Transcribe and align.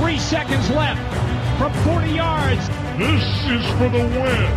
Three 0.00 0.18
seconds 0.18 0.70
left 0.70 1.00
from 1.58 1.72
40 1.84 2.10
yards. 2.10 2.68
This 2.98 3.24
is 3.50 3.66
for 3.72 3.88
the 3.88 3.98
win. 3.98 4.50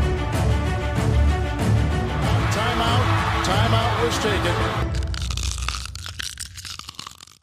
Timeout. 2.52 3.43
Timeout 3.43 4.05
was 4.05 4.17
taken. 4.19 4.90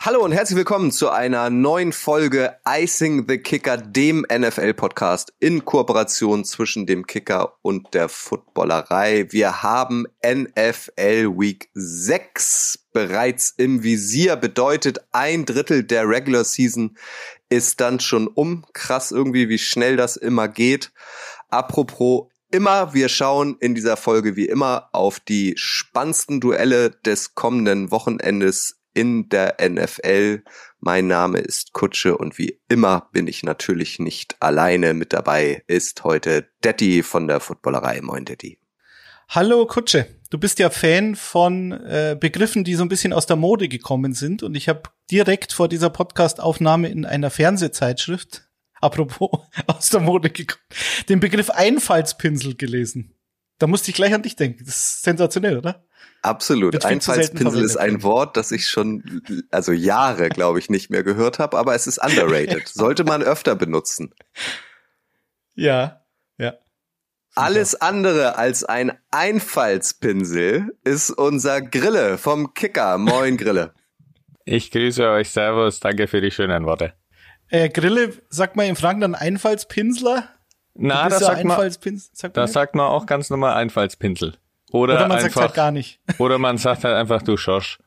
Hallo 0.01 0.25
und 0.25 0.31
herzlich 0.31 0.57
willkommen 0.57 0.93
zu 0.93 1.11
einer 1.11 1.51
neuen 1.51 1.93
Folge 1.93 2.57
Icing 2.65 3.27
the 3.27 3.37
Kicker, 3.37 3.77
dem 3.77 4.25
NFL-Podcast 4.33 5.33
in 5.41 5.65
Kooperation 5.65 6.45
zwischen 6.45 6.87
dem 6.87 7.05
Kicker 7.05 7.55
und 7.63 7.95
der 7.95 8.09
Footballerei. 8.09 9.27
Wir 9.31 9.65
haben 9.65 10.07
NFL 10.25 11.37
Week 11.37 11.69
6 11.75 12.91
bereits 12.93 13.51
im 13.57 13.83
Visier, 13.83 14.37
bedeutet 14.37 15.01
ein 15.11 15.45
Drittel 15.45 15.83
der 15.83 16.09
Regular 16.09 16.45
Season 16.45 16.97
ist 17.49 17.81
dann 17.81 17.99
schon 17.99 18.29
um. 18.29 18.65
Krass 18.75 19.11
irgendwie, 19.11 19.49
wie 19.49 19.59
schnell 19.59 19.97
das 19.97 20.17
immer 20.17 20.47
geht. 20.47 20.93
Apropos 21.49 22.29
immer, 22.53 22.95
wir 22.95 23.09
schauen 23.09 23.57
in 23.59 23.75
dieser 23.75 23.97
Folge 23.97 24.37
wie 24.37 24.47
immer 24.47 24.91
auf 24.93 25.19
die 25.19 25.55
spannendsten 25.57 26.41
Duelle 26.41 26.91
des 26.91 27.35
kommenden 27.35 27.91
Wochenendes 27.91 28.78
in 28.95 29.29
der 29.29 29.57
NFL. 29.61 30.43
Mein 30.81 31.07
Name 31.07 31.39
ist 31.39 31.73
Kutsche 31.73 32.17
und 32.17 32.39
wie 32.39 32.61
immer 32.69 33.09
bin 33.13 33.27
ich 33.27 33.43
natürlich 33.43 33.99
nicht 33.99 34.37
alleine. 34.41 34.95
Mit 34.95 35.13
dabei 35.13 35.63
ist 35.67 36.05
heute 36.05 36.49
Detti 36.65 37.03
von 37.03 37.29
der 37.29 37.41
Footballerei. 37.41 38.01
Moin 38.01 38.25
Detti. 38.25 38.59
Hallo 39.31 39.67
Kutsche, 39.67 40.07
du 40.31 40.39
bist 40.39 40.59
ja 40.59 40.71
Fan 40.71 41.15
von 41.15 41.73
äh, 41.73 42.17
Begriffen, 42.19 42.65
die 42.65 42.75
so 42.75 42.83
ein 42.83 42.89
bisschen 42.89 43.13
aus 43.13 43.27
der 43.27 43.37
Mode 43.37 43.69
gekommen 43.69 44.15
sind 44.15 44.43
und 44.43 44.55
ich 44.55 44.71
habe 44.71 44.85
direkt 45.11 45.53
vor 45.53 45.69
dieser 45.69 45.91
Podcast-Aufnahme 45.91 46.89
in 46.89 47.05
einer 47.05 47.29
Fernsehzeitschrift, 47.29 48.49
apropos 48.81 49.29
aus 49.67 49.91
der 49.91 50.01
Mode 50.01 50.31
gekommen, 50.31 50.63
den 51.11 51.21
Begriff 51.21 51.51
Einfallspinsel 51.51 52.57
gelesen. 52.57 53.19
Da 53.59 53.67
musste 53.67 53.91
ich 53.91 53.97
gleich 53.97 54.15
an 54.15 54.23
dich 54.23 54.37
denken. 54.37 54.65
Das 54.65 54.77
ist 54.77 55.03
sensationell, 55.03 55.59
oder? 55.59 55.85
Absolut. 56.23 56.85
Einfallspinsel 56.85 57.63
ist 57.63 57.77
ein 57.77 58.03
Wort, 58.03 58.37
das 58.37 58.51
ich 58.51 58.67
schon, 58.67 59.23
also 59.51 59.73
Jahre, 59.73 60.29
glaube 60.29 60.59
ich, 60.59 60.69
nicht 60.69 60.91
mehr 60.91 61.05
gehört 61.05 61.39
habe, 61.39 61.57
aber 61.57 61.75
es 61.75 61.87
ist 61.87 61.99
underrated. 61.99 62.67
Sollte 62.75 63.05
man 63.05 63.23
öfter 63.23 63.55
benutzen. 63.55 64.13
Ja, 65.55 66.05
ja. 66.39 66.55
Alles 67.35 67.77
andere 67.77 68.37
als 68.37 68.65
ein 68.65 68.99
Einfallspinsel 69.11 70.77
ist 70.83 71.11
unser 71.11 71.63
Grille 71.63 72.19
vom 72.19 72.53
Kicker. 72.53 72.99
Moin 72.99 73.37
Grille. 73.37 73.75
Ich 74.45 74.71
grüße 74.71 75.09
euch, 75.09 75.31
Servus, 75.31 75.79
danke 75.79 76.09
für 76.09 76.21
die 76.21 76.31
schönen 76.31 76.65
Worte. 76.65 76.95
Äh, 77.51 77.69
Grille, 77.69 78.13
sagt 78.29 78.57
man 78.57 78.67
in 78.67 78.77
Franken 78.77 79.03
dann 79.03 79.15
Einfallspinsler? 79.15 80.29
Na, 80.75 81.09
das, 81.09 81.21
sagt 81.21 81.45
man, 81.45 81.71
sagt 81.71 81.85
man, 82.23 82.33
das 82.33 82.53
sagt 82.53 82.75
man 82.75 82.87
auch 82.87 83.07
ganz 83.07 83.31
normal 83.31 83.55
Einfallspinsel. 83.55 84.37
Oder, 84.71 84.95
oder 84.95 85.09
man 85.09 85.19
einfach, 85.19 85.31
sagt 85.31 85.37
halt 85.37 85.55
gar 85.55 85.71
nicht. 85.71 86.01
Oder 86.19 86.39
man 86.39 86.59
sagt 86.59 86.85
halt 86.85 86.95
einfach, 86.95 87.23
du 87.23 87.37
Schosch. 87.37 87.79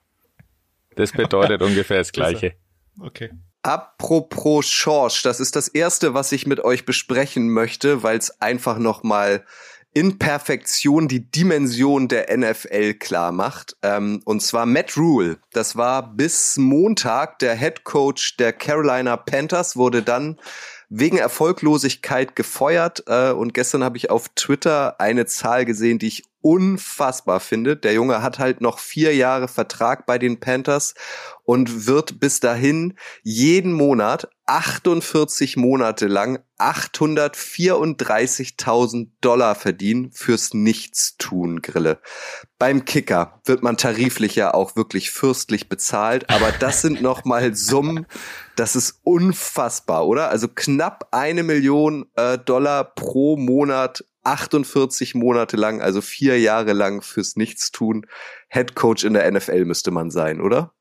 Das 0.95 1.11
bedeutet 1.13 1.61
ungefähr 1.61 1.99
das 1.99 2.11
Gleiche. 2.11 2.53
Okay. 2.99 3.29
Apropos 3.63 4.65
Schorsch, 4.67 5.21
das 5.21 5.39
ist 5.39 5.55
das 5.55 5.67
erste, 5.67 6.15
was 6.15 6.31
ich 6.31 6.47
mit 6.47 6.61
euch 6.61 6.85
besprechen 6.85 7.51
möchte, 7.51 8.01
weil 8.01 8.17
es 8.17 8.41
einfach 8.41 8.79
noch 8.79 9.03
mal 9.03 9.45
in 9.93 10.17
Perfektion 10.17 11.07
die 11.07 11.29
Dimension 11.29 12.07
der 12.07 12.35
NFL 12.35 12.95
klar 12.95 13.31
macht. 13.31 13.75
Ähm, 13.83 14.21
und 14.25 14.41
zwar 14.41 14.65
Matt 14.65 14.97
Rule. 14.97 15.37
Das 15.51 15.75
war 15.75 16.13
bis 16.13 16.57
Montag 16.57 17.39
der 17.39 17.55
Head 17.55 17.83
Coach 17.83 18.37
der 18.37 18.53
Carolina 18.53 19.17
Panthers, 19.17 19.75
wurde 19.75 20.01
dann 20.01 20.39
wegen 20.89 21.17
Erfolglosigkeit 21.17 22.35
gefeuert. 22.35 23.03
Äh, 23.07 23.31
und 23.31 23.53
gestern 23.53 23.83
habe 23.83 23.97
ich 23.97 24.09
auf 24.09 24.29
Twitter 24.29 24.99
eine 24.99 25.25
Zahl 25.25 25.65
gesehen, 25.65 25.99
die 25.99 26.07
ich 26.07 26.23
unfassbar 26.41 27.39
finde. 27.39 27.77
Der 27.77 27.93
Junge 27.93 28.21
hat 28.21 28.39
halt 28.39 28.61
noch 28.61 28.79
vier 28.79 29.15
Jahre 29.15 29.47
Vertrag 29.47 30.05
bei 30.05 30.17
den 30.17 30.39
Panthers 30.39 30.93
und 31.43 31.87
wird 31.87 32.19
bis 32.19 32.39
dahin 32.39 32.97
jeden 33.23 33.73
Monat 33.73 34.29
48 34.45 35.57
Monate 35.57 36.05
lang 36.07 36.39
834.000 36.57 39.09
Dollar 39.21 39.55
verdienen 39.55 40.11
fürs 40.11 40.53
Nichtstun, 40.53 41.61
Grille. 41.61 41.99
Beim 42.59 42.85
Kicker 42.85 43.41
wird 43.45 43.63
man 43.63 43.77
tariflich 43.77 44.35
ja 44.35 44.53
auch 44.53 44.75
wirklich 44.75 45.09
fürstlich 45.11 45.69
bezahlt, 45.69 46.29
aber 46.29 46.51
das 46.51 46.81
sind 46.81 47.01
nochmal 47.01 47.55
Summen, 47.55 48.05
das 48.57 48.75
ist 48.75 48.99
unfassbar, 49.03 50.05
oder? 50.05 50.29
Also 50.29 50.49
knapp 50.49 51.07
eine 51.11 51.43
Million 51.43 52.05
äh, 52.15 52.37
Dollar 52.37 52.83
pro 52.83 53.37
Monat 53.37 54.03
48 54.23 55.15
Monate 55.15 55.57
lang, 55.57 55.81
also 55.81 56.01
vier 56.01 56.39
Jahre 56.39 56.73
lang 56.73 57.01
fürs 57.01 57.35
Nichtstun. 57.35 58.05
Head 58.49 58.75
Coach 58.75 59.03
in 59.03 59.13
der 59.13 59.29
NFL 59.31 59.65
müsste 59.65 59.91
man 59.91 60.11
sein, 60.11 60.41
oder? 60.41 60.73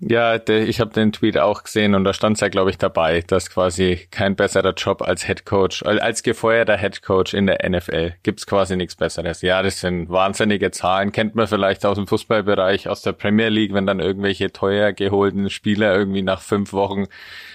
Ja, 0.00 0.38
ich 0.46 0.80
habe 0.80 0.92
den 0.92 1.12
Tweet 1.12 1.38
auch 1.38 1.62
gesehen 1.62 1.94
und 1.94 2.04
da 2.04 2.12
stand 2.12 2.36
es 2.36 2.40
ja, 2.40 2.48
glaube 2.48 2.68
ich, 2.68 2.76
dabei, 2.76 3.22
dass 3.22 3.48
quasi 3.48 4.06
kein 4.10 4.36
besserer 4.36 4.74
Job 4.74 5.00
als 5.00 5.24
Head 5.24 5.46
Coach, 5.46 5.82
als 5.84 6.22
gefeuerter 6.22 6.76
Head 6.76 7.00
Coach 7.00 7.32
in 7.32 7.46
der 7.46 7.66
NFL 7.66 8.12
gibt's 8.22 8.46
quasi 8.46 8.76
nichts 8.76 8.94
Besseres. 8.94 9.40
Ja, 9.40 9.62
das 9.62 9.80
sind 9.80 10.10
wahnsinnige 10.10 10.70
Zahlen, 10.70 11.12
kennt 11.12 11.34
man 11.34 11.46
vielleicht 11.46 11.86
aus 11.86 11.96
dem 11.96 12.06
Fußballbereich, 12.06 12.88
aus 12.90 13.00
der 13.00 13.12
Premier 13.12 13.48
League, 13.48 13.72
wenn 13.72 13.86
dann 13.86 14.00
irgendwelche 14.00 14.52
teuer 14.52 14.92
geholten 14.92 15.48
Spieler 15.48 15.96
irgendwie 15.96 16.22
nach 16.22 16.42
fünf 16.42 16.74
Wochen 16.74 17.06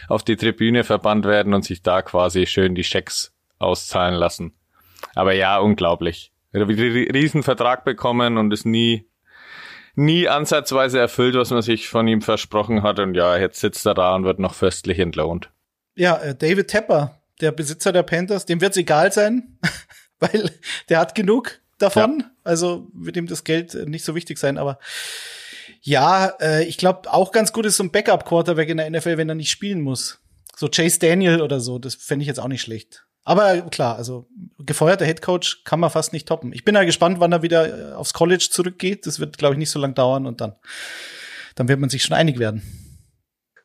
auf 0.07 0.23
die 0.23 0.35
Tribüne 0.35 0.83
verbannt 0.83 1.25
werden 1.25 1.53
und 1.53 1.63
sich 1.63 1.83
da 1.83 2.01
quasi 2.01 2.47
schön 2.47 2.73
die 2.73 2.83
Schecks 2.83 3.33
auszahlen 3.59 4.15
lassen. 4.15 4.53
Aber 5.15 5.33
ja, 5.33 5.57
unglaublich. 5.59 6.31
Riesenvertrag 6.53 7.85
bekommen 7.85 8.37
und 8.37 8.51
ist 8.51 8.65
nie 8.65 9.07
nie 9.95 10.27
ansatzweise 10.27 10.99
erfüllt, 10.99 11.35
was 11.35 11.49
man 11.51 11.61
sich 11.61 11.89
von 11.89 12.07
ihm 12.07 12.21
versprochen 12.21 12.83
hat. 12.83 12.99
Und 12.99 13.15
ja, 13.15 13.37
jetzt 13.37 13.59
sitzt 13.59 13.85
er 13.85 13.93
da 13.93 14.15
und 14.15 14.23
wird 14.23 14.39
noch 14.39 14.53
fürstlich 14.53 14.99
entlohnt. 14.99 15.49
Ja, 15.95 16.17
äh, 16.17 16.35
David 16.35 16.69
Tepper, 16.69 17.21
der 17.41 17.51
Besitzer 17.51 17.91
der 17.91 18.03
Panthers, 18.03 18.45
dem 18.45 18.61
wird's 18.61 18.77
egal 18.77 19.11
sein, 19.11 19.57
weil 20.19 20.51
der 20.89 20.99
hat 20.99 21.15
genug 21.15 21.59
davon. 21.77 22.19
Ja. 22.21 22.31
Also 22.43 22.87
wird 22.93 23.17
ihm 23.17 23.27
das 23.27 23.43
Geld 23.43 23.73
nicht 23.87 24.05
so 24.05 24.15
wichtig 24.15 24.37
sein. 24.37 24.57
Aber 24.57 24.79
ja, 25.81 26.27
äh, 26.39 26.63
ich 26.63 26.77
glaube 26.77 27.11
auch 27.11 27.31
ganz 27.31 27.53
gut 27.53 27.65
ist 27.65 27.77
so 27.77 27.83
ein 27.83 27.91
Backup-Quarterback 27.91 28.69
in 28.69 28.77
der 28.77 28.89
NFL, 28.89 29.17
wenn 29.17 29.29
er 29.29 29.35
nicht 29.35 29.51
spielen 29.51 29.81
muss. 29.81 30.19
So 30.55 30.67
Chase 30.67 30.99
Daniel 30.99 31.41
oder 31.41 31.59
so, 31.59 31.79
das 31.79 31.95
fände 31.95 32.23
ich 32.23 32.27
jetzt 32.27 32.39
auch 32.39 32.47
nicht 32.47 32.61
schlecht. 32.61 33.05
Aber 33.23 33.61
klar, 33.69 33.97
also 33.97 34.27
gefeuerter 34.57 35.05
Headcoach 35.05 35.63
kann 35.63 35.79
man 35.79 35.91
fast 35.91 36.11
nicht 36.11 36.27
toppen. 36.27 36.53
Ich 36.53 36.65
bin 36.65 36.75
ja 36.75 36.83
gespannt, 36.83 37.19
wann 37.19 37.31
er 37.31 37.43
wieder 37.43 37.91
äh, 37.91 37.93
aufs 37.93 38.13
College 38.13 38.47
zurückgeht. 38.49 39.05
Das 39.05 39.19
wird, 39.19 39.37
glaube 39.37 39.55
ich, 39.55 39.59
nicht 39.59 39.69
so 39.69 39.79
lang 39.79 39.93
dauern 39.93 40.25
und 40.25 40.41
dann, 40.41 40.55
dann 41.55 41.67
wird 41.67 41.79
man 41.79 41.89
sich 41.89 42.03
schon 42.03 42.17
einig 42.17 42.39
werden. 42.39 42.63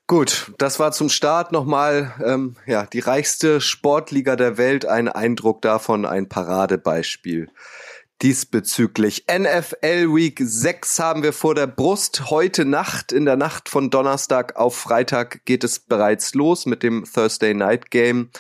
Gut, 0.09 0.53
das 0.59 0.79
war 0.79 0.93
zum 0.93 1.09
Start 1.09 1.51
nochmal 1.51 2.15
ähm, 2.25 2.57
ja 2.65 2.87
die 2.87 3.01
reichste 3.01 3.61
Sportliga 3.61 4.37
der 4.37 4.57
Welt. 4.57 4.87
Ein 4.87 5.09
Eindruck 5.09 5.63
davon, 5.63 6.05
ein 6.05 6.29
Paradebeispiel 6.29 7.49
diesbezüglich. 8.23 9.27
NFL 9.31 10.15
Week 10.15 10.41
6 10.43 10.99
haben 11.01 11.23
wir 11.23 11.35
vor 11.35 11.55
der 11.55 11.67
Brust. 11.67 12.31
Heute 12.31 12.65
Nacht, 12.65 13.13
in 13.13 13.27
der 13.27 13.37
Nacht 13.37 13.69
von 13.69 13.91
Donnerstag 13.91 14.57
auf 14.57 14.75
Freitag 14.75 15.45
geht 15.45 15.65
es 15.65 15.81
bereits 15.81 16.35
los 16.35 16.65
mit 16.65 16.83
dem 16.83 17.05
Thursday 17.05 17.53
Night 17.53 17.91
Game. 17.91 18.31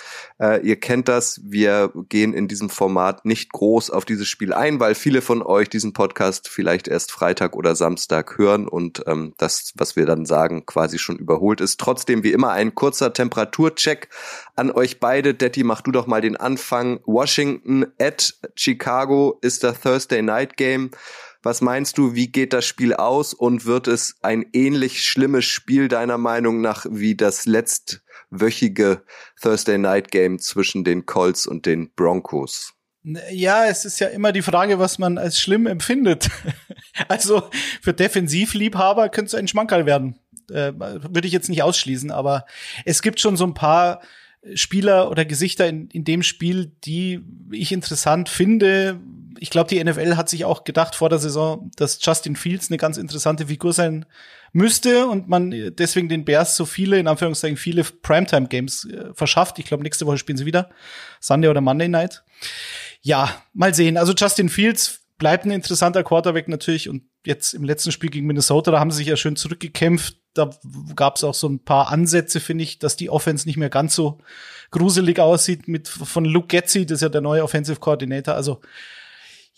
Äh, 0.40 0.66
ihr 0.66 0.76
kennt 0.76 1.08
das. 1.08 1.40
Wir 1.44 1.92
gehen 2.08 2.32
in 2.32 2.48
diesem 2.48 2.70
Format 2.70 3.26
nicht 3.26 3.52
groß 3.52 3.90
auf 3.90 4.06
dieses 4.06 4.28
Spiel 4.28 4.54
ein, 4.54 4.80
weil 4.80 4.94
viele 4.94 5.20
von 5.20 5.42
euch 5.42 5.68
diesen 5.68 5.92
Podcast 5.92 6.48
vielleicht 6.48 6.88
erst 6.88 7.12
Freitag 7.12 7.54
oder 7.54 7.76
Samstag 7.76 8.38
hören 8.38 8.68
und 8.68 9.02
ähm, 9.06 9.34
das, 9.36 9.72
was 9.76 9.94
wir 9.94 10.06
dann 10.06 10.24
sagen, 10.24 10.64
quasi 10.64 10.98
schon 10.98 11.16
überholt 11.16 11.60
ist. 11.60 11.78
Trotzdem 11.78 12.22
wie 12.22 12.32
immer 12.32 12.52
ein 12.52 12.74
kurzer 12.74 13.12
Temperaturcheck 13.12 14.08
an 14.54 14.70
euch 14.70 15.00
beide. 15.00 15.34
Detti, 15.34 15.64
mach 15.64 15.82
du 15.82 15.92
doch 15.92 16.06
mal 16.06 16.22
den 16.22 16.36
Anfang. 16.36 17.00
Washington 17.04 17.86
at 17.98 18.34
Chicago 18.54 19.38
ist 19.42 19.65
der 19.66 19.80
Thursday 19.80 20.22
Night 20.22 20.56
Game. 20.56 20.90
Was 21.42 21.60
meinst 21.60 21.98
du, 21.98 22.14
wie 22.14 22.28
geht 22.28 22.52
das 22.52 22.64
Spiel 22.64 22.94
aus 22.94 23.34
und 23.34 23.66
wird 23.66 23.88
es 23.88 24.16
ein 24.22 24.46
ähnlich 24.52 25.04
schlimmes 25.04 25.44
Spiel 25.44 25.88
deiner 25.88 26.18
Meinung 26.18 26.60
nach 26.60 26.86
wie 26.90 27.14
das 27.14 27.46
letztwöchige 27.46 29.02
Thursday 29.40 29.78
Night 29.78 30.10
Game 30.10 30.38
zwischen 30.38 30.84
den 30.84 31.06
Colts 31.06 31.46
und 31.46 31.66
den 31.66 31.92
Broncos? 31.94 32.72
Ja, 33.30 33.66
es 33.66 33.84
ist 33.84 34.00
ja 34.00 34.08
immer 34.08 34.32
die 34.32 34.42
Frage, 34.42 34.80
was 34.80 34.98
man 34.98 35.18
als 35.18 35.40
schlimm 35.40 35.66
empfindet. 35.66 36.28
also 37.08 37.48
für 37.80 37.92
Defensivliebhaber 37.94 39.08
könnte 39.10 39.28
es 39.28 39.34
ein 39.34 39.46
Schmankerl 39.46 39.86
werden. 39.86 40.18
Äh, 40.50 40.72
Würde 40.76 41.26
ich 41.26 41.32
jetzt 41.32 41.48
nicht 41.48 41.62
ausschließen, 41.62 42.10
aber 42.10 42.46
es 42.84 43.02
gibt 43.02 43.20
schon 43.20 43.36
so 43.36 43.44
ein 43.44 43.54
paar 43.54 44.00
Spieler 44.54 45.10
oder 45.10 45.24
Gesichter 45.24 45.68
in, 45.68 45.88
in 45.88 46.04
dem 46.04 46.22
Spiel, 46.22 46.72
die 46.84 47.20
ich 47.50 47.72
interessant 47.72 48.28
finde. 48.28 49.00
Ich 49.38 49.50
glaube, 49.50 49.68
die 49.68 49.82
NFL 49.82 50.16
hat 50.16 50.28
sich 50.28 50.44
auch 50.44 50.64
gedacht 50.64 50.94
vor 50.94 51.08
der 51.08 51.18
Saison, 51.18 51.70
dass 51.76 51.98
Justin 52.00 52.36
Fields 52.36 52.70
eine 52.70 52.78
ganz 52.78 52.96
interessante 52.96 53.46
Figur 53.46 53.72
sein 53.72 54.06
müsste 54.52 55.06
und 55.06 55.28
man 55.28 55.50
deswegen 55.50 56.08
den 56.08 56.24
Bears 56.24 56.56
so 56.56 56.64
viele, 56.64 56.98
in 56.98 57.08
Anführungszeichen, 57.08 57.58
viele 57.58 57.84
Primetime-Games 57.84 58.86
äh, 58.86 59.14
verschafft. 59.14 59.58
Ich 59.58 59.66
glaube, 59.66 59.82
nächste 59.82 60.06
Woche 60.06 60.18
spielen 60.18 60.38
sie 60.38 60.46
wieder. 60.46 60.70
Sunday 61.20 61.50
oder 61.50 61.60
Monday 61.60 61.88
Night. 61.88 62.22
Ja, 63.02 63.42
mal 63.52 63.74
sehen. 63.74 63.98
Also 63.98 64.14
Justin 64.14 64.48
Fields 64.48 65.05
bleibt 65.18 65.44
ein 65.44 65.50
interessanter 65.50 66.02
Quarterback 66.02 66.48
natürlich 66.48 66.88
und 66.88 67.04
jetzt 67.24 67.54
im 67.54 67.64
letzten 67.64 67.92
Spiel 67.92 68.10
gegen 68.10 68.26
Minnesota, 68.26 68.70
da 68.70 68.80
haben 68.80 68.90
sie 68.90 68.98
sich 68.98 69.06
ja 69.06 69.16
schön 69.16 69.36
zurückgekämpft. 69.36 70.16
Da 70.34 70.50
gab 70.94 71.16
es 71.16 71.24
auch 71.24 71.34
so 71.34 71.48
ein 71.48 71.64
paar 71.64 71.88
Ansätze, 71.88 72.40
finde 72.40 72.64
ich, 72.64 72.78
dass 72.78 72.96
die 72.96 73.08
Offense 73.08 73.48
nicht 73.48 73.56
mehr 73.56 73.70
ganz 73.70 73.94
so 73.94 74.18
gruselig 74.70 75.18
aussieht 75.18 75.68
mit 75.68 75.88
von 75.88 76.24
Luke 76.24 76.48
Getzi, 76.48 76.84
das 76.84 76.96
ist 76.96 77.02
ja 77.02 77.08
der 77.08 77.22
neue 77.22 77.42
Offensive 77.42 77.80
Coordinator. 77.80 78.34
Also 78.34 78.60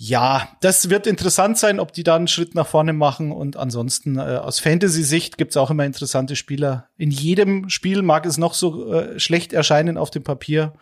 ja, 0.01 0.49
das 0.61 0.91
wird 0.91 1.09
interessant 1.09 1.59
sein, 1.59 1.81
ob 1.81 1.93
die 1.93 2.05
da 2.05 2.15
einen 2.15 2.29
Schritt 2.29 2.55
nach 2.55 2.69
vorne 2.69 2.93
machen. 2.93 3.33
Und 3.33 3.57
ansonsten 3.57 4.17
äh, 4.17 4.21
aus 4.21 4.61
Fantasy-Sicht 4.61 5.39
gibt's 5.39 5.57
auch 5.57 5.73
immer 5.73 5.85
interessante 5.85 6.37
Spieler. 6.37 6.89
In 6.97 7.11
jedem 7.11 7.69
Spiel 7.69 8.03
mag 8.03 8.25
es 8.25 8.39
noch 8.39 8.55
so 8.55 8.93
äh, 8.93 9.19
schlecht 9.19 9.53
erscheinen 9.53 9.99
auf 9.99 10.13
dem 10.13 10.23
Papier. 10.23 10.75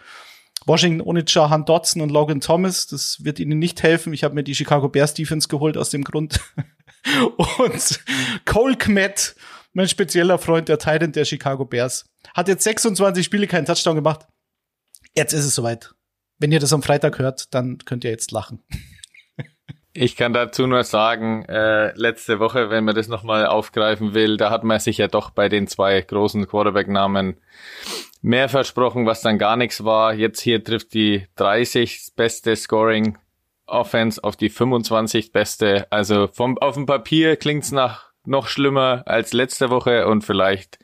Washington 0.66 1.00
ohne 1.00 1.24
Jahan 1.26 1.64
Dotson 1.64 2.02
und 2.02 2.10
Logan 2.10 2.40
Thomas, 2.40 2.86
das 2.86 3.24
wird 3.24 3.38
ihnen 3.38 3.58
nicht 3.58 3.82
helfen. 3.82 4.12
Ich 4.12 4.24
habe 4.24 4.34
mir 4.34 4.42
die 4.42 4.54
Chicago 4.54 4.88
Bears 4.88 5.14
Defense 5.14 5.48
geholt 5.48 5.76
aus 5.76 5.90
dem 5.90 6.02
Grund. 6.02 6.40
und 7.36 8.00
Cole 8.44 8.76
Kmet, 8.76 9.36
mein 9.72 9.88
spezieller 9.88 10.38
Freund, 10.38 10.68
der 10.68 10.78
Titan 10.78 11.12
der 11.12 11.24
Chicago 11.24 11.64
Bears, 11.64 12.04
hat 12.34 12.48
jetzt 12.48 12.64
26 12.64 13.24
Spiele 13.24 13.46
keinen 13.46 13.64
Touchdown 13.64 13.94
gemacht. 13.94 14.26
Jetzt 15.14 15.32
ist 15.32 15.44
es 15.44 15.54
soweit. 15.54 15.94
Wenn 16.38 16.52
ihr 16.52 16.60
das 16.60 16.72
am 16.72 16.82
Freitag 16.82 17.18
hört, 17.18 17.54
dann 17.54 17.78
könnt 17.78 18.04
ihr 18.04 18.10
jetzt 18.10 18.32
lachen. 18.32 18.62
Ich 19.98 20.14
kann 20.14 20.34
dazu 20.34 20.66
nur 20.66 20.84
sagen, 20.84 21.46
äh, 21.46 21.93
letzte 21.96 22.38
Woche, 22.38 22.69
wenn 22.69 22.84
man 22.84 22.94
das 22.94 23.08
nochmal 23.08 23.46
aufgreifen 23.46 24.12
will, 24.12 24.37
da 24.37 24.50
hat 24.50 24.62
man 24.62 24.78
sich 24.78 24.98
ja 24.98 25.08
doch 25.08 25.31
bei 25.31 25.48
den 25.48 25.69
zwei 25.69 25.98
großen 26.02 26.46
Quarterback-Namen 26.46 27.38
mehr 28.20 28.50
versprochen, 28.50 29.06
was 29.06 29.22
dann 29.22 29.38
gar 29.38 29.56
nichts 29.56 29.84
war. 29.84 30.12
Jetzt 30.12 30.40
hier 30.40 30.62
trifft 30.62 30.93
die 30.93 31.26
30 31.37 32.12
beste 32.14 32.54
Scoring 32.56 33.16
Offense 33.64 34.22
auf 34.22 34.37
die 34.37 34.50
25 34.50 35.32
beste. 35.32 35.87
Also 35.90 36.28
vom, 36.31 36.58
auf 36.58 36.75
dem 36.75 36.84
Papier 36.84 37.37
klingt's 37.37 37.72
nach 37.72 38.10
noch 38.26 38.49
schlimmer 38.49 39.02
als 39.06 39.32
letzte 39.32 39.70
Woche 39.70 40.06
und 40.08 40.25
vielleicht, 40.25 40.78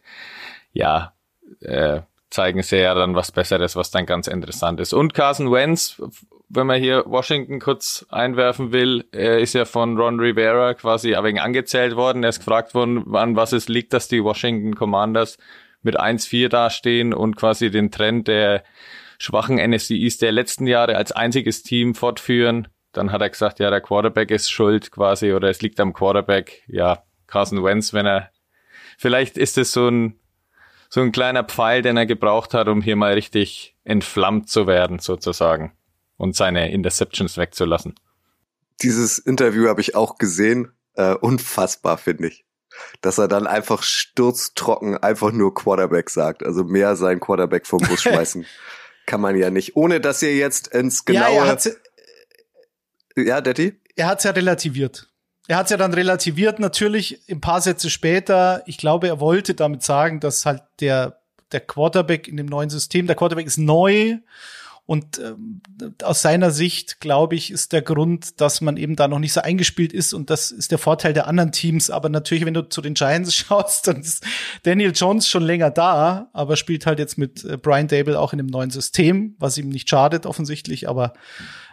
ja, 0.73 1.13
äh, 1.61 2.01
zeigen 2.31 2.63
sie 2.63 2.79
ja 2.79 2.95
dann 2.95 3.15
was 3.15 3.31
Besseres, 3.31 3.77
was 3.77 3.91
dann 3.91 4.07
ganz 4.07 4.27
interessant 4.27 4.81
ist. 4.81 4.95
Und 4.95 5.13
Carson 5.13 5.53
Wentz 5.53 6.01
wenn 6.55 6.67
man 6.67 6.81
hier 6.81 7.05
Washington 7.07 7.61
kurz 7.61 8.05
einwerfen 8.11 8.73
will, 8.73 9.07
er 9.13 9.39
ist 9.39 9.55
ja 9.55 9.65
von 9.65 9.97
Ron 9.99 10.21
Rivera 10.21 10.75
quasi 10.75 11.15
ein 11.15 11.25
wenig 11.25 11.41
angezählt 11.41 11.97
worden. 11.97 12.23
Er 12.23 12.29
ist 12.29 12.41
gefragt 12.41 12.75
worden, 12.75 13.15
an 13.15 13.37
was 13.37 13.53
es 13.53 13.69
liegt, 13.69 13.95
dass 13.95 14.09
die 14.09 14.23
Washington 14.23 14.75
Commanders 14.75 15.39
mit 15.81 15.99
1-4 15.99 16.49
dastehen 16.49 17.15
und 17.15 17.37
quasi 17.37 17.71
den 17.71 17.91
Trend 17.91 18.29
der 18.29 18.65
schwachen 19.19 19.59
East 19.59 20.21
der 20.21 20.33
letzten 20.33 20.67
Jahre 20.67 20.97
als 20.97 21.13
einziges 21.13 21.63
Team 21.63 21.95
fortführen. 21.95 22.69
Dann 22.93 23.13
hat 23.13 23.23
er 23.23 23.31
gesagt, 23.31 23.59
ja, 23.59 23.71
der 23.71 23.81
Quarterback 23.81 24.31
ist 24.31 24.51
schuld 24.51 24.91
quasi 24.91 25.33
oder 25.33 25.49
es 25.49 25.63
liegt 25.63 25.81
am 25.81 25.95
Quarterback. 25.95 26.65
Ja, 26.67 27.03
Carson 27.27 27.65
Wentz, 27.65 27.95
wenn 27.95 28.05
er, 28.05 28.31
vielleicht 28.99 29.39
ist 29.39 29.57
es 29.57 29.73
so 29.73 29.89
ein, 29.89 30.19
so 30.91 31.01
ein 31.01 31.13
kleiner 31.13 31.45
Pfeil, 31.45 31.81
den 31.81 31.97
er 31.97 32.05
gebraucht 32.05 32.53
hat, 32.53 32.69
um 32.69 32.83
hier 32.83 32.97
mal 32.97 33.15
richtig 33.15 33.75
entflammt 33.85 34.51
zu 34.51 34.67
werden, 34.67 34.99
sozusagen 34.99 35.73
und 36.17 36.37
seine 36.37 36.71
Interceptions 36.73 37.37
wegzulassen. 37.37 37.95
Dieses 38.83 39.19
Interview 39.19 39.69
habe 39.69 39.81
ich 39.81 39.95
auch 39.95 40.19
gesehen. 40.19 40.73
Äh, 40.95 41.15
unfassbar, 41.15 41.99
finde 41.99 42.29
ich. 42.29 42.45
Dass 43.01 43.19
er 43.19 43.29
dann 43.29 43.47
einfach 43.47 43.83
sturztrocken 43.83 44.97
einfach 44.97 45.33
nur 45.33 45.55
Quarterback 45.55 46.11
sagt. 46.11 46.45
Also 46.45 46.65
mehr 46.65 46.97
sein 46.97 47.21
Quarterback 47.21 47.67
vom 47.67 47.79
Bus 47.79 48.03
schmeißen 48.03 48.47
kann 49.07 49.21
man 49.21 49.37
ja 49.37 49.51
nicht. 49.51 49.77
Ohne 49.77 50.01
dass 50.01 50.23
ihr 50.23 50.37
jetzt 50.37 50.69
ins 50.69 51.05
genaue... 51.05 51.47
Ja, 51.47 53.23
ja 53.23 53.41
Daddy? 53.41 53.75
Er 53.97 54.07
hat's 54.07 54.25
ja 54.25 54.31
relativiert. 54.31 55.09
Er 55.49 55.57
hat's 55.59 55.71
ja 55.71 55.77
dann 55.77 55.93
relativiert, 55.93 56.61
natürlich 56.61 57.21
ein 57.29 57.41
paar 57.41 57.61
Sätze 57.61 57.91
später. 57.91 58.63
Ich 58.67 58.79
glaube, 58.79 59.09
er 59.09 59.21
wollte 59.21 59.55
damit 59.55 59.83
sagen, 59.83 60.21
dass 60.21 60.47
halt 60.47 60.63
der, 60.81 61.21
der 61.51 61.61
Quarterback 61.61 62.29
in 62.29 62.37
dem 62.37 62.47
neuen 62.47 62.71
System, 62.71 63.07
der 63.07 63.17
Quarterback 63.17 63.47
ist 63.47 63.59
neu 63.59 64.19
und 64.93 65.19
ähm, 65.21 65.63
aus 66.03 66.21
seiner 66.21 66.51
Sicht, 66.51 67.01
glaube 67.01 67.35
ich, 67.35 67.51
ist 67.51 67.73
der 67.73 67.81
Grund, 67.81 68.43
dass 68.43 68.61
man 68.61 68.77
eben 68.77 68.95
da 68.95 69.09
noch 69.09 69.21
nicht 69.21 69.33
so 69.33 69.41
eingespielt 69.41 69.91
ist. 69.91 70.13
Und 70.13 70.29
das 70.29 70.51
ist 70.51 70.71
der 70.71 70.77
Vorteil 70.77 71.15
der 71.15 71.29
anderen 71.29 71.51
Teams. 71.51 71.89
Aber 71.89 72.11
natürlich, 72.11 72.45
wenn 72.45 72.53
du 72.53 72.69
zu 72.69 72.83
den 72.83 72.93
Giants 72.93 73.35
schaust, 73.35 73.89
dann 73.89 74.03
ist 74.03 74.23
Daniel 74.65 74.93
Jones 74.95 75.27
schon 75.27 75.45
länger 75.45 75.71
da, 75.71 76.29
aber 76.35 76.57
spielt 76.57 76.85
halt 76.85 76.99
jetzt 76.99 77.17
mit 77.17 77.43
äh, 77.43 77.57
Brian 77.57 77.89
Dable 77.89 78.21
auch 78.21 78.35
in 78.35 78.41
einem 78.41 78.51
neuen 78.51 78.69
System, 78.69 79.35
was 79.39 79.57
ihm 79.57 79.71
nicht 79.71 79.89
schadet, 79.89 80.27
offensichtlich. 80.27 80.91
Aber 80.91 81.15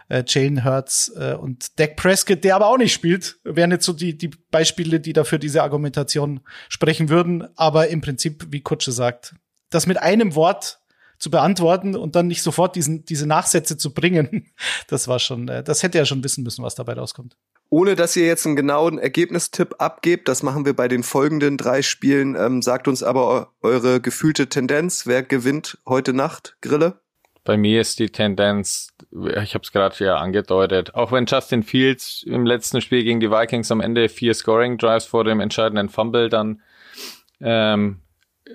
äh, 0.08 0.24
Jalen 0.26 0.64
Hurts 0.64 1.12
äh, 1.14 1.34
und 1.34 1.78
Dak 1.78 1.96
Prescott, 1.96 2.42
der 2.42 2.56
aber 2.56 2.68
auch 2.68 2.78
nicht 2.78 2.94
spielt, 2.94 3.38
wären 3.44 3.70
jetzt 3.70 3.84
so 3.84 3.92
die, 3.92 4.16
die 4.16 4.30
Beispiele, 4.50 4.98
die 4.98 5.12
dafür 5.12 5.36
diese 5.36 5.62
Argumentation 5.62 6.40
sprechen 6.70 7.10
würden. 7.10 7.46
Aber 7.58 7.88
im 7.88 8.00
Prinzip, 8.00 8.46
wie 8.48 8.62
Kutsche 8.62 8.92
sagt, 8.92 9.34
das 9.68 9.86
mit 9.86 10.00
einem 10.00 10.34
Wort 10.34 10.79
zu 11.20 11.30
beantworten 11.30 11.94
und 11.94 12.16
dann 12.16 12.26
nicht 12.26 12.42
sofort 12.42 12.74
diesen, 12.74 13.04
diese 13.04 13.26
Nachsätze 13.26 13.76
zu 13.76 13.94
bringen. 13.94 14.50
Das 14.88 15.06
war 15.06 15.18
schon, 15.18 15.46
äh, 15.48 15.62
das 15.62 15.82
hätte 15.82 15.98
er 15.98 16.06
schon 16.06 16.24
wissen 16.24 16.42
müssen, 16.42 16.64
was 16.64 16.74
dabei 16.74 16.94
rauskommt. 16.94 17.36
Ohne 17.68 17.94
dass 17.94 18.16
ihr 18.16 18.26
jetzt 18.26 18.46
einen 18.46 18.56
genauen 18.56 18.98
Ergebnistipp 18.98 19.76
abgebt, 19.78 20.26
das 20.26 20.42
machen 20.42 20.64
wir 20.64 20.74
bei 20.74 20.88
den 20.88 21.04
folgenden 21.04 21.56
drei 21.56 21.82
Spielen. 21.82 22.34
Ähm, 22.34 22.62
sagt 22.62 22.88
uns 22.88 23.02
aber 23.02 23.52
eure 23.62 24.00
gefühlte 24.00 24.48
Tendenz. 24.48 25.06
Wer 25.06 25.22
gewinnt 25.22 25.78
heute 25.86 26.12
Nacht, 26.12 26.56
Grille? 26.62 26.98
Bei 27.44 27.56
mir 27.56 27.80
ist 27.80 27.98
die 27.98 28.10
Tendenz, 28.10 28.88
ich 29.12 29.54
habe 29.54 29.62
es 29.62 29.72
gerade 29.72 30.04
ja 30.04 30.16
angedeutet, 30.16 30.94
auch 30.94 31.12
wenn 31.12 31.26
Justin 31.26 31.62
Fields 31.62 32.22
im 32.26 32.44
letzten 32.44 32.80
Spiel 32.80 33.04
gegen 33.04 33.20
die 33.20 33.30
Vikings 33.30 33.70
am 33.70 33.80
Ende 33.80 34.08
vier 34.08 34.34
Scoring 34.34 34.76
Drives 34.76 35.04
vor 35.04 35.24
dem 35.24 35.40
entscheidenden 35.40 35.88
Fumble 35.88 36.28
dann 36.28 36.60
ähm, 37.40 38.00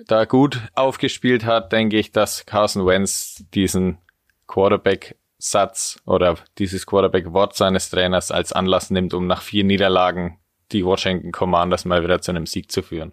da 0.06 0.24
gut 0.24 0.60
aufgespielt 0.74 1.44
hat, 1.44 1.72
denke 1.72 1.98
ich, 1.98 2.12
dass 2.12 2.46
Carson 2.46 2.86
Wentz 2.86 3.44
diesen 3.54 3.98
Quarterback-Satz 4.46 5.98
oder 6.04 6.36
dieses 6.58 6.86
Quarterback-Wort 6.86 7.56
seines 7.56 7.90
Trainers 7.90 8.30
als 8.30 8.52
Anlass 8.52 8.90
nimmt, 8.90 9.14
um 9.14 9.26
nach 9.26 9.42
vier 9.42 9.64
Niederlagen 9.64 10.38
die 10.72 10.84
Washington 10.84 11.32
Commanders 11.32 11.84
mal 11.84 12.02
wieder 12.02 12.20
zu 12.20 12.32
einem 12.32 12.46
Sieg 12.46 12.70
zu 12.70 12.82
führen. 12.82 13.12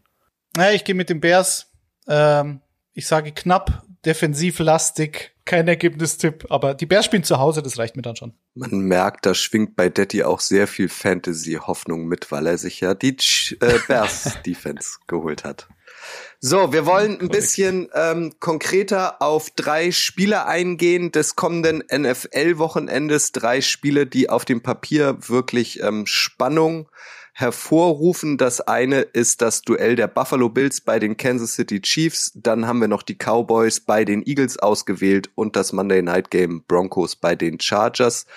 Ja, 0.58 0.72
ich 0.72 0.84
gehe 0.84 0.96
mit 0.96 1.10
den 1.10 1.22
Bears. 1.22 1.72
Ähm, 2.08 2.62
ich 2.94 3.08
sage 3.08 3.32
knapp, 3.32 3.84
defensiv 4.06 4.60
lastig, 4.60 5.36
kein 5.46 5.68
Ergebnistipp, 5.68 6.46
aber 6.50 6.74
die 6.74 6.86
Bears 6.86 7.06
spielen 7.06 7.24
zu 7.24 7.40
Hause, 7.40 7.62
das 7.62 7.78
reicht 7.78 7.96
mir 7.96 8.02
dann 8.02 8.16
schon. 8.16 8.34
Man 8.54 8.82
merkt, 8.82 9.26
da 9.26 9.34
schwingt 9.34 9.76
bei 9.76 9.90
Daddy 9.90 10.24
auch 10.24 10.40
sehr 10.40 10.68
viel 10.68 10.90
Fantasy-Hoffnung 10.90 12.06
mit, 12.06 12.32
weil 12.32 12.48
er 12.48 12.58
sich 12.58 12.82
ja 12.82 12.94
die 12.94 13.18
äh, 13.60 13.80
Bears-Defense 13.88 15.00
geholt 15.08 15.44
hat. 15.44 15.68
So, 16.40 16.74
wir 16.74 16.86
wollen 16.86 17.20
ein 17.22 17.30
bisschen 17.30 17.90
ähm, 17.94 18.34
konkreter 18.40 19.22
auf 19.22 19.50
drei 19.52 19.92
Spiele 19.92 20.46
eingehen 20.46 21.12
des 21.12 21.36
kommenden 21.36 21.84
NFL-Wochenendes. 21.90 23.32
Drei 23.32 23.62
Spiele, 23.62 24.06
die 24.06 24.30
auf 24.30 24.46
dem 24.46 24.62
Papier 24.62 25.18
wirklich 25.30 25.82
ähm, 25.82 26.06
Spannung 26.06 26.90
hervorrufen. 27.34 28.38
Das 28.38 28.62
eine 28.62 29.02
ist 29.02 29.42
das 29.42 29.64
Duell 29.64 29.96
der 29.96 30.08
Buffalo 30.08 30.50
Bills 30.50 30.82
bei 30.82 31.00
den 31.00 31.18
Kansas 31.18 31.56
City 31.56 31.82
Chiefs. 31.82 32.32
Dann 32.36 32.68
haben 32.68 32.80
wir 32.80 32.88
noch 32.88 33.02
die 33.02 33.18
Cowboys 33.18 33.80
bei 33.80 34.06
den 34.06 34.26
Eagles 34.26 34.58
ausgewählt 34.60 35.32
und 35.36 35.56
das 35.56 35.74
Monday 35.74 36.02
Night 36.02 36.30
Game 36.30 36.64
Broncos 36.68 37.16
bei 37.16 37.36
den 37.36 37.60
Chargers. 37.60 38.28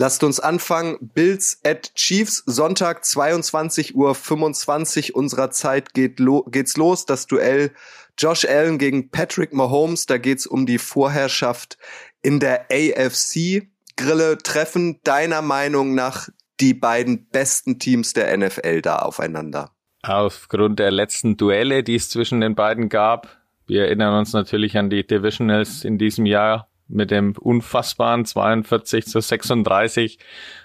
Lasst 0.00 0.22
uns 0.22 0.38
anfangen. 0.38 0.96
Bills 1.00 1.60
at 1.64 1.92
Chiefs, 1.96 2.44
Sonntag 2.46 3.02
22.25 3.02 5.10
Uhr 5.10 5.16
unserer 5.16 5.50
Zeit 5.50 5.92
geht 5.92 6.20
lo 6.20 6.44
geht's 6.44 6.76
los. 6.76 7.04
Das 7.04 7.26
Duell 7.26 7.72
Josh 8.16 8.44
Allen 8.44 8.78
gegen 8.78 9.10
Patrick 9.10 9.52
Mahomes. 9.52 10.06
Da 10.06 10.18
geht's 10.18 10.46
um 10.46 10.66
die 10.66 10.78
Vorherrschaft 10.78 11.78
in 12.22 12.38
der 12.38 12.66
AFC. 12.70 13.66
Grille 13.96 14.38
treffen 14.38 15.00
deiner 15.02 15.42
Meinung 15.42 15.96
nach 15.96 16.28
die 16.60 16.74
beiden 16.74 17.28
besten 17.30 17.80
Teams 17.80 18.12
der 18.12 18.36
NFL 18.36 18.82
da 18.82 19.00
aufeinander? 19.00 19.72
Aufgrund 20.04 20.78
der 20.78 20.92
letzten 20.92 21.36
Duelle, 21.36 21.82
die 21.82 21.96
es 21.96 22.08
zwischen 22.08 22.40
den 22.40 22.54
beiden 22.54 22.88
gab. 22.88 23.36
Wir 23.66 23.86
erinnern 23.86 24.16
uns 24.16 24.32
natürlich 24.32 24.78
an 24.78 24.90
die 24.90 25.04
Divisionals 25.04 25.84
in 25.84 25.98
diesem 25.98 26.24
Jahr 26.24 26.68
mit 26.88 27.10
dem 27.10 27.34
unfassbaren 27.38 28.24
42 28.24 29.06
zu 29.06 29.20
36, 29.20 30.18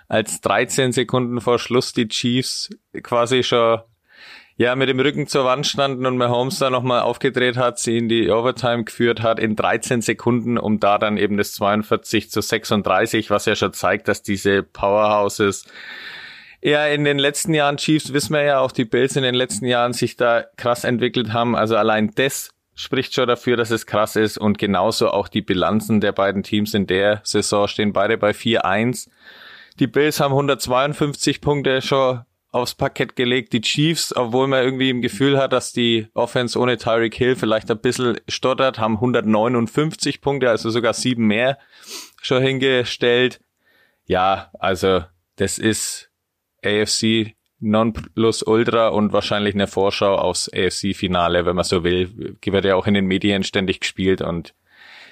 als 0.08 0.42
13 0.42 0.92
Sekunden 0.92 1.42
vor 1.42 1.60
Schluss 1.60 1.94
die 1.94 2.08
Chiefs 2.08 2.70
quasi 3.02 3.44
schon 3.44 3.82
ja, 4.56 4.76
mit 4.76 4.88
dem 4.88 5.00
Rücken 5.00 5.28
zur 5.28 5.46
Wand 5.46 5.66
standen 5.66 6.06
und 6.06 6.18
Mahomes 6.18 6.60
da 6.60 6.70
nochmal 6.70 7.02
aufgedreht 7.02 7.58
hat, 7.58 7.80
sie 7.80 7.98
in 7.98 8.08
die 8.08 8.30
Overtime 8.30 8.84
geführt 8.84 9.24
hat 9.24 9.40
in 9.40 9.56
13 9.56 10.02
Sekunden, 10.02 10.60
um 10.60 10.80
da 10.80 11.00
dann 11.00 11.18
eben 11.18 11.38
das 11.38 11.54
42 11.54 12.30
zu 12.30 12.42
36, 12.42 13.32
was 13.32 13.46
ja 13.46 13.56
schon 13.56 13.74
zeigt, 13.74 14.08
dass 14.08 14.22
diese 14.22 14.62
Powerhouses 14.62 15.66
ja 16.62 16.86
in 16.88 17.04
den 17.04 17.18
letzten 17.18 17.54
Jahren 17.54 17.78
Chiefs, 17.78 18.14
wissen 18.14 18.34
wir 18.34 18.44
ja 18.44 18.60
auch, 18.60 18.72
die 18.72 18.86
Bills 18.86 19.16
in 19.16 19.24
den 19.24 19.36
letzten 19.36 19.66
Jahren 19.66 19.94
sich 19.94 20.18
da 20.18 20.46
krass 20.56 20.84
entwickelt 20.84 21.34
haben. 21.34 21.56
Also 21.56 21.76
allein 21.76 22.12
das 22.16 22.52
spricht 22.76 23.14
schon 23.14 23.28
dafür, 23.28 23.58
dass 23.58 23.72
es 23.72 23.86
krass 23.86 24.16
ist 24.16 24.38
und 24.38 24.58
genauso 24.58 25.10
auch 25.10 25.28
die 25.28 25.42
Bilanzen 25.42 26.02
der 26.02 26.12
beiden 26.12 26.44
Teams 26.44 26.74
in 26.74 26.88
der 26.88 27.22
Saison 27.24 27.68
stehen 27.68 27.94
beide 27.94 28.18
bei 28.18 28.32
4-1. 28.32 29.10
Die 29.80 29.88
Bills 29.88 30.20
haben 30.20 30.32
152 30.32 31.42
Punkte 31.42 31.82
schon 31.82 32.22
aufs 32.52 32.76
Parkett 32.76 33.16
gelegt. 33.16 33.52
Die 33.54 33.62
Chiefs, 33.62 34.16
obwohl 34.16 34.48
man 34.48 34.64
irgendwie 34.64 34.92
im 34.92 35.02
Gefühl 35.02 35.38
hat, 35.38 35.54
dass 35.54 35.74
die 35.74 36.08
Offense 36.14 36.58
ohne 36.58 36.78
Tyreek 36.78 37.16
Hill 37.16 37.36
vielleicht 37.36 37.70
ein 37.72 37.80
bisschen 37.80 38.20
stottert, 38.30 38.80
haben 38.80 38.96
159 38.96 40.22
Punkte, 40.22 40.50
also 40.50 40.70
sogar 40.70 40.94
sieben 40.94 41.26
mehr 41.26 41.58
schon 42.22 42.44
hingestellt. 42.44 43.40
Ja, 44.06 44.52
also 44.60 45.04
das 45.36 45.58
ist 45.58 46.12
AFC 46.64 47.34
non 47.64 47.94
plus 47.94 48.44
ultra 48.44 48.90
und 48.90 49.14
wahrscheinlich 49.14 49.56
eine 49.56 49.68
Vorschau 49.68 50.16
aufs 50.16 50.50
AFC-Finale, 50.54 51.46
wenn 51.46 51.56
man 51.56 51.66
so 51.66 51.84
will. 51.84 52.38
Wird 52.44 52.66
ja 52.66 52.76
auch 52.76 52.88
in 52.88 52.94
den 52.94 53.06
Medien 53.06 53.44
ständig 53.44 53.80
gespielt 53.80 54.22
und 54.22 54.54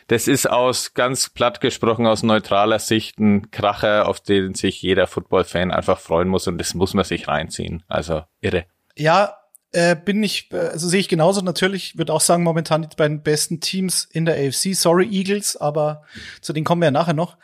das 0.08 0.28
ist 0.28 0.50
aus 0.50 0.94
ganz 0.94 1.30
platt 1.30 1.62
gesprochen 1.62 2.06
aus 2.06 2.22
neutraler 2.22 2.80
Sicht 2.80 3.20
ein 3.20 3.50
Kracher, 3.52 4.08
auf 4.08 4.20
den 4.20 4.54
sich 4.56 4.82
jeder 4.82 5.08
Football-Fan 5.08 5.72
einfach 5.72 6.00
freuen 6.00 6.28
muss 6.28 6.48
und 6.48 6.58
das 6.58 6.74
muss 6.74 6.94
man 6.94 7.06
sich 7.06 7.28
reinziehen. 7.28 7.84
Also 7.88 8.24
irre. 8.42 8.66
Ja, 8.98 9.38
äh, 9.72 9.96
bin 9.96 10.22
ich, 10.22 10.52
äh, 10.52 10.58
also 10.58 10.90
sehe 10.90 11.00
ich 11.00 11.08
genauso. 11.08 11.42
Natürlich 11.42 11.98
würde 11.98 12.12
auch 12.12 12.20
sagen, 12.20 12.44
momentan 12.44 12.82
die 12.82 12.96
beiden 12.96 13.24
besten 13.24 13.62
Teams 13.62 14.04
in 14.04 14.26
der 14.26 14.36
AFC. 14.36 14.76
Sorry, 14.76 15.08
Eagles, 15.10 15.56
aber 15.56 16.04
zu 16.42 16.52
denen 16.52 16.66
kommen 16.66 16.82
wir 16.82 16.88
ja 16.88 16.92
nachher 16.92 17.14
noch. 17.14 17.38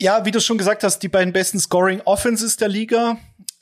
Ja, 0.00 0.24
wie 0.24 0.30
du 0.30 0.40
schon 0.40 0.58
gesagt 0.58 0.84
hast, 0.84 1.00
die 1.00 1.08
beiden 1.08 1.32
besten 1.32 1.58
Scoring 1.58 2.02
Offenses 2.04 2.56
der 2.56 2.68
Liga. 2.68 3.16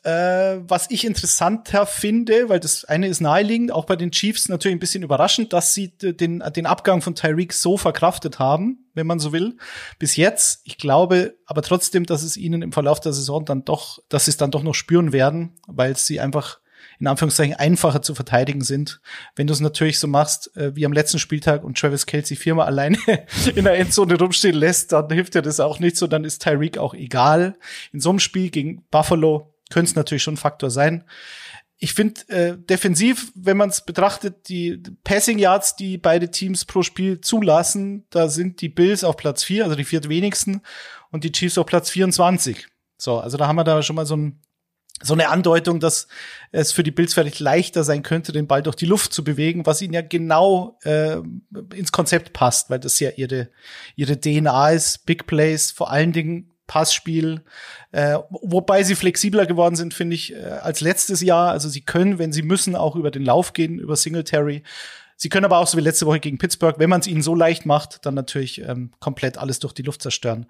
Äh, 0.06 0.62
was 0.68 0.88
ich 0.92 1.04
interessanter 1.04 1.84
finde, 1.84 2.48
weil 2.48 2.60
das 2.60 2.84
eine 2.84 3.08
ist 3.08 3.20
naheliegend, 3.20 3.72
auch 3.72 3.86
bei 3.86 3.96
den 3.96 4.12
Chiefs 4.12 4.48
natürlich 4.48 4.76
ein 4.76 4.78
bisschen 4.78 5.02
überraschend, 5.02 5.52
dass 5.52 5.74
sie 5.74 5.98
den, 5.98 6.44
den 6.54 6.66
Abgang 6.66 7.02
von 7.02 7.16
Tyreek 7.16 7.52
so 7.52 7.76
verkraftet 7.76 8.38
haben, 8.38 8.86
wenn 8.94 9.08
man 9.08 9.18
so 9.18 9.32
will, 9.32 9.56
bis 9.98 10.14
jetzt. 10.14 10.60
Ich 10.62 10.78
glaube 10.78 11.34
aber 11.44 11.60
trotzdem, 11.60 12.06
dass 12.06 12.22
es 12.22 12.36
ihnen 12.36 12.62
im 12.62 12.70
Verlauf 12.70 13.00
der 13.00 13.12
Saison 13.12 13.44
dann 13.44 13.64
doch, 13.64 13.98
dass 14.08 14.26
sie 14.26 14.30
es 14.30 14.36
dann 14.36 14.52
doch 14.52 14.62
noch 14.62 14.76
spüren 14.76 15.12
werden, 15.12 15.56
weil 15.66 15.96
sie 15.96 16.20
einfach 16.20 16.60
in 17.00 17.08
Anführungszeichen 17.08 17.54
einfacher 17.54 18.00
zu 18.00 18.14
verteidigen 18.14 18.60
sind. 18.60 19.00
Wenn 19.34 19.48
du 19.48 19.54
es 19.54 19.60
natürlich 19.60 19.98
so 19.98 20.06
machst, 20.06 20.56
äh, 20.56 20.76
wie 20.76 20.86
am 20.86 20.92
letzten 20.92 21.18
Spieltag 21.18 21.64
und 21.64 21.76
Travis 21.76 22.06
Kelsey 22.06 22.36
viermal 22.36 22.66
alleine 22.66 22.98
in 23.56 23.64
der 23.64 23.76
Endzone 23.76 24.16
rumstehen 24.16 24.54
lässt, 24.54 24.92
dann 24.92 25.10
hilft 25.10 25.34
dir 25.34 25.42
das 25.42 25.58
auch 25.58 25.80
nicht 25.80 25.96
so, 25.96 26.06
dann 26.06 26.22
ist 26.22 26.42
Tyreek 26.42 26.78
auch 26.78 26.94
egal. 26.94 27.58
In 27.92 27.98
so 27.98 28.10
einem 28.10 28.20
Spiel 28.20 28.50
gegen 28.50 28.84
Buffalo 28.92 29.52
könnte 29.70 29.90
es 29.90 29.96
natürlich 29.96 30.22
schon 30.22 30.34
ein 30.34 30.38
Faktor 30.38 30.70
sein. 30.70 31.04
Ich 31.78 31.92
finde 31.92 32.28
äh, 32.28 32.56
defensiv, 32.56 33.32
wenn 33.34 33.58
man 33.58 33.68
es 33.68 33.84
betrachtet, 33.84 34.48
die 34.48 34.82
Passing 35.04 35.38
Yards, 35.38 35.76
die 35.76 35.98
beide 35.98 36.30
Teams 36.30 36.64
pro 36.64 36.82
Spiel 36.82 37.20
zulassen, 37.20 38.06
da 38.10 38.28
sind 38.28 38.62
die 38.62 38.70
Bills 38.70 39.04
auf 39.04 39.16
Platz 39.16 39.44
vier, 39.44 39.64
also 39.64 39.76
die 39.76 39.84
viertwenigsten, 39.84 40.62
und 41.10 41.24
die 41.24 41.32
Chiefs 41.32 41.58
auf 41.58 41.66
Platz 41.66 41.90
24. 41.90 42.66
So, 42.96 43.20
also 43.20 43.36
da 43.36 43.46
haben 43.46 43.56
wir 43.56 43.64
da 43.64 43.82
schon 43.82 43.96
mal 43.96 44.06
so 44.06 44.16
ein 44.16 44.40
so 45.02 45.12
eine 45.12 45.28
Andeutung, 45.28 45.78
dass 45.78 46.08
es 46.52 46.72
für 46.72 46.82
die 46.82 46.90
Bills 46.90 47.12
vielleicht 47.12 47.38
leichter 47.38 47.84
sein 47.84 48.02
könnte, 48.02 48.32
den 48.32 48.46
Ball 48.46 48.62
durch 48.62 48.76
die 48.76 48.86
Luft 48.86 49.12
zu 49.12 49.24
bewegen, 49.24 49.66
was 49.66 49.82
ihnen 49.82 49.92
ja 49.92 50.00
genau 50.00 50.78
äh, 50.84 51.18
ins 51.74 51.92
Konzept 51.92 52.32
passt, 52.32 52.70
weil 52.70 52.80
das 52.80 52.98
ja 52.98 53.10
ihre 53.10 53.50
ihre 53.94 54.18
DNA 54.18 54.70
ist, 54.70 55.04
Big 55.04 55.26
Plays, 55.26 55.70
vor 55.70 55.90
allen 55.90 56.12
Dingen 56.12 56.50
Passspiel, 56.66 57.42
äh, 57.92 58.18
wobei 58.30 58.82
sie 58.82 58.94
flexibler 58.94 59.46
geworden 59.46 59.76
sind, 59.76 59.94
finde 59.94 60.16
ich, 60.16 60.34
äh, 60.34 60.38
als 60.38 60.80
letztes 60.80 61.20
Jahr. 61.20 61.50
Also 61.50 61.68
sie 61.68 61.82
können, 61.82 62.18
wenn 62.18 62.32
sie 62.32 62.42
müssen, 62.42 62.76
auch 62.76 62.96
über 62.96 63.10
den 63.10 63.24
Lauf 63.24 63.52
gehen, 63.52 63.78
über 63.78 63.96
Singletary. 63.96 64.62
Sie 65.16 65.28
können 65.28 65.44
aber 65.44 65.58
auch 65.58 65.66
so 65.66 65.78
wie 65.78 65.82
letzte 65.82 66.06
Woche 66.06 66.20
gegen 66.20 66.38
Pittsburgh, 66.38 66.78
wenn 66.78 66.90
man 66.90 67.00
es 67.00 67.06
ihnen 67.06 67.22
so 67.22 67.34
leicht 67.34 67.64
macht, 67.64 68.04
dann 68.04 68.14
natürlich 68.14 68.60
ähm, 68.62 68.92
komplett 69.00 69.38
alles 69.38 69.60
durch 69.60 69.72
die 69.72 69.82
Luft 69.82 70.02
zerstören. 70.02 70.46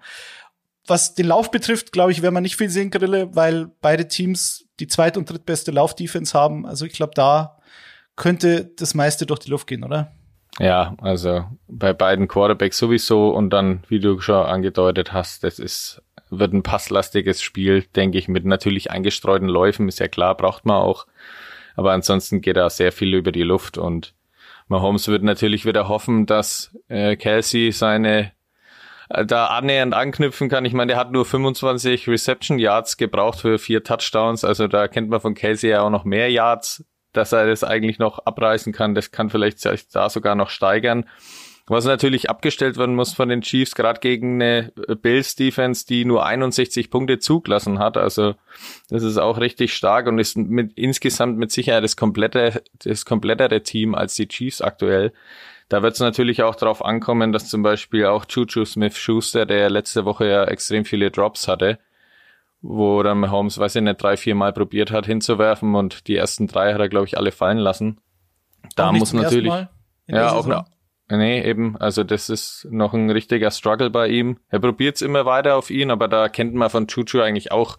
Was 0.85 1.15
den 1.15 1.27
Lauf 1.27 1.51
betrifft, 1.51 1.91
glaube 1.91 2.11
ich, 2.11 2.21
werden 2.21 2.33
wir 2.33 2.41
nicht 2.41 2.57
viel 2.57 2.69
sehen, 2.69 2.91
Grille, 2.91 3.35
weil 3.35 3.69
beide 3.81 4.07
Teams 4.07 4.65
die 4.79 4.87
zweit- 4.87 5.17
und 5.17 5.29
drittbeste 5.29 5.71
Laufdefense 5.71 6.37
haben. 6.37 6.65
Also 6.65 6.85
ich 6.85 6.93
glaube, 6.93 7.13
da 7.15 7.59
könnte 8.15 8.71
das 8.77 8.93
meiste 8.93 9.25
durch 9.25 9.39
die 9.39 9.49
Luft 9.49 9.67
gehen, 9.67 9.83
oder? 9.83 10.11
Ja, 10.59 10.95
also 11.01 11.45
bei 11.67 11.93
beiden 11.93 12.27
Quarterbacks 12.27 12.77
sowieso 12.77 13.29
und 13.29 13.51
dann, 13.51 13.83
wie 13.89 13.99
du 13.99 14.19
schon 14.19 14.45
angedeutet 14.45 15.13
hast, 15.13 15.43
das 15.43 15.59
ist 15.59 16.01
wird 16.29 16.53
ein 16.53 16.63
passlastiges 16.63 17.41
Spiel, 17.41 17.83
denke 17.95 18.17
ich, 18.17 18.27
mit 18.27 18.45
natürlich 18.45 18.91
eingestreuten 18.91 19.47
Läufen, 19.47 19.87
ist 19.87 19.99
ja 19.99 20.07
klar, 20.07 20.35
braucht 20.35 20.65
man 20.65 20.77
auch. 20.77 21.07
Aber 21.75 21.91
ansonsten 21.91 22.41
geht 22.41 22.57
da 22.57 22.69
sehr 22.69 22.91
viel 22.91 23.13
über 23.13 23.31
die 23.31 23.43
Luft 23.43 23.77
und 23.77 24.13
Mahomes 24.67 25.07
wird 25.07 25.23
natürlich 25.23 25.65
wieder 25.65 25.87
hoffen, 25.87 26.25
dass 26.25 26.75
äh, 26.89 27.15
Kelsey 27.15 27.71
seine 27.71 28.33
äh, 29.09 29.25
da 29.25 29.47
annähernd 29.47 29.93
anknüpfen 29.93 30.49
kann. 30.49 30.65
Ich 30.65 30.73
meine, 30.73 30.91
der 30.91 30.99
hat 30.99 31.11
nur 31.11 31.25
25 31.25 32.07
Reception 32.07 32.59
Yards 32.59 32.97
gebraucht 32.97 33.39
für 33.39 33.59
vier 33.59 33.83
Touchdowns. 33.83 34.43
Also 34.43 34.67
da 34.67 34.87
kennt 34.87 35.09
man 35.09 35.21
von 35.21 35.35
Kelsey 35.35 35.69
ja 35.69 35.81
auch 35.81 35.89
noch 35.89 36.03
mehr 36.03 36.29
Yards, 36.29 36.83
dass 37.13 37.31
er 37.31 37.47
das 37.47 37.63
eigentlich 37.63 37.99
noch 37.99 38.19
abreißen 38.19 38.73
kann. 38.73 38.95
Das 38.95 39.11
kann 39.11 39.29
vielleicht 39.29 39.65
da 39.93 40.09
sogar 40.09 40.35
noch 40.35 40.49
steigern. 40.49 41.05
Was 41.69 41.83
natürlich 41.83 42.29
abgestellt 42.29 42.77
werden 42.77 42.95
muss 42.95 43.13
von 43.13 43.27
den 43.27 43.41
Chiefs, 43.41 43.75
gerade 43.75 43.99
gegen 43.99 44.41
eine 44.41 44.71
Bills 45.01 45.35
Defense, 45.35 45.85
die 45.85 46.05
nur 46.05 46.25
61 46.25 46.89
Punkte 46.89 47.19
zugelassen 47.19 47.77
hat. 47.79 47.97
Also 47.97 48.35
das 48.89 49.03
ist 49.03 49.17
auch 49.17 49.37
richtig 49.37 49.73
stark 49.73 50.07
und 50.07 50.17
ist 50.17 50.37
mit 50.37 50.71
insgesamt 50.77 51.37
mit 51.37 51.51
Sicherheit 51.51 51.83
das 51.83 51.97
komplette, 51.97 52.63
das 52.79 53.03
komplettere 53.03 53.63
Team 53.63 53.95
als 53.95 54.15
die 54.15 54.29
Chiefs 54.29 54.61
aktuell. 54.61 55.11
Da 55.67 55.83
wird 55.83 55.95
es 55.95 55.99
natürlich 55.99 56.41
auch 56.41 56.55
darauf 56.55 56.85
ankommen, 56.85 57.33
dass 57.33 57.49
zum 57.49 57.63
Beispiel 57.63 58.05
auch 58.05 58.23
Juju 58.29 58.63
Smith-Schuster, 58.63 59.45
der 59.45 59.69
letzte 59.69 60.05
Woche 60.05 60.25
ja 60.29 60.45
extrem 60.45 60.85
viele 60.85 61.11
Drops 61.11 61.49
hatte, 61.49 61.79
wo 62.61 63.03
dann 63.03 63.29
Holmes, 63.29 63.57
weiß 63.57 63.75
ich 63.75 63.81
nicht, 63.81 64.01
drei, 64.01 64.15
vier 64.15 64.35
Mal 64.35 64.53
probiert 64.53 64.91
hat 64.91 65.05
hinzuwerfen 65.05 65.75
und 65.75 66.07
die 66.07 66.15
ersten 66.15 66.47
drei 66.47 66.73
hat 66.73 66.79
er, 66.79 66.87
glaube 66.87 67.07
ich, 67.07 67.17
alle 67.17 67.33
fallen 67.33 67.57
lassen. 67.57 67.99
Da 68.77 68.93
muss 68.93 69.11
natürlich, 69.11 69.51
ja, 70.07 70.31
auch, 70.31 70.47
Nee, 71.09 71.41
eben. 71.41 71.77
Also 71.77 72.03
das 72.03 72.29
ist 72.29 72.67
noch 72.69 72.93
ein 72.93 73.09
richtiger 73.09 73.51
Struggle 73.51 73.89
bei 73.89 74.09
ihm. 74.09 74.37
Er 74.49 74.59
probiert's 74.59 75.01
immer 75.01 75.25
weiter 75.25 75.55
auf 75.55 75.69
ihn, 75.69 75.89
aber 75.89 76.07
da 76.07 76.27
kennt 76.27 76.53
man 76.53 76.69
von 76.69 76.87
Chuchu 76.87 77.21
eigentlich 77.21 77.51
auch 77.51 77.77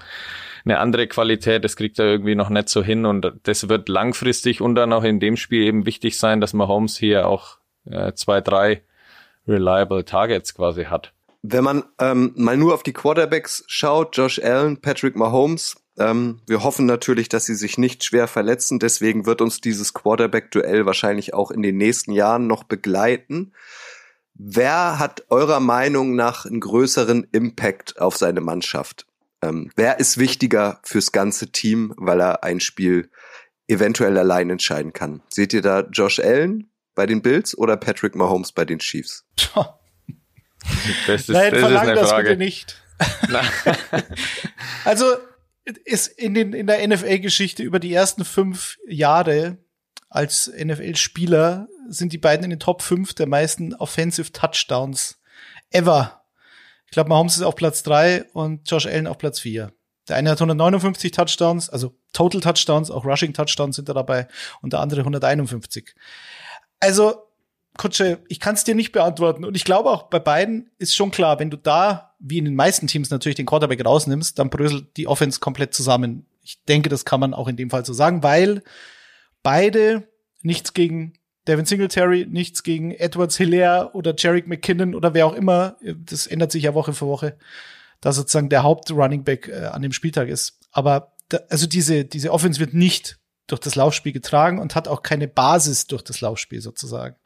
eine 0.64 0.78
andere 0.78 1.06
Qualität. 1.06 1.62
Das 1.62 1.76
kriegt 1.76 1.98
er 1.98 2.06
irgendwie 2.06 2.34
noch 2.34 2.48
nicht 2.48 2.68
so 2.70 2.82
hin 2.82 3.04
und 3.04 3.32
das 3.42 3.68
wird 3.68 3.88
langfristig 3.88 4.60
und 4.60 4.74
dann 4.74 4.92
auch 4.92 5.04
in 5.04 5.20
dem 5.20 5.36
Spiel 5.36 5.62
eben 5.62 5.84
wichtig 5.84 6.18
sein, 6.18 6.40
dass 6.40 6.54
man 6.54 6.68
Holmes 6.68 6.96
hier 6.96 7.28
auch 7.28 7.58
äh, 7.84 8.12
zwei, 8.14 8.40
drei 8.40 8.82
reliable 9.46 10.04
Targets 10.04 10.54
quasi 10.54 10.84
hat. 10.84 11.12
Wenn 11.42 11.64
man 11.64 11.84
ähm, 12.00 12.32
mal 12.36 12.56
nur 12.56 12.74
auf 12.74 12.82
die 12.82 12.92
Quarterbacks 12.92 13.64
schaut, 13.68 14.16
Josh 14.16 14.40
Allen, 14.42 14.80
Patrick 14.80 15.16
Mahomes, 15.16 15.76
ähm, 15.98 16.40
wir 16.46 16.62
hoffen 16.62 16.86
natürlich, 16.86 17.28
dass 17.28 17.44
sie 17.44 17.54
sich 17.54 17.78
nicht 17.78 18.04
schwer 18.04 18.28
verletzen. 18.28 18.78
Deswegen 18.78 19.26
wird 19.26 19.40
uns 19.40 19.60
dieses 19.60 19.94
Quarterback-Duell 19.94 20.86
wahrscheinlich 20.86 21.34
auch 21.34 21.50
in 21.50 21.62
den 21.62 21.76
nächsten 21.76 22.12
Jahren 22.12 22.46
noch 22.46 22.64
begleiten. 22.64 23.52
Wer 24.34 24.98
hat 24.98 25.24
eurer 25.30 25.60
Meinung 25.60 26.14
nach 26.14 26.46
einen 26.46 26.60
größeren 26.60 27.26
Impact 27.32 28.00
auf 28.00 28.16
seine 28.16 28.40
Mannschaft? 28.40 29.06
Ähm, 29.42 29.70
wer 29.76 29.98
ist 29.98 30.18
wichtiger 30.18 30.80
fürs 30.84 31.12
ganze 31.12 31.50
Team, 31.50 31.92
weil 31.96 32.20
er 32.20 32.44
ein 32.44 32.60
Spiel 32.60 33.10
eventuell 33.66 34.16
allein 34.16 34.50
entscheiden 34.50 34.92
kann? 34.92 35.22
Seht 35.28 35.52
ihr 35.52 35.62
da 35.62 35.80
Josh 35.80 36.20
Allen 36.20 36.70
bei 36.94 37.06
den 37.06 37.22
Bills 37.22 37.56
oder 37.56 37.76
Patrick 37.76 38.14
Mahomes 38.14 38.52
bei 38.52 38.64
den 38.64 38.78
Chiefs? 38.78 39.24
Das 41.06 41.22
ist, 41.22 41.28
Nein, 41.30 41.52
das 41.52 41.60
verlang 41.60 41.94
das 41.94 42.16
bitte 42.16 42.36
nicht. 42.36 42.82
also 44.84 45.04
ist 45.84 46.06
in, 46.06 46.34
den, 46.34 46.52
in 46.52 46.66
der 46.66 46.86
NFL-Geschichte 46.86 47.62
über 47.62 47.78
die 47.78 47.92
ersten 47.92 48.24
fünf 48.24 48.78
Jahre 48.86 49.58
als 50.08 50.50
NFL-Spieler 50.56 51.68
sind 51.88 52.12
die 52.12 52.18
beiden 52.18 52.44
in 52.44 52.50
den 52.50 52.60
Top 52.60 52.82
5 52.82 53.14
der 53.14 53.26
meisten 53.26 53.74
Offensive 53.74 54.32
Touchdowns 54.32 55.20
ever. 55.70 56.22
Ich 56.86 56.92
glaube, 56.92 57.10
Mahomes 57.10 57.36
ist 57.36 57.42
auf 57.42 57.56
Platz 57.56 57.82
3 57.82 58.24
und 58.32 58.70
Josh 58.70 58.86
Allen 58.86 59.06
auf 59.06 59.18
Platz 59.18 59.40
4. 59.40 59.72
Der 60.08 60.16
eine 60.16 60.30
hat 60.30 60.40
159 60.40 61.12
Touchdowns, 61.12 61.68
also 61.68 61.94
Total 62.14 62.40
Touchdowns, 62.40 62.90
auch 62.90 63.04
Rushing 63.04 63.34
Touchdowns 63.34 63.76
sind 63.76 63.90
da 63.90 63.92
dabei 63.92 64.26
und 64.62 64.72
der 64.72 64.80
andere 64.80 65.00
151. 65.00 65.94
Also 66.80 67.28
Kutsche, 67.76 68.22
ich 68.28 68.40
kann 68.40 68.54
es 68.54 68.64
dir 68.64 68.74
nicht 68.74 68.92
beantworten. 68.92 69.44
Und 69.44 69.56
ich 69.56 69.64
glaube 69.64 69.90
auch 69.90 70.04
bei 70.04 70.18
beiden 70.18 70.70
ist 70.78 70.96
schon 70.96 71.10
klar, 71.10 71.38
wenn 71.38 71.50
du 71.50 71.58
da, 71.58 72.07
wie 72.18 72.38
in 72.38 72.44
den 72.44 72.54
meisten 72.54 72.86
Teams 72.86 73.10
natürlich, 73.10 73.36
den 73.36 73.46
Quarterback 73.46 73.84
rausnimmst, 73.84 74.38
dann 74.38 74.50
bröselt 74.50 74.96
die 74.96 75.06
Offense 75.06 75.40
komplett 75.40 75.74
zusammen. 75.74 76.26
ich 76.42 76.62
denke, 76.64 76.88
das 76.88 77.04
kann 77.04 77.20
man 77.20 77.34
auch 77.34 77.48
in 77.48 77.56
dem 77.56 77.70
Fall 77.70 77.84
so 77.84 77.92
sagen, 77.92 78.22
weil 78.22 78.62
beide 79.42 80.08
nichts 80.42 80.72
gegen 80.72 81.14
Devin 81.46 81.64
Singletary, 81.64 82.26
nichts 82.28 82.62
gegen 82.62 82.90
Edwards 82.90 83.36
Hilaire 83.36 83.90
oder 83.94 84.14
Jarek 84.16 84.46
McKinnon 84.46 84.94
oder 84.94 85.14
wer 85.14 85.26
auch 85.26 85.34
immer. 85.34 85.76
Das 85.82 86.26
ändert 86.26 86.52
sich 86.52 86.64
ja 86.64 86.74
Woche 86.74 86.92
für 86.92 87.06
Woche, 87.06 87.36
da 88.00 88.12
sozusagen 88.12 88.50
der 88.50 88.62
Haupt-Running 88.62 89.24
Back 89.24 89.48
äh, 89.48 89.66
an 89.66 89.82
dem 89.82 89.92
Spieltag 89.92 90.28
ist. 90.28 90.58
Aber 90.70 91.12
da, 91.28 91.40
also 91.48 91.66
diese, 91.66 92.04
diese 92.04 92.32
Offense 92.32 92.60
wird 92.60 92.74
nicht 92.74 93.17
durch 93.48 93.60
das 93.60 93.74
Laufspiel 93.74 94.12
getragen 94.12 94.60
und 94.60 94.74
hat 94.74 94.86
auch 94.86 95.02
keine 95.02 95.26
Basis 95.26 95.86
durch 95.86 96.02
das 96.02 96.20
Laufspiel 96.20 96.60
sozusagen, 96.60 97.16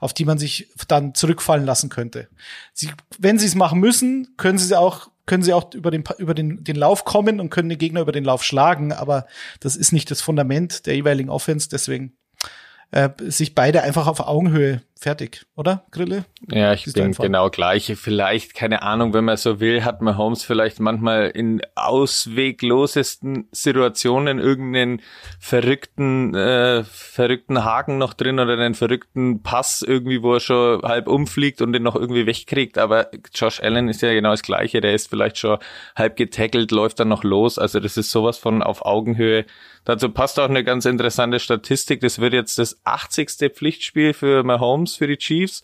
auf 0.00 0.14
die 0.14 0.24
man 0.24 0.38
sich 0.38 0.70
dann 0.88 1.14
zurückfallen 1.14 1.66
lassen 1.66 1.90
könnte. 1.90 2.28
Sie, 2.72 2.90
wenn 3.18 3.38
sie 3.38 3.46
es 3.46 3.54
machen 3.54 3.78
müssen, 3.78 4.34
können 4.36 4.58
sie 4.58 4.78
auch 4.78 5.10
können 5.24 5.44
sie 5.44 5.52
auch 5.52 5.72
über 5.74 5.90
den 5.90 6.04
über 6.18 6.34
den 6.34 6.64
den 6.64 6.76
Lauf 6.76 7.04
kommen 7.04 7.38
und 7.38 7.50
können 7.50 7.68
den 7.68 7.78
Gegner 7.78 8.00
über 8.00 8.12
den 8.12 8.24
Lauf 8.24 8.42
schlagen, 8.42 8.92
aber 8.92 9.26
das 9.60 9.76
ist 9.76 9.92
nicht 9.92 10.10
das 10.10 10.20
Fundament 10.20 10.86
der 10.86 10.96
jeweiligen 10.96 11.30
Offense, 11.30 11.68
deswegen 11.68 12.16
äh, 12.90 13.10
sich 13.18 13.54
beide 13.54 13.82
einfach 13.82 14.06
auf 14.06 14.20
Augenhöhe 14.20 14.82
fertig, 15.02 15.44
oder, 15.56 15.84
Grille? 15.90 16.24
Ja, 16.48 16.72
ich 16.72 16.84
bin 16.92 17.12
genau 17.12 17.50
gleich. 17.50 17.92
Vielleicht, 17.96 18.54
keine 18.54 18.82
Ahnung, 18.82 19.12
wenn 19.12 19.24
man 19.24 19.36
so 19.36 19.58
will, 19.58 19.84
hat 19.84 20.00
man 20.00 20.16
Holmes 20.16 20.44
vielleicht 20.44 20.78
manchmal 20.78 21.28
in 21.30 21.60
ausweglosesten 21.74 23.48
Situationen 23.50 24.38
irgendeinen 24.38 25.02
verrückten, 25.40 26.34
äh, 26.34 26.84
verrückten 26.84 27.64
Haken 27.64 27.98
noch 27.98 28.14
drin 28.14 28.38
oder 28.38 28.52
einen 28.52 28.74
verrückten 28.74 29.42
Pass 29.42 29.82
irgendwie, 29.82 30.22
wo 30.22 30.34
er 30.34 30.40
schon 30.40 30.82
halb 30.82 31.08
umfliegt 31.08 31.60
und 31.62 31.72
den 31.72 31.82
noch 31.82 31.96
irgendwie 31.96 32.26
wegkriegt. 32.26 32.78
Aber 32.78 33.10
Josh 33.34 33.60
Allen 33.60 33.88
ist 33.88 34.02
ja 34.02 34.12
genau 34.12 34.30
das 34.30 34.42
Gleiche. 34.42 34.80
Der 34.80 34.94
ist 34.94 35.10
vielleicht 35.10 35.38
schon 35.38 35.58
halb 35.96 36.16
getackelt, 36.16 36.70
läuft 36.70 37.00
dann 37.00 37.08
noch 37.08 37.24
los. 37.24 37.58
Also 37.58 37.80
das 37.80 37.96
ist 37.96 38.12
sowas 38.12 38.38
von 38.38 38.62
auf 38.62 38.84
Augenhöhe. 38.84 39.46
Dazu 39.84 40.10
passt 40.10 40.38
auch 40.38 40.48
eine 40.48 40.62
ganz 40.62 40.84
interessante 40.84 41.40
Statistik. 41.40 42.00
Das 42.00 42.20
wird 42.20 42.34
jetzt 42.34 42.58
das 42.58 42.80
80. 42.84 43.52
Pflichtspiel 43.52 44.12
für 44.12 44.44
Mahomes 44.44 44.91
für 44.96 45.06
die 45.06 45.18
Chiefs 45.18 45.62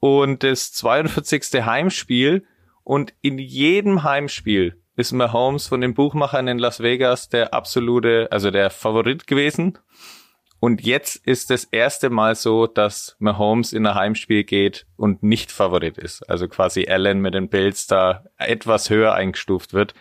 und 0.00 0.42
das 0.42 0.72
42. 0.72 1.64
Heimspiel. 1.64 2.44
Und 2.82 3.14
in 3.22 3.38
jedem 3.38 4.02
Heimspiel 4.02 4.78
ist 4.96 5.12
Mahomes 5.12 5.66
von 5.66 5.80
den 5.80 5.94
Buchmachern 5.94 6.46
in 6.46 6.58
Las 6.58 6.80
Vegas 6.80 7.28
der 7.30 7.54
absolute, 7.54 8.28
also 8.30 8.50
der 8.50 8.68
Favorit 8.70 9.26
gewesen. 9.26 9.78
Und 10.60 10.80
jetzt 10.82 11.16
ist 11.16 11.50
das 11.50 11.64
erste 11.64 12.08
Mal 12.08 12.34
so, 12.34 12.66
dass 12.66 13.16
Mahomes 13.18 13.72
in 13.72 13.86
ein 13.86 13.94
Heimspiel 13.94 14.44
geht 14.44 14.86
und 14.96 15.22
nicht 15.22 15.52
Favorit 15.52 15.98
ist. 15.98 16.22
Also 16.28 16.48
quasi 16.48 16.86
Allen 16.88 17.20
mit 17.20 17.34
den 17.34 17.48
Bills 17.48 17.86
da 17.86 18.24
etwas 18.38 18.88
höher 18.88 19.12
eingestuft 19.12 19.74
wird. 19.74 19.92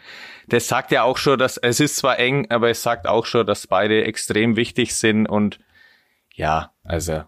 Das 0.47 0.67
sagt 0.67 0.91
ja 0.91 1.03
auch 1.03 1.17
schon, 1.17 1.39
dass 1.39 1.57
es 1.57 1.79
ist 1.79 1.97
zwar 1.97 2.19
eng, 2.19 2.49
aber 2.49 2.69
es 2.69 2.81
sagt 2.81 3.07
auch 3.07 3.25
schon, 3.25 3.45
dass 3.45 3.67
beide 3.67 4.05
extrem 4.05 4.55
wichtig 4.55 4.95
sind 4.95 5.27
und 5.27 5.59
ja, 6.33 6.71
also 6.83 7.23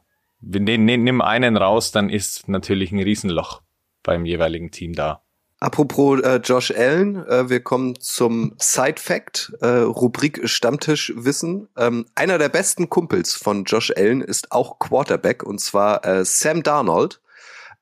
nimm 0.45 1.21
einen 1.21 1.57
raus, 1.57 1.91
dann 1.91 2.09
ist 2.09 2.47
natürlich 2.47 2.91
ein 2.91 2.99
Riesenloch 2.99 3.61
beim 4.03 4.25
jeweiligen 4.25 4.71
Team 4.71 4.93
da. 4.93 5.21
Apropos 5.59 6.19
äh, 6.21 6.35
Josh 6.43 6.71
Allen, 6.71 7.15
äh, 7.27 7.49
wir 7.49 7.61
kommen 7.61 7.99
zum 7.99 8.53
Side 8.59 8.97
Fact, 9.01 9.53
äh, 9.61 9.67
Rubrik 9.67 10.47
Stammtischwissen. 10.47 11.69
Ähm, 11.77 12.05
einer 12.13 12.37
der 12.37 12.49
besten 12.49 12.89
Kumpels 12.89 13.33
von 13.35 13.63
Josh 13.63 13.91
Allen 13.95 14.21
ist 14.21 14.51
auch 14.51 14.79
Quarterback 14.79 15.43
und 15.43 15.59
zwar 15.59 16.05
äh, 16.05 16.25
Sam 16.25 16.61
Darnold 16.61 17.21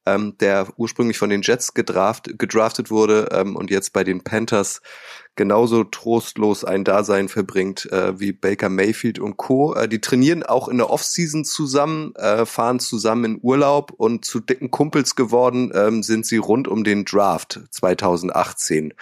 ähm, 0.06 0.38
der 0.40 0.68
ursprünglich 0.78 1.18
von 1.18 1.30
den 1.30 1.42
Jets 1.42 1.74
gedraft, 1.74 2.38
gedraftet 2.38 2.92
wurde 2.92 3.30
ähm, 3.32 3.56
und 3.56 3.72
jetzt 3.72 3.94
bei 3.94 4.04
den 4.04 4.24
Panthers 4.24 4.82
genauso 5.36 5.84
trostlos 5.84 6.64
ein 6.64 6.84
Dasein 6.84 7.28
verbringt 7.28 7.92
äh, 7.92 8.20
wie 8.20 8.32
Baker 8.32 8.70
Mayfield 8.70 9.20
und 9.20 9.38
Co. 9.38 9.74
Äh, 9.74 9.88
die 9.88 10.00
trainieren 10.00 10.44
auch 10.44 10.68
in 10.68 10.78
der 10.78 10.90
Offseason 10.90 11.44
zusammen, 11.44 12.14
äh, 12.16 12.46
fahren 12.46 12.80
zusammen 12.80 13.26
in 13.26 13.40
Urlaub 13.42 13.92
und 13.92 14.26
zu 14.26 14.40
dicken 14.40 14.70
Kumpels 14.70 15.16
geworden 15.16 15.72
ähm, 15.74 16.04
sind 16.04 16.26
sie 16.26 16.38
rund 16.38 16.68
um 16.68 16.84
den 16.84 17.06
Draft 17.06 17.62
2018. 17.72 18.94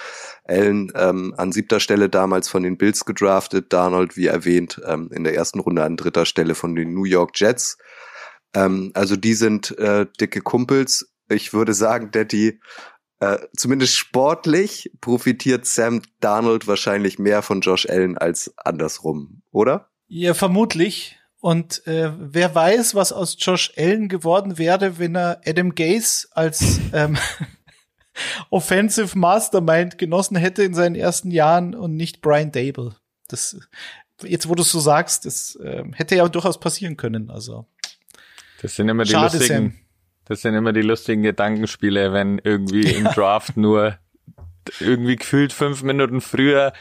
Allen 0.46 0.92
ähm, 0.96 1.34
an 1.38 1.52
siebter 1.52 1.80
Stelle 1.80 2.10
damals 2.10 2.48
von 2.48 2.64
den 2.64 2.78
Bills 2.78 3.06
gedraftet, 3.06 3.74
Darnold, 3.74 4.16
wie 4.16 4.28
erwähnt, 4.28 4.82
ähm, 4.86 5.10
in 5.12 5.24
der 5.24 5.36
ersten 5.36 5.60
Runde 5.60 5.84
an 5.84 5.98
dritter 5.98 6.26
Stelle 6.26 6.56
von 6.56 6.76
den 6.76 6.94
New 6.94 7.06
York 7.06 7.32
Jets. 7.36 7.78
Ähm, 8.54 8.92
also 8.94 9.16
die 9.16 9.34
sind 9.34 9.78
äh, 9.78 10.06
dicke 10.20 10.42
Kumpels. 10.42 11.12
Ich 11.30 11.54
würde 11.54 11.74
sagen, 11.74 12.12
Daddy, 12.12 12.60
äh, 13.20 13.38
zumindest 13.56 13.96
sportlich 13.96 14.92
profitiert 15.00 15.66
Sam 15.66 16.02
Darnold 16.20 16.68
wahrscheinlich 16.68 17.20
mehr 17.20 17.42
von 17.42 17.62
Josh 17.62 17.88
Allen 17.88 18.18
als 18.18 18.54
andersrum, 18.58 19.44
oder? 19.52 19.90
Ja, 20.08 20.34
vermutlich. 20.34 21.18
Und 21.40 21.86
äh, 21.88 22.12
wer 22.18 22.54
weiß, 22.54 22.96
was 22.96 23.12
aus 23.12 23.36
Josh 23.40 23.74
Allen 23.78 24.10
geworden 24.10 24.58
wäre, 24.58 25.00
wenn 25.00 25.16
er 25.16 25.42
Adam 25.46 25.74
Gase 25.74 26.28
als 26.32 26.80
ähm, 26.94 27.18
Offensive 28.50 29.18
Mastermind 29.18 29.98
genossen 29.98 30.36
hätte 30.36 30.64
in 30.64 30.74
seinen 30.74 30.96
ersten 30.96 31.32
Jahren 31.32 31.74
und 31.74 31.96
nicht 31.96 32.22
Brian 32.22 32.52
Dable. 32.52 32.96
Das 33.28 33.58
jetzt, 34.24 34.50
wo 34.50 34.56
du 34.56 34.62
es 34.62 34.72
so 34.72 34.80
sagst, 34.80 35.26
das 35.26 35.56
äh, 35.56 35.84
hätte 35.94 36.16
ja 36.16 36.28
durchaus 36.28 36.60
passieren 36.60 36.98
können. 36.98 37.30
Also 37.30 37.66
das 38.62 38.76
sind 38.76 38.90
immer 38.90 39.04
die 39.04 39.12
Schade, 39.12 39.38
lustigen, 39.38 39.72
Sam. 39.72 39.74
das 40.26 40.42
sind 40.42 40.56
immer 40.56 40.74
die 40.74 40.82
lustigen 40.82 41.24
Gedankenspiele, 41.24 42.14
wenn 42.14 42.40
irgendwie 42.44 42.92
im 42.96 43.06
Draft 43.06 43.58
nur 43.58 43.98
irgendwie 44.80 45.16
gefühlt 45.16 45.54
fünf 45.54 45.84
Minuten 45.84 46.22
früher 46.22 46.74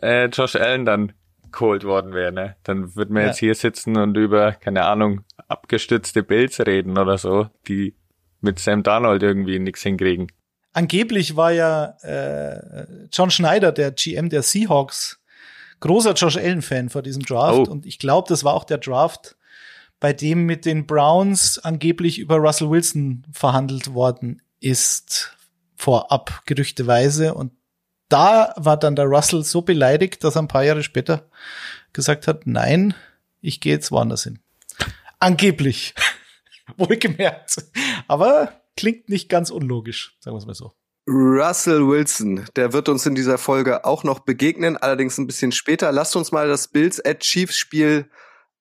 äh, 0.00 0.26
Josh 0.26 0.56
Allen 0.56 0.84
dann 0.84 1.12
geholt 1.52 1.84
worden 1.84 2.14
wäre. 2.14 2.32
Ne? 2.32 2.56
Dann 2.64 2.96
würden 2.96 3.14
wir 3.14 3.22
ja. 3.22 3.28
jetzt 3.28 3.38
hier 3.38 3.54
sitzen 3.54 3.96
und 3.96 4.16
über, 4.16 4.52
keine 4.52 4.84
Ahnung, 4.84 5.22
abgestützte 5.48 6.22
Bills 6.22 6.58
reden 6.60 6.98
oder 6.98 7.18
so, 7.18 7.48
die 7.68 7.94
mit 8.40 8.58
Sam 8.58 8.82
Darnold 8.82 9.22
irgendwie 9.22 9.58
nichts 9.58 9.82
hinkriegen. 9.82 10.32
Angeblich 10.72 11.36
war 11.36 11.52
ja 11.52 11.96
äh, 12.02 12.86
John 13.12 13.30
Schneider, 13.30 13.72
der 13.72 13.92
GM 13.92 14.30
der 14.30 14.42
Seahawks, 14.42 15.20
großer 15.80 16.14
Josh 16.14 16.38
Allen-Fan 16.38 16.88
vor 16.88 17.02
diesem 17.02 17.22
Draft. 17.22 17.68
Oh. 17.68 17.70
Und 17.70 17.84
ich 17.86 17.98
glaube, 17.98 18.28
das 18.28 18.42
war 18.42 18.54
auch 18.54 18.64
der 18.64 18.78
Draft, 18.78 19.36
bei 20.02 20.12
dem 20.12 20.46
mit 20.46 20.64
den 20.64 20.84
Browns 20.84 21.60
angeblich 21.60 22.18
über 22.18 22.38
Russell 22.38 22.70
Wilson 22.70 23.24
verhandelt 23.32 23.94
worden 23.94 24.42
ist, 24.58 25.36
vorab 25.76 26.42
gerüchteweise. 26.44 27.34
Und 27.34 27.52
da 28.08 28.52
war 28.56 28.76
dann 28.76 28.96
der 28.96 29.04
Russell 29.04 29.44
so 29.44 29.62
beleidigt, 29.62 30.24
dass 30.24 30.34
er 30.34 30.42
ein 30.42 30.48
paar 30.48 30.64
Jahre 30.64 30.82
später 30.82 31.30
gesagt 31.92 32.26
hat, 32.26 32.48
nein, 32.48 32.94
ich 33.40 33.60
gehe 33.60 33.74
jetzt 33.74 33.92
woanders 33.92 34.24
hin. 34.24 34.40
Angeblich. 35.20 35.94
Wohlgemerkt. 36.76 37.64
Aber 38.08 38.60
klingt 38.76 39.08
nicht 39.08 39.28
ganz 39.28 39.50
unlogisch, 39.50 40.16
sagen 40.18 40.34
wir 40.34 40.40
es 40.40 40.46
mal 40.46 40.54
so. 40.54 40.72
Russell 41.06 41.86
Wilson, 41.86 42.44
der 42.56 42.72
wird 42.72 42.88
uns 42.88 43.06
in 43.06 43.14
dieser 43.14 43.38
Folge 43.38 43.84
auch 43.84 44.02
noch 44.02 44.18
begegnen, 44.18 44.76
allerdings 44.76 45.16
ein 45.18 45.28
bisschen 45.28 45.52
später. 45.52 45.92
Lasst 45.92 46.16
uns 46.16 46.32
mal 46.32 46.48
das 46.48 46.66
Bills 46.66 47.04
at 47.04 47.20
Chiefs 47.20 47.56
Spiel 47.56 48.10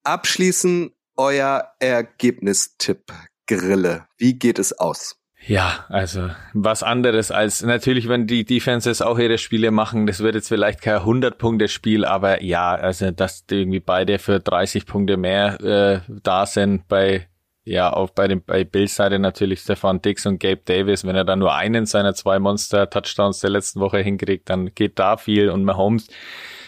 abschließen 0.04 0.92
euer 1.17 1.71
Ergebnistipp, 1.80 3.12
Grille? 3.47 4.06
Wie 4.17 4.38
geht 4.38 4.60
es 4.60 4.78
aus? 4.78 5.21
Ja, 5.47 5.86
also 5.89 6.30
was 6.54 6.84
anderes 6.84 7.32
als 7.32 7.63
natürlich, 7.63 8.08
wenn 8.08 8.28
die 8.28 8.45
Defenses 8.45 9.02
auch 9.02 9.17
ihre 9.17 9.39
Spiele 9.39 9.71
machen, 9.71 10.06
das 10.06 10.19
wird 10.19 10.36
jetzt 10.36 10.50
vielleicht 10.50 10.82
kein 10.82 11.00
100-Punkte-Spiel, 11.00 12.06
aber 12.06 12.43
ja, 12.43 12.76
also 12.76 13.10
dass 13.10 13.45
irgendwie 13.50 13.80
beide 13.80 14.19
für 14.19 14.39
30 14.39 14.86
Punkte 14.86 15.17
mehr 15.17 15.60
äh, 15.62 16.02
da 16.21 16.45
sind 16.45 16.88
bei 16.88 17.28
ja 17.63 17.91
auch 17.91 18.12
bei 18.12 18.28
dem 18.28 18.43
bei 18.43 18.63
Bills 18.63 18.95
Seite 18.95 19.17
natürlich 19.17 19.62
Stefan 19.62 20.02
Dix 20.02 20.28
und 20.28 20.39
Gabe 20.39 20.62
Davis, 20.63 21.06
wenn 21.06 21.15
er 21.15 21.26
dann 21.26 21.39
nur 21.39 21.56
einen 21.56 21.88
seiner 21.88 22.13
zwei 22.13 22.38
Monster 22.38 22.89
Touchdowns 22.89 23.39
der 23.39 23.50
letzten 23.50 23.80
Woche 23.80 24.00
hinkriegt, 24.00 24.47
dann 24.50 24.76
geht 24.76 25.00
da 25.00 25.17
viel 25.17 25.50
und 25.50 25.63
Mahomes 25.63 26.08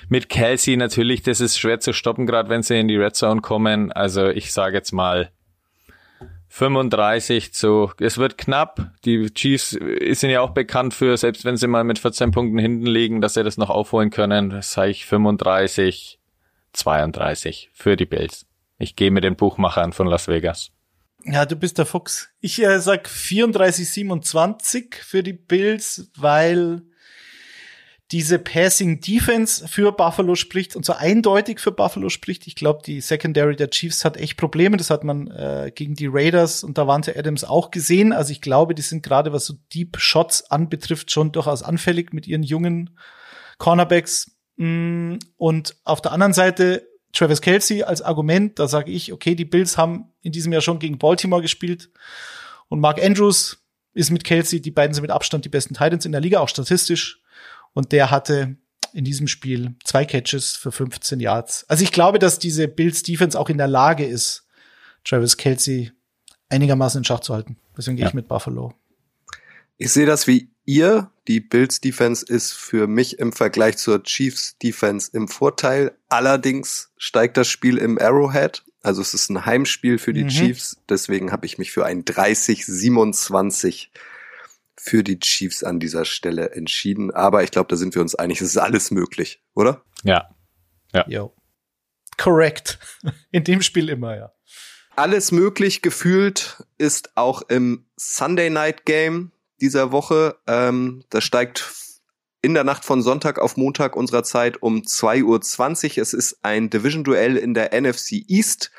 mit 0.10 0.30
Kelsey 0.30 0.78
natürlich, 0.78 1.22
das 1.24 1.42
ist 1.42 1.58
schwer 1.58 1.80
zu 1.80 1.94
stoppen, 1.94 2.26
gerade 2.26 2.50
wenn 2.50 2.64
sie 2.64 2.80
in 2.80 2.88
die 2.88 2.98
Red 2.98 3.16
Zone 3.16 3.42
kommen. 3.42 3.92
Also 3.92 4.28
ich 4.28 4.54
sage 4.54 4.76
jetzt 4.76 4.92
mal 4.92 5.32
35 6.50 7.52
zu, 7.54 7.92
es 8.00 8.20
wird 8.20 8.38
knapp. 8.38 8.92
Die 9.06 9.34
Chiefs 9.34 9.72
sind 9.72 10.30
ja 10.30 10.42
auch 10.42 10.52
bekannt 10.52 10.94
für, 10.94 11.18
selbst 11.18 11.46
wenn 11.46 11.58
sie 11.58 11.68
mal 11.68 11.84
mit 11.84 11.98
14 11.98 12.30
Punkten 12.30 12.60
hinten 12.60 12.86
liegen, 12.86 13.22
dass 13.22 13.34
sie 13.34 13.44
das 13.44 13.58
noch 13.58 13.72
aufholen 13.72 14.12
können. 14.12 14.52
Das 14.52 14.72
sage 14.72 14.92
ich 14.92 15.06
35, 15.08 16.20
32 16.74 17.72
für 17.74 17.96
die 17.96 18.06
Bills. 18.06 18.46
Ich 18.78 18.96
gehe 18.96 19.10
mit 19.10 19.24
den 19.24 19.36
Buchmachern 19.36 19.94
von 19.94 20.06
Las 20.06 20.28
Vegas. 20.28 20.72
Ja, 21.26 21.46
du 21.46 21.56
bist 21.56 21.78
der 21.78 21.86
Fuchs. 21.86 22.30
Ich 22.40 22.62
äh, 22.62 22.80
sag 22.80 23.10
34, 23.10 23.90
27 23.90 24.96
für 24.96 25.24
die 25.24 25.34
Bills, 25.34 26.12
weil 26.18 26.84
diese 28.14 28.38
Passing 28.38 29.00
Defense 29.02 29.68
für 29.68 29.92
Buffalo 29.92 30.36
spricht 30.36 30.76
und 30.76 30.86
so 30.86 30.94
eindeutig 30.94 31.60
für 31.60 31.72
Buffalo 31.72 32.10
spricht. 32.10 32.46
Ich 32.46 32.54
glaube, 32.54 32.84
die 32.86 33.02
Secondary 33.02 33.56
der 33.56 33.72
Chiefs 33.72 34.06
hat 34.06 34.18
echt 34.18 34.38
Probleme. 34.38 34.78
Das 34.78 34.92
hat 34.92 35.04
man 35.04 35.32
äh, 35.32 35.72
gegen 35.74 35.96
die 35.96 36.06
Raiders 36.06 36.64
und 36.64 36.78
Davante 36.78 37.18
Adams 37.18 37.44
auch 37.44 37.72
gesehen. 37.72 38.14
Also 38.14 38.32
ich 38.32 38.42
glaube, 38.42 38.76
die 38.76 38.84
sind 38.84 39.02
gerade, 39.02 39.34
was 39.34 39.48
so 39.48 39.56
Deep 39.74 39.98
Shots 39.98 40.52
anbetrifft, 40.52 41.10
schon 41.10 41.32
durchaus 41.32 41.64
anfällig 41.64 42.14
mit 42.14 42.28
ihren 42.28 42.44
jungen 42.44 43.00
Cornerbacks. 43.58 44.38
Mm, 44.58 45.16
und 45.38 45.76
auf 45.84 46.00
der 46.00 46.12
anderen 46.12 46.34
Seite 46.34 46.88
Travis 47.14 47.42
Kelsey 47.42 47.82
als 47.82 48.04
Argument, 48.04 48.60
da 48.60 48.68
sage 48.68 48.92
ich, 48.92 49.12
okay, 49.12 49.34
die 49.34 49.46
Bills 49.46 49.76
haben 49.76 50.12
in 50.22 50.32
diesem 50.32 50.54
Jahr 50.54 50.62
schon 50.62 50.78
gegen 50.78 51.00
Baltimore 51.00 51.42
gespielt 51.42 51.90
und 52.70 52.80
Mark 52.80 53.04
Andrews 53.04 53.66
ist 53.96 54.12
mit 54.12 54.24
Kelsey, 54.24 54.62
die 54.62 54.72
beiden 54.72 54.94
sind 54.94 55.02
mit 55.02 55.12
Abstand 55.12 55.46
die 55.46 55.50
besten 55.50 55.74
Titans 55.74 56.06
in 56.06 56.12
der 56.12 56.22
Liga, 56.22 56.42
auch 56.42 56.50
statistisch. 56.50 57.23
Und 57.74 57.92
der 57.92 58.12
hatte 58.12 58.56
in 58.94 59.04
diesem 59.04 59.28
Spiel 59.28 59.76
zwei 59.84 60.06
Catches 60.06 60.54
für 60.56 60.72
15 60.72 61.20
Yards. 61.20 61.66
Also 61.68 61.84
ich 61.84 61.92
glaube, 61.92 62.20
dass 62.20 62.40
diese 62.40 62.68
Bills 62.68 63.04
Defense 63.04 63.40
auch 63.40 63.50
in 63.50 63.58
der 63.58 63.68
Lage 63.68 64.06
ist, 64.06 64.46
Travis 65.04 65.38
Kelsey 65.38 65.92
einigermaßen 66.50 67.00
in 67.00 67.04
Schach 67.04 67.22
zu 67.22 67.34
halten. 67.34 67.58
Deswegen 67.76 67.98
gehe 67.98 68.04
ja. 68.04 68.10
ich 68.10 68.14
mit 68.14 68.28
Buffalo. 68.28 68.74
Ich 69.78 69.92
sehe 69.92 70.06
das 70.06 70.28
wie 70.28 70.50
ihr. 70.66 71.10
Die 71.28 71.40
Bills 71.40 71.82
Defense 71.82 72.26
ist 72.26 72.54
für 72.54 72.86
mich 72.86 73.18
im 73.18 73.34
Vergleich 73.34 73.78
zur 73.78 74.04
Chiefs 74.04 74.58
Defense 74.60 75.10
im 75.14 75.28
Vorteil. 75.28 75.94
Allerdings 76.10 76.92
steigt 76.98 77.38
das 77.38 77.48
Spiel 77.48 77.78
im 77.78 77.98
Arrowhead. 77.98 78.64
Also 78.82 79.02
es 79.02 79.14
ist 79.14 79.30
ein 79.30 79.46
Heimspiel 79.46 79.98
für 79.98 80.14
die 80.14 80.26
mhm. 80.26 80.30
Chiefs. 80.30 80.78
Deswegen 80.90 81.32
habe 81.32 81.46
ich 81.46 81.58
mich 81.58 81.72
für 81.72 81.86
ein 81.86 82.04
30-27 82.04 83.88
für 84.84 85.02
die 85.02 85.18
Chiefs 85.18 85.64
an 85.64 85.80
dieser 85.80 86.04
Stelle 86.04 86.52
entschieden. 86.52 87.10
Aber 87.10 87.42
ich 87.42 87.52
glaube, 87.52 87.70
da 87.70 87.78
sind 87.78 87.96
wir 87.96 88.02
uns 88.02 88.16
einig. 88.16 88.42
Es 88.42 88.50
ist 88.50 88.58
alles 88.58 88.92
möglich, 88.92 89.42
oder? 89.56 89.82
Ja. 90.04 90.30
Ja. 90.94 91.06
Yo. 91.08 91.34
Correct. 92.18 92.80
In 93.32 93.46
dem 93.46 93.62
Spiel 93.62 93.88
immer, 93.88 94.18
ja. 94.18 94.34
Alles 94.98 95.32
möglich 95.32 95.82
gefühlt 95.82 96.64
ist 96.78 97.16
auch 97.16 97.42
im 97.48 97.88
Sunday 97.96 98.52
Night 98.52 98.86
Game 98.86 99.32
dieser 99.60 99.92
Woche. 99.92 100.36
Ähm, 100.46 101.04
das 101.10 101.24
steigt 101.24 101.74
in 102.44 102.54
der 102.54 102.64
Nacht 102.66 102.86
von 102.86 103.02
Sonntag 103.02 103.40
auf 103.40 103.58
Montag 103.58 103.96
unserer 103.96 104.24
Zeit 104.24 104.62
um 104.62 104.82
2.20 104.82 105.24
Uhr. 105.96 106.02
Es 106.02 106.14
ist 106.14 106.40
ein 106.44 106.70
Division-Duell 106.70 107.38
in 107.38 107.56
der 107.56 107.74
NFC 107.74 108.24
East, 108.28 108.70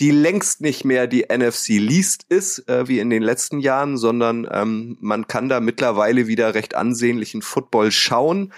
die 0.00 0.10
längst 0.10 0.62
nicht 0.62 0.84
mehr 0.84 1.06
die 1.06 1.26
NFC 1.30 1.78
Least 1.78 2.24
ist, 2.28 2.66
äh, 2.68 2.88
wie 2.88 3.00
in 3.00 3.10
den 3.10 3.22
letzten 3.22 3.60
Jahren, 3.60 3.98
sondern 3.98 4.48
ähm, 4.50 4.96
man 5.00 5.26
kann 5.26 5.48
da 5.50 5.60
mittlerweile 5.60 6.26
wieder 6.26 6.54
recht 6.54 6.74
ansehnlichen 6.74 7.42
Football 7.42 7.92
schauen. 7.92 8.52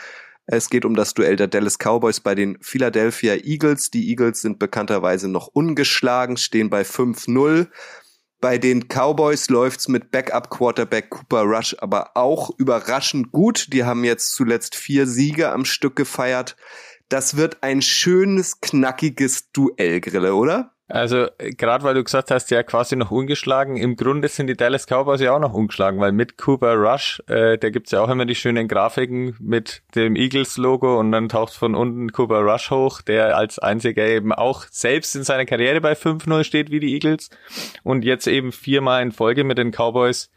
Es 0.47 0.71
geht 0.71 0.85
um 0.85 0.95
das 0.95 1.15
Duell 1.15 1.37
der 1.37 1.49
Dallas 1.49 1.79
Cowboys 1.79 2.21
bei 2.21 2.35
den 2.35 2.59
Philadelphia 2.61 3.35
Eagles. 3.35 3.91
Die 3.91 4.09
Eagles 4.09 4.41
sind 4.41 4.59
bekannterweise 4.59 5.29
noch 5.29 5.49
ungeschlagen, 5.49 6.37
stehen 6.37 6.71
bei 6.71 6.83
5-0. 6.83 7.69
Bei 8.41 8.59
den 8.59 8.89
Cowboys 8.89 9.49
läuft's 9.51 9.87
mit 9.89 10.11
Backup-Quarterback 10.11 11.11
Cooper 11.11 11.43
Rush 11.43 11.77
aber 11.79 12.17
auch 12.17 12.51
überraschend 12.59 13.31
gut. 13.31 13.73
Die 13.73 13.85
haben 13.85 14.05
jetzt 14.05 14.35
zuletzt 14.35 14.75
vier 14.75 15.07
Siege 15.07 15.51
am 15.51 15.65
Stück 15.65 15.95
gefeiert. 15.97 16.57
Das 17.09 17.37
wird 17.37 17.63
ein 17.63 17.83
schönes, 17.83 18.61
knackiges 18.61 19.53
Duell, 19.53 20.01
Grille, 20.01 20.35
oder? 20.35 20.73
Also 20.93 21.29
gerade 21.39 21.85
weil 21.85 21.95
du 21.95 22.05
gesagt 22.05 22.31
hast, 22.31 22.51
ja 22.51 22.63
quasi 22.63 22.97
noch 22.97 23.11
ungeschlagen, 23.11 23.79
im 23.79 23.97
Grunde 23.97 24.29
sind 24.29 24.49
die 24.49 24.59
Dallas 24.59 24.85
Cowboys 24.85 25.23
ja 25.23 25.35
auch 25.35 25.41
noch 25.41 25.55
ungeschlagen, 25.55 25.99
weil 26.01 26.13
mit 26.13 26.37
Cooper 26.37 26.75
Rush, 26.75 27.23
äh, 27.29 27.57
da 27.57 27.71
gibt's 27.71 27.93
ja 27.93 28.03
auch 28.03 28.11
immer 28.11 28.27
die 28.27 28.35
schönen 28.35 28.69
Grafiken 28.69 29.35
mit 29.41 29.83
dem 29.95 30.17
Eagles-Logo 30.17 31.01
und 31.01 31.11
dann 31.11 31.31
taucht 31.31 31.55
von 31.55 31.75
unten 31.75 32.13
Cooper 32.13 32.41
Rush 32.41 32.71
hoch, 32.71 33.01
der 33.01 33.39
als 33.39 33.59
einziger 33.59 34.07
eben 34.07 34.35
auch 34.35 34.67
selbst 34.71 35.17
in 35.17 35.23
seiner 35.23 35.47
Karriere 35.47 35.81
bei 35.81 35.95
5-0 35.95 36.45
steht 36.45 36.71
wie 36.71 36.81
die 36.81 36.93
Eagles 36.93 37.31
und 37.85 38.05
jetzt 38.05 38.27
eben 38.27 38.53
viermal 38.53 39.03
in 39.03 39.13
Folge 39.13 39.45
mit 39.45 39.57
den 39.57 39.71
Cowboys 39.71 40.31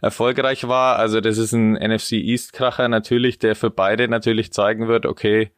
erfolgreich 0.00 0.66
war. 0.68 0.96
Also 0.98 1.20
das 1.20 1.36
ist 1.36 1.52
ein 1.52 1.72
NFC 1.74 2.12
East-Kracher 2.12 2.88
natürlich, 2.88 3.40
der 3.40 3.54
für 3.54 3.68
beide 3.68 4.08
natürlich 4.08 4.54
zeigen 4.54 4.88
wird, 4.88 5.04
okay, 5.04 5.50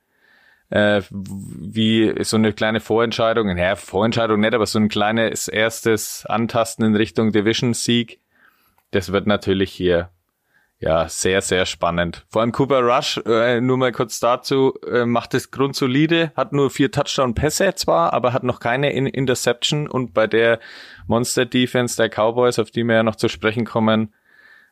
äh, 0.70 1.02
wie 1.10 2.14
so 2.22 2.36
eine 2.36 2.52
kleine 2.52 2.80
Vorentscheidung, 2.80 3.48
naja, 3.48 3.76
Vorentscheidung 3.76 4.40
nicht, 4.40 4.54
aber 4.54 4.66
so 4.66 4.78
ein 4.78 4.88
kleines 4.88 5.48
erstes 5.48 6.24
Antasten 6.26 6.84
in 6.84 6.96
Richtung 6.96 7.32
Division-Sieg. 7.32 8.20
Das 8.92 9.12
wird 9.12 9.26
natürlich 9.26 9.72
hier 9.72 10.10
ja 10.78 11.08
sehr, 11.08 11.42
sehr 11.42 11.66
spannend. 11.66 12.24
Vor 12.30 12.40
allem 12.40 12.52
Cooper 12.52 12.80
Rush, 12.80 13.20
äh, 13.26 13.60
nur 13.60 13.76
mal 13.76 13.92
kurz 13.92 14.18
dazu, 14.18 14.74
äh, 14.90 15.04
macht 15.04 15.34
es 15.34 15.50
grundsolide, 15.50 16.32
hat 16.34 16.52
nur 16.52 16.70
vier 16.70 16.90
Touchdown-Pässe 16.90 17.74
zwar, 17.74 18.14
aber 18.14 18.32
hat 18.32 18.44
noch 18.44 18.60
keine 18.60 18.92
in 18.92 19.06
Interception 19.06 19.88
und 19.88 20.14
bei 20.14 20.26
der 20.26 20.58
Monster-Defense 21.06 21.96
der 21.96 22.08
Cowboys, 22.08 22.58
auf 22.58 22.70
die 22.70 22.84
wir 22.84 22.94
ja 22.94 23.02
noch 23.02 23.16
zu 23.16 23.28
sprechen 23.28 23.66
kommen, 23.66 24.14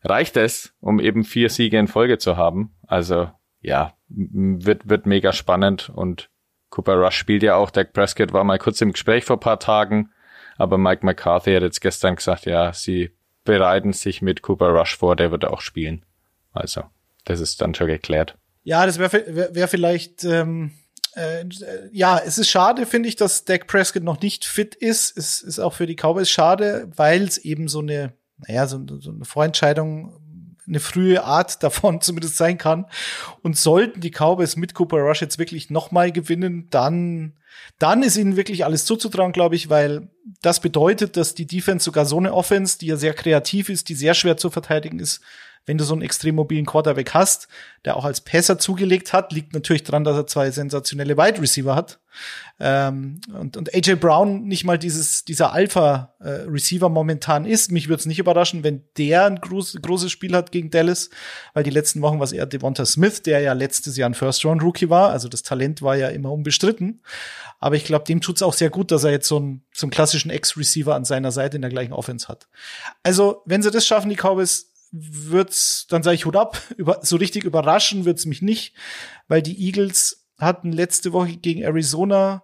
reicht 0.03 0.37
es, 0.37 0.75
um 0.81 0.99
eben 0.99 1.25
vier 1.25 1.51
Siege 1.51 1.79
in 1.79 1.89
Folge 1.89 2.19
zu 2.19 2.37
haben. 2.37 2.75
Also 2.87 3.31
ja, 3.61 3.95
wird, 4.09 4.89
wird 4.89 5.07
mega 5.07 5.33
spannend 5.33 5.91
und 5.91 6.31
Cooper 6.71 6.97
Rush 6.97 7.17
spielt 7.17 7.43
ja 7.43 7.57
auch. 7.57 7.71
Dak 7.71 7.93
Prescott 7.93 8.33
war 8.33 8.45
mal 8.45 8.59
kurz 8.59 8.81
im 8.81 8.93
Gespräch 8.93 9.25
vor 9.25 9.41
paar 9.41 9.59
Tagen, 9.59 10.11
aber 10.57 10.79
Mike 10.79 11.05
McCarthy 11.05 11.55
hat 11.55 11.63
jetzt 11.63 11.81
gestern 11.81 12.17
gesagt, 12.17 12.47
ja, 12.47 12.73
sie 12.73 13.11
bereiten 13.45 13.93
sich 13.93 14.21
mit 14.21 14.43
Cooper 14.43 14.69
Rush 14.69 14.97
vor, 14.97 15.17
der 15.17 15.31
wird 15.31 15.45
auch 15.45 15.61
spielen. 15.61 16.05
Also, 16.53 16.83
das 17.25 17.41
ist 17.41 17.61
dann 17.61 17.75
schon 17.75 17.87
geklärt. 17.87 18.37
Ja, 18.63 18.85
das 18.85 18.99
wäre 18.99 19.25
wär, 19.35 19.55
wär 19.55 19.69
vielleicht, 19.69 20.25
ähm, 20.25 20.73
äh, 21.15 21.45
ja, 21.93 22.19
es 22.19 22.37
ist 22.37 22.51
schade, 22.51 22.85
finde 22.85 23.09
ich, 23.09 23.17
dass 23.17 23.45
Dak 23.45 23.67
Prescott 23.67 24.03
noch 24.03 24.21
nicht 24.21 24.45
fit 24.45 24.75
ist. 24.75 25.17
Es 25.17 25.41
ist 25.41 25.59
auch 25.59 25.73
für 25.73 25.87
die 25.87 25.97
Cowboys 25.97 26.29
schade, 26.29 26.91
weil 26.97 27.23
es 27.23 27.39
eben 27.39 27.69
so 27.69 27.81
eine, 27.81 28.13
naja, 28.47 28.67
so, 28.67 28.85
so 29.01 29.11
eine 29.11 29.25
Vorentscheidung 29.25 30.18
eine 30.69 30.81
frühe 30.81 31.25
Art 31.25 31.63
davon 31.63 32.01
zumindest 32.01 32.37
sein 32.37 32.59
kann. 32.59 32.87
Und 33.43 33.57
sollten 33.57 34.01
die 34.01 34.11
Cowboys 34.11 34.57
mit 34.57 34.75
Cooper 34.75 34.99
Rush 34.99 35.21
jetzt 35.21 35.39
wirklich 35.39 35.71
nochmal 35.71 36.13
gewinnen, 36.13 36.69
dann, 36.71 37.33
dann 37.79 38.03
ist 38.03 38.17
ihnen 38.17 38.37
wirklich 38.37 38.65
alles 38.65 38.85
zuzutrauen, 38.85 39.33
glaube 39.33 39.57
ich, 39.57 39.71
weil 39.71 40.09
das 40.43 40.61
bedeutet, 40.61 41.17
dass 41.17 41.35
die 41.35 41.47
Defense 41.47 41.85
sogar 41.85 42.05
so 42.05 42.19
eine 42.19 42.35
Offense, 42.35 42.79
die 42.79 42.87
ja 42.87 42.97
sehr 42.97 43.15
kreativ 43.15 43.69
ist, 43.69 43.89
die 43.89 43.95
sehr 43.95 44.15
schwer 44.15 44.37
zu 44.37 44.51
verteidigen 44.51 45.01
ist, 45.01 45.21
wenn 45.69 45.77
du 45.77 45.85
so 45.85 45.93
einen 45.93 46.03
extrem 46.03 46.35
mobilen 46.35 46.65
Quarterback 46.65 47.13
hast, 47.13 47.47
der 47.85 47.97
auch 47.97 48.07
als 48.07 48.23
Pässer 48.23 48.59
zugelegt 48.59 49.13
hat, 49.13 49.33
liegt 49.33 49.53
natürlich 49.53 49.85
dran, 49.85 50.03
dass 50.03 50.17
er 50.17 50.27
zwei 50.27 50.51
sensationelle 50.51 51.19
Wide 51.19 51.41
Receiver 51.41 51.75
hat. 51.75 52.01
Ähm, 52.59 53.21
und, 53.39 53.57
und 53.57 53.75
AJ 53.75 53.97
Brown 53.97 54.45
nicht 54.45 54.65
mal 54.65 54.79
dieses, 54.79 55.25
dieser 55.25 55.53
Alpha-Receiver 55.53 56.87
äh, 56.87 56.91
momentan 56.91 57.45
ist. 57.45 57.71
Mich 57.71 57.89
würde 57.89 58.01
es 58.01 58.07
nicht 58.07 58.19
überraschen, 58.19 58.65
wenn 58.65 58.83
der 58.97 59.27
ein 59.27 59.41
groß, 59.41 59.79
großes 59.81 60.11
Spiel 60.11 60.35
hat 60.35 60.51
gegen 60.51 60.71
Dallas, 60.71 61.11
weil 61.53 61.63
die 61.63 61.71
letzten 61.71 62.01
Wochen 62.01 62.19
war 62.19 62.25
es 62.25 62.33
eher 62.33 62.47
Devonta 62.47 62.85
Smith, 62.87 63.23
der 63.23 63.41
ja 63.41 63.53
letztes 63.53 63.97
Jahr 63.97 64.09
ein 64.09 64.15
First-Round-Rookie 64.15 64.89
war. 64.89 65.11
Also 65.11 65.29
das 65.29 65.43
Talent 65.43 65.83
war 65.83 65.97
ja 65.97 66.09
immer 66.09 66.33
unbestritten. 66.33 67.03
Aber 67.61 67.77
ich 67.77 67.85
glaube, 67.85 68.05
dem 68.05 68.21
tut's 68.21 68.43
auch 68.43 68.55
sehr 68.55 68.71
gut, 68.71 68.91
dass 68.91 69.05
er 69.05 69.11
jetzt 69.11 69.29
so 69.29 69.37
einen, 69.37 69.65
so 69.73 69.87
einen 69.87 69.91
klassischen 69.91 70.31
Ex-Receiver 70.31 70.95
an 70.95 71.05
seiner 71.05 71.33
Seite 71.33 71.57
in 71.57 71.63
der 71.63 71.71
gleichen 71.71 71.93
Offense 71.93 72.29
hat. 72.29 72.49
Also, 73.03 73.43
wenn 73.47 73.63
sie 73.63 73.71
das 73.71 73.87
schaffen, 73.87 74.11
die 74.11 74.17
Cowboys, 74.17 74.68
wird's, 74.93 75.87
dann 75.89 76.03
sage 76.03 76.15
ich 76.15 76.27
Hut 76.27 76.37
ab, 76.37 76.61
über, 76.77 77.01
so 77.03 77.17
richtig 77.17 77.45
überraschen 77.45 78.05
wird's 78.05 78.27
mich 78.27 78.43
nicht, 78.43 78.75
weil 79.29 79.43
die 79.43 79.67
Eagles 79.67 80.27
hatten 80.39 80.73
letzte 80.73 81.13
Woche 81.13 81.37
gegen 81.37 81.63
Arizona 81.63 82.43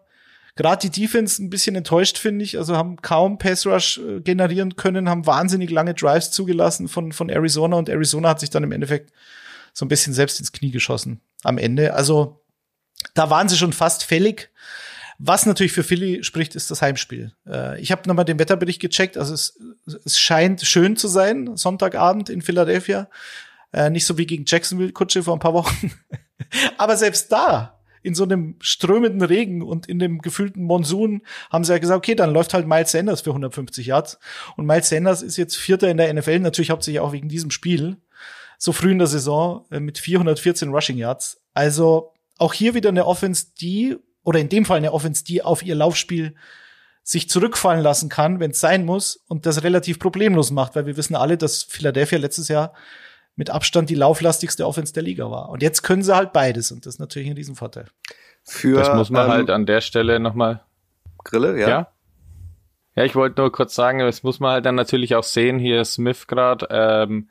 gerade 0.56 0.88
die 0.88 1.00
Defense 1.00 1.42
ein 1.42 1.50
bisschen 1.50 1.74
enttäuscht, 1.74 2.18
finde 2.18 2.44
ich. 2.44 2.58
Also 2.58 2.76
haben 2.76 2.96
kaum 3.02 3.38
Pass 3.38 3.66
Rush 3.66 3.98
äh, 3.98 4.20
generieren 4.20 4.76
können, 4.76 5.08
haben 5.08 5.26
wahnsinnig 5.26 5.70
lange 5.70 5.94
Drives 5.94 6.30
zugelassen 6.30 6.88
von, 6.88 7.12
von 7.12 7.28
Arizona 7.28 7.76
und 7.76 7.88
Arizona 7.88 8.30
hat 8.30 8.40
sich 8.40 8.50
dann 8.50 8.64
im 8.64 8.72
Endeffekt 8.72 9.12
so 9.72 9.84
ein 9.84 9.88
bisschen 9.88 10.12
selbst 10.12 10.38
ins 10.38 10.52
Knie 10.52 10.70
geschossen 10.70 11.20
am 11.42 11.58
Ende. 11.58 11.94
Also 11.94 12.44
da 13.14 13.30
waren 13.30 13.48
sie 13.48 13.56
schon 13.56 13.72
fast 13.72 14.04
fällig. 14.04 14.50
Was 15.18 15.46
natürlich 15.46 15.72
für 15.72 15.84
Philly 15.84 16.24
spricht, 16.24 16.54
ist 16.54 16.70
das 16.70 16.82
Heimspiel. 16.82 17.32
Äh, 17.46 17.80
ich 17.80 17.92
habe 17.92 18.08
nochmal 18.08 18.24
den 18.24 18.38
Wetterbericht 18.38 18.80
gecheckt. 18.80 19.16
Also 19.16 19.34
es, 19.34 19.58
es 20.04 20.18
scheint 20.18 20.62
schön 20.62 20.96
zu 20.96 21.08
sein, 21.08 21.56
Sonntagabend 21.56 22.28
in 22.30 22.42
Philadelphia. 22.42 23.08
Äh, 23.72 23.90
nicht 23.90 24.06
so 24.06 24.18
wie 24.18 24.26
gegen 24.26 24.44
Jacksonville 24.46 24.92
Kutsche 24.92 25.22
vor 25.22 25.34
ein 25.34 25.40
paar 25.40 25.54
Wochen. 25.54 25.92
Aber 26.78 26.96
selbst 26.96 27.30
da, 27.32 27.80
in 28.02 28.14
so 28.14 28.24
einem 28.24 28.56
strömenden 28.60 29.22
Regen 29.22 29.62
und 29.62 29.86
in 29.88 29.98
dem 29.98 30.20
gefühlten 30.20 30.62
Monsun, 30.64 31.22
haben 31.50 31.64
sie 31.64 31.72
ja 31.72 31.78
gesagt, 31.78 31.98
okay, 31.98 32.14
dann 32.14 32.32
läuft 32.32 32.54
halt 32.54 32.66
Miles 32.66 32.92
Sanders 32.92 33.22
für 33.22 33.30
150 33.30 33.86
Yards. 33.86 34.18
Und 34.56 34.66
Miles 34.66 34.88
Sanders 34.88 35.22
ist 35.22 35.36
jetzt 35.36 35.56
Vierter 35.56 35.90
in 35.90 35.96
der 35.96 36.12
NFL, 36.12 36.40
natürlich 36.40 36.70
hauptsächlich 36.70 37.00
auch 37.00 37.12
wegen 37.12 37.28
diesem 37.28 37.50
Spiel. 37.50 37.96
So 38.58 38.72
früh 38.72 38.92
in 38.92 38.98
der 38.98 39.08
Saison 39.08 39.64
äh, 39.70 39.80
mit 39.80 39.98
414 39.98 40.70
Rushing 40.70 40.98
Yards. 40.98 41.40
Also 41.54 42.12
auch 42.38 42.52
hier 42.52 42.74
wieder 42.74 42.90
eine 42.90 43.06
Offense, 43.06 43.46
die 43.60 43.96
oder 44.24 44.40
in 44.40 44.48
dem 44.48 44.64
Fall 44.64 44.78
eine 44.78 44.92
Offense, 44.92 45.24
die 45.24 45.42
auf 45.42 45.62
ihr 45.62 45.74
Laufspiel 45.74 46.34
sich 47.02 47.28
zurückfallen 47.28 47.82
lassen 47.82 48.08
kann, 48.08 48.40
wenn 48.40 48.52
es 48.52 48.60
sein 48.60 48.84
muss 48.84 49.22
und 49.28 49.46
das 49.46 49.62
relativ 49.62 49.98
problemlos 49.98 50.50
macht, 50.50 50.74
weil 50.74 50.86
wir 50.86 50.96
wissen 50.96 51.14
alle, 51.14 51.36
dass 51.36 51.62
Philadelphia 51.62 52.18
letztes 52.18 52.48
Jahr 52.48 52.72
mit 53.36 53.50
Abstand 53.50 53.90
die 53.90 53.94
lauflastigste 53.94 54.66
Offense 54.66 54.92
der 54.94 55.02
Liga 55.02 55.30
war. 55.30 55.50
Und 55.50 55.62
jetzt 55.62 55.82
können 55.82 56.02
sie 56.02 56.16
halt 56.16 56.32
beides 56.32 56.72
und 56.72 56.86
das 56.86 56.94
ist 56.94 57.00
natürlich 57.00 57.28
ein 57.28 57.36
Riesenvorteil. 57.36 57.86
Für, 58.42 58.78
das 58.78 58.94
muss 58.94 59.10
man 59.10 59.26
ähm, 59.26 59.32
halt 59.32 59.50
an 59.50 59.66
der 59.66 59.82
Stelle 59.82 60.18
nochmal. 60.18 60.62
Grille, 61.24 61.58
ja. 61.60 61.68
ja. 61.68 61.88
Ja, 62.96 63.04
ich 63.04 63.16
wollte 63.16 63.40
nur 63.40 63.50
kurz 63.50 63.74
sagen, 63.74 63.98
das 63.98 64.22
muss 64.22 64.38
man 64.38 64.52
halt 64.52 64.66
dann 64.66 64.76
natürlich 64.76 65.16
auch 65.16 65.24
sehen, 65.24 65.58
hier 65.58 65.84
Smith 65.84 66.26
gerade, 66.26 66.68
ähm, 66.70 67.28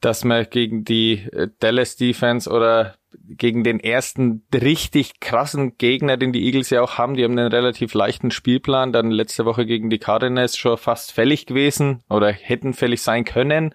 dass 0.00 0.24
man 0.24 0.46
gegen 0.48 0.84
die 0.84 1.24
äh, 1.32 1.48
Dallas 1.58 1.96
Defense 1.96 2.48
oder 2.48 2.94
gegen 3.12 3.64
den 3.64 3.80
ersten 3.80 4.42
richtig 4.52 5.20
krassen 5.20 5.76
Gegner, 5.78 6.16
den 6.16 6.32
die 6.32 6.44
Eagles 6.44 6.70
ja 6.70 6.82
auch 6.82 6.98
haben. 6.98 7.14
Die 7.14 7.24
haben 7.24 7.38
einen 7.38 7.52
relativ 7.52 7.94
leichten 7.94 8.30
Spielplan. 8.30 8.92
Dann 8.92 9.10
letzte 9.10 9.44
Woche 9.44 9.66
gegen 9.66 9.90
die 9.90 9.98
Cardinals 9.98 10.56
schon 10.56 10.78
fast 10.78 11.12
fällig 11.12 11.46
gewesen 11.46 12.02
oder 12.08 12.30
hätten 12.30 12.74
fällig 12.74 13.02
sein 13.02 13.24
können. 13.24 13.74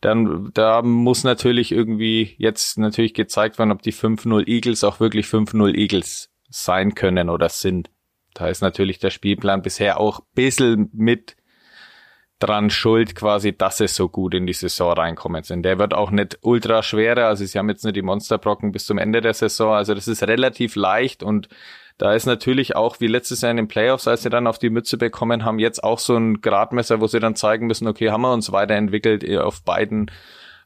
Dann, 0.00 0.50
da 0.54 0.82
muss 0.82 1.24
natürlich 1.24 1.72
irgendwie 1.72 2.34
jetzt 2.38 2.78
natürlich 2.78 3.14
gezeigt 3.14 3.58
werden, 3.58 3.72
ob 3.72 3.82
die 3.82 3.92
5-0 3.92 4.46
Eagles 4.46 4.84
auch 4.84 5.00
wirklich 5.00 5.26
5-0 5.26 5.74
Eagles 5.74 6.30
sein 6.48 6.94
können 6.94 7.30
oder 7.30 7.48
sind. 7.48 7.90
Da 8.34 8.48
ist 8.48 8.60
natürlich 8.60 9.00
der 9.00 9.10
Spielplan 9.10 9.62
bisher 9.62 9.98
auch 9.98 10.20
bisschen 10.34 10.90
mit 10.92 11.36
dran 12.38 12.70
schuld 12.70 13.14
quasi, 13.14 13.56
dass 13.56 13.80
es 13.80 13.96
so 13.96 14.08
gut 14.08 14.34
in 14.34 14.46
die 14.46 14.52
Saison 14.52 14.92
reinkommen 14.92 15.42
sind. 15.42 15.64
Der 15.64 15.78
wird 15.78 15.94
auch 15.94 16.10
nicht 16.10 16.38
ultra 16.42 16.82
schwerer, 16.82 17.26
also 17.26 17.44
sie 17.44 17.58
haben 17.58 17.68
jetzt 17.68 17.84
nur 17.84 17.92
die 17.92 18.02
Monsterbrocken 18.02 18.72
bis 18.72 18.86
zum 18.86 18.98
Ende 18.98 19.20
der 19.20 19.34
Saison, 19.34 19.74
also 19.74 19.94
das 19.94 20.08
ist 20.08 20.22
relativ 20.22 20.76
leicht 20.76 21.22
und 21.22 21.48
da 21.98 22.14
ist 22.14 22.26
natürlich 22.26 22.76
auch 22.76 23.00
wie 23.00 23.08
letztes 23.08 23.40
Jahr 23.40 23.50
in 23.50 23.56
den 23.56 23.68
Playoffs, 23.68 24.06
als 24.06 24.22
sie 24.22 24.30
dann 24.30 24.46
auf 24.46 24.60
die 24.60 24.70
Mütze 24.70 24.96
bekommen 24.98 25.44
haben, 25.44 25.58
jetzt 25.58 25.82
auch 25.82 25.98
so 25.98 26.16
ein 26.16 26.40
Gradmesser, 26.40 27.00
wo 27.00 27.08
sie 27.08 27.18
dann 27.18 27.34
zeigen 27.34 27.66
müssen, 27.66 27.88
okay, 27.88 28.10
haben 28.10 28.22
wir 28.22 28.32
uns 28.32 28.52
weiterentwickelt 28.52 29.24
eh, 29.24 29.38
auf 29.38 29.62
beiden 29.62 30.10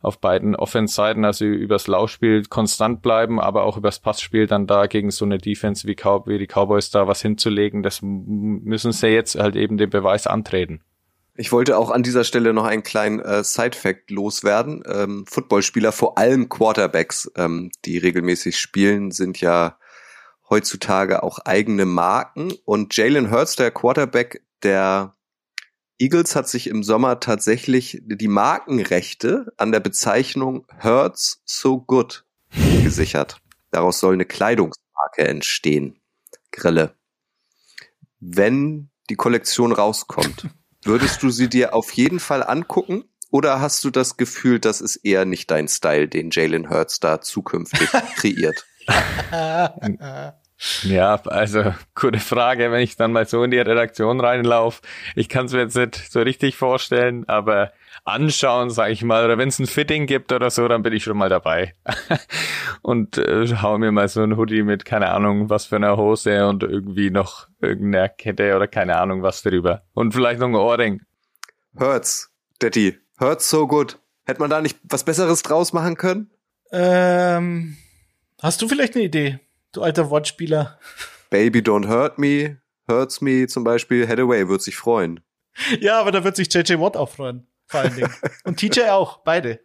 auf 0.02 0.18
beiden 0.18 0.56
Offense-Seiten, 0.56 1.24
also 1.24 1.44
übers 1.44 1.87
Laufspiel 1.87 2.42
konstant 2.46 3.02
bleiben, 3.02 3.40
aber 3.40 3.62
auch 3.62 3.76
übers 3.76 4.00
Passspiel 4.00 4.48
dann 4.48 4.66
da 4.66 4.87
gegen 4.87 5.12
so 5.12 5.24
eine 5.24 5.38
Defense 5.38 5.87
wie, 5.87 5.94
Cow 5.94 6.26
wie 6.26 6.38
die 6.38 6.48
Cowboys 6.48 6.90
da 6.90 7.06
was 7.06 7.22
hinzulegen, 7.22 7.85
das 7.85 8.00
müssen 8.02 8.90
sie 8.90 9.06
jetzt 9.06 9.38
halt 9.38 9.54
eben 9.54 9.78
den 9.78 9.90
Beweis 9.90 10.26
antreten. 10.26 10.82
Ich 11.35 11.51
wollte 11.51 11.79
auch 11.79 11.90
an 11.90 12.03
dieser 12.03 12.25
Stelle 12.25 12.53
noch 12.53 12.64
einen 12.64 12.83
kleinen 12.83 13.21
äh, 13.21 13.42
Side-Fact 13.42 14.11
loswerden. 14.11 14.83
Ähm, 14.87 15.25
Footballspieler, 15.27 15.90
vor 15.90 16.18
allem 16.18 16.51
Quarterbacks, 16.51 17.31
ähm, 17.37 17.71
die 17.87 17.97
regelmäßig 17.97 18.59
spielen, 18.59 19.11
sind 19.12 19.40
ja 19.40 19.79
heutzutage 20.51 21.23
auch 21.23 21.38
eigene 21.38 21.87
Marken. 21.87 22.53
Und 22.66 22.95
Jalen 22.95 23.31
Hurts, 23.31 23.57
der 23.57 23.71
Quarterback 23.71 24.45
der 24.62 25.16
Eagles, 25.99 26.37
hat 26.37 26.49
sich 26.49 26.66
im 26.66 26.83
Sommer 26.83 27.18
tatsächlich 27.18 28.03
die 28.05 28.29
Markenrechte 28.29 29.55
an 29.57 29.73
der 29.73 29.81
Bezeichnung 29.81 30.66
Hurts 30.83 31.40
So 31.47 31.81
Good 31.81 32.27
gesichert. 32.83 33.38
Daraus 33.71 34.01
soll 34.01 34.12
eine 34.12 34.27
Kleidungsmarke 34.27 35.27
entstehen. 35.27 35.99
Grille. 36.51 36.95
Wenn 38.21 38.90
die 39.09 39.16
Kollektion 39.16 39.73
rauskommt, 39.73 40.51
Würdest 40.85 41.23
du 41.23 41.31
sie 41.31 41.49
dir 41.49 41.75
auf 41.75 41.92
jeden 41.92 42.21
Fall 42.21 42.42
angucken? 42.42 43.05
Oder 43.31 43.61
hast 43.61 43.83
du 43.85 43.90
das 43.90 44.16
Gefühl, 44.16 44.59
das 44.59 44.81
ist 44.81 44.97
eher 44.97 45.25
nicht 45.25 45.51
dein 45.51 45.66
Style, 45.68 46.07
den 46.07 46.31
Jalen 46.31 46.68
Hurts 46.68 47.01
da 47.01 47.21
zukünftig 47.21 47.88
kreiert? 48.16 48.66
Ja, 50.85 51.21
also 51.25 51.75
gute 51.97 52.21
Frage, 52.21 52.71
wenn 52.71 52.83
ich 52.83 52.97
dann 52.97 53.11
mal 53.11 53.27
so 53.27 53.42
in 53.42 53.51
die 53.51 53.59
Redaktion 53.59 54.21
reinlaufe. 54.21 54.81
Ich 55.16 55.29
kann 55.29 55.47
es 55.47 55.53
mir 55.53 55.62
jetzt 55.62 55.75
nicht 55.75 56.12
so 56.12 56.21
richtig 56.23 56.57
vorstellen, 56.57 57.29
aber 57.29 57.73
anschauen, 58.05 58.71
sage 58.71 58.93
ich 58.93 59.03
mal, 59.05 59.25
oder 59.25 59.38
wenn 59.38 59.49
es 59.49 59.59
ein 59.59 59.67
Fitting 59.67 60.07
gibt 60.07 60.33
oder 60.33 60.51
so, 60.51 60.67
dann 60.67 60.83
bin 60.83 60.93
ich 60.93 61.05
schon 61.05 61.17
mal 61.17 61.29
dabei. 61.29 61.75
und 62.83 63.19
äh, 63.19 63.47
hau 63.62 63.79
mir 63.79 63.93
mal 63.93 64.09
so 64.09 64.23
ein 64.23 64.37
Hoodie 64.37 64.62
mit, 64.62 64.85
keine 64.85 65.11
Ahnung, 65.11 65.51
was 65.51 65.67
für 65.67 65.77
einer 65.77 65.97
Hose 65.97 66.49
und 66.49 66.62
irgendwie 66.62 67.11
noch 67.11 67.49
irgendeiner 67.61 68.09
Kette 68.09 68.57
oder 68.57 68.67
keine 68.67 68.97
Ahnung 68.99 69.23
was 69.23 69.43
drüber. 69.43 69.83
Und 69.95 70.15
vielleicht 70.15 70.41
noch 70.41 70.49
ein 70.49 70.55
Ohrring. 70.55 71.03
Hurts, 71.79 72.31
Daddy, 72.59 72.99
hurts 73.21 73.49
so 73.49 73.67
gut. 73.67 73.99
Hätte 74.25 74.41
man 74.41 74.51
da 74.51 74.61
nicht 74.61 74.79
was 74.83 75.05
Besseres 75.05 75.43
draus 75.43 75.73
machen 75.73 75.97
können? 75.97 76.31
Ähm, 76.73 77.77
hast 78.41 78.62
du 78.62 78.69
vielleicht 78.69 78.95
eine 78.95 79.05
Idee, 79.05 79.41
du 79.73 79.83
alter 79.83 80.11
Wortspieler? 80.11 80.79
Baby 81.31 81.61
don't 81.61 81.88
hurt 81.88 82.19
me, 82.19 82.59
hurts 82.88 83.21
me 83.21 83.47
zum 83.47 83.65
Beispiel. 83.65 84.09
Hathaway 84.09 84.49
wird 84.49 84.62
sich 84.62 84.77
freuen. 84.77 85.21
Ja, 85.81 86.01
aber 86.01 86.12
da 86.12 86.25
wird 86.25 86.37
sich 86.37 86.53
JJ 86.53 86.79
Watt 86.79 86.97
auch 86.97 87.11
freuen 87.11 87.47
vor 87.72 87.80
allen 87.80 87.94
Dingen. 87.96 88.14
Und 88.44 88.58
TJ 88.58 88.90
auch, 88.90 89.18
beide. 89.24 89.61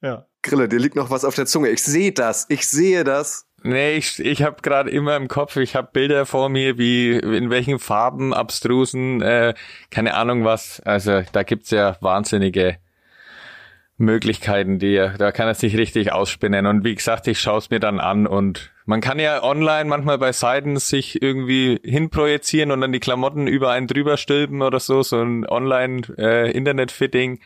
Ja. 0.00 0.26
Grille, 0.42 0.68
dir 0.68 0.78
liegt 0.78 0.96
noch 0.96 1.10
was 1.10 1.24
auf 1.24 1.34
der 1.34 1.46
Zunge. 1.46 1.68
Ich 1.68 1.82
sehe 1.82 2.12
das, 2.12 2.46
ich 2.48 2.66
sehe 2.66 3.04
das. 3.04 3.46
Nee, 3.64 3.96
ich, 3.96 4.20
ich 4.20 4.42
habe 4.42 4.62
gerade 4.62 4.88
immer 4.88 5.16
im 5.16 5.28
Kopf, 5.28 5.56
ich 5.56 5.74
habe 5.74 5.90
Bilder 5.92 6.26
vor 6.26 6.48
mir, 6.48 6.78
wie 6.78 7.10
in 7.10 7.50
welchen 7.50 7.78
Farben, 7.78 8.32
abstrusen, 8.32 9.20
äh, 9.20 9.54
keine 9.90 10.14
Ahnung 10.14 10.44
was. 10.44 10.80
Also 10.80 11.22
da 11.32 11.42
gibt's 11.42 11.70
ja 11.70 11.96
wahnsinnige 12.00 12.78
Möglichkeiten, 13.96 14.78
die 14.78 14.94
da 15.18 15.32
kann 15.32 15.48
er 15.48 15.54
sich 15.54 15.76
richtig 15.76 16.12
ausspinnen. 16.12 16.66
Und 16.66 16.84
wie 16.84 16.94
gesagt, 16.94 17.26
ich 17.26 17.40
schaue 17.40 17.58
es 17.58 17.70
mir 17.70 17.80
dann 17.80 17.98
an 17.98 18.28
und 18.28 18.70
man 18.88 19.02
kann 19.02 19.18
ja 19.18 19.42
online 19.42 19.84
manchmal 19.84 20.16
bei 20.16 20.32
Seiten 20.32 20.78
sich 20.78 21.20
irgendwie 21.20 21.78
hinprojizieren 21.84 22.70
und 22.70 22.80
dann 22.80 22.90
die 22.90 23.00
Klamotten 23.00 23.46
über 23.46 23.70
einen 23.70 23.86
drüber 23.86 24.16
stülpen 24.16 24.62
oder 24.62 24.80
so, 24.80 25.02
so 25.02 25.20
ein 25.20 25.46
Online-Internet-Fitting. 25.46 27.36
Äh, 27.36 27.40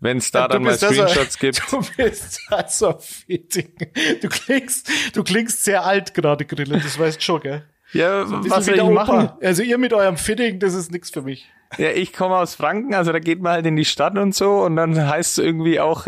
wenn 0.00 0.16
es 0.18 0.32
da 0.32 0.40
ja, 0.40 0.48
dann 0.48 0.64
mal 0.64 0.76
Screenshots 0.76 1.16
also, 1.16 1.38
gibt. 1.40 1.62
Du 1.70 1.84
bist 1.96 2.40
also 2.48 2.98
Fitting. 2.98 3.74
Du 4.20 4.28
klingst, 4.28 4.90
du 5.14 5.22
klingst 5.22 5.62
sehr 5.62 5.86
alt 5.86 6.14
gerade, 6.14 6.44
Grille, 6.44 6.80
das 6.80 6.98
weißt 6.98 7.22
schon, 7.22 7.42
gell? 7.42 7.64
Ja, 7.92 8.26
so 8.26 8.50
was 8.50 8.66
soll 8.66 8.74
ich 8.74 8.82
machen? 8.82 9.30
Also 9.40 9.62
ihr 9.62 9.78
mit 9.78 9.92
eurem 9.92 10.16
Fitting, 10.16 10.58
das 10.58 10.74
ist 10.74 10.90
nichts 10.90 11.10
für 11.10 11.22
mich. 11.22 11.48
Ja, 11.76 11.90
ich 11.90 12.12
komme 12.12 12.36
aus 12.36 12.54
Franken, 12.54 12.94
also 12.94 13.12
da 13.12 13.18
geht 13.18 13.42
man 13.42 13.52
halt 13.52 13.66
in 13.66 13.76
die 13.76 13.84
Stadt 13.84 14.16
und 14.16 14.34
so 14.34 14.62
und 14.62 14.76
dann 14.76 15.06
heißt 15.06 15.38
es 15.38 15.44
irgendwie 15.44 15.80
auch, 15.80 16.06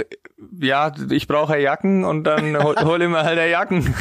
ja, 0.59 0.92
ich 1.11 1.29
brauche 1.29 1.59
Jacken 1.59 2.05
und 2.05 2.25
dann 2.25 2.57
hol, 2.62 2.77
hol 2.77 3.03
ich 3.03 3.09
mir 3.09 3.23
halt 3.23 3.38
Jacken. 3.51 3.94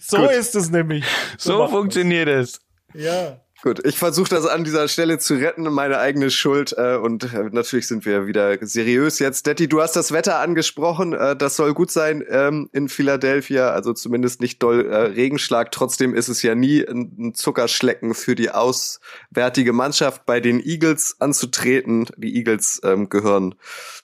so 0.00 0.18
Gut. 0.18 0.30
ist 0.30 0.54
es 0.54 0.70
nämlich. 0.70 1.04
So, 1.36 1.58
so 1.58 1.68
funktioniert 1.68 2.28
es. 2.28 2.60
Ja. 2.94 3.40
Gut, 3.62 3.84
ich 3.86 3.96
versuche 3.96 4.28
das 4.28 4.44
an 4.44 4.64
dieser 4.64 4.86
Stelle 4.86 5.18
zu 5.18 5.34
retten, 5.34 5.62
meine 5.62 5.98
eigene 5.98 6.30
Schuld. 6.30 6.74
Äh, 6.76 6.96
und 6.96 7.32
äh, 7.32 7.48
natürlich 7.50 7.88
sind 7.88 8.04
wir 8.04 8.26
wieder 8.26 8.58
seriös 8.60 9.18
jetzt. 9.18 9.46
Detti, 9.46 9.66
du 9.66 9.80
hast 9.80 9.96
das 9.96 10.12
Wetter 10.12 10.40
angesprochen. 10.40 11.14
Äh, 11.14 11.36
das 11.36 11.56
soll 11.56 11.72
gut 11.72 11.90
sein 11.90 12.22
ähm, 12.28 12.68
in 12.72 12.90
Philadelphia, 12.90 13.70
also 13.70 13.94
zumindest 13.94 14.42
nicht 14.42 14.62
doll 14.62 14.86
äh, 14.86 14.96
Regenschlag. 14.96 15.72
Trotzdem 15.72 16.14
ist 16.14 16.28
es 16.28 16.42
ja 16.42 16.54
nie 16.54 16.86
ein, 16.86 17.32
Zuckerschlecken 17.34 18.14
für 18.14 18.34
die 18.34 18.50
auswärtige 18.50 19.72
Mannschaft 19.72 20.26
bei 20.26 20.40
den 20.40 20.60
Eagles 20.60 21.16
anzutreten. 21.18 22.06
Die 22.18 22.36
Eagles 22.36 22.82
ähm, 22.84 23.08
gehören 23.08 23.54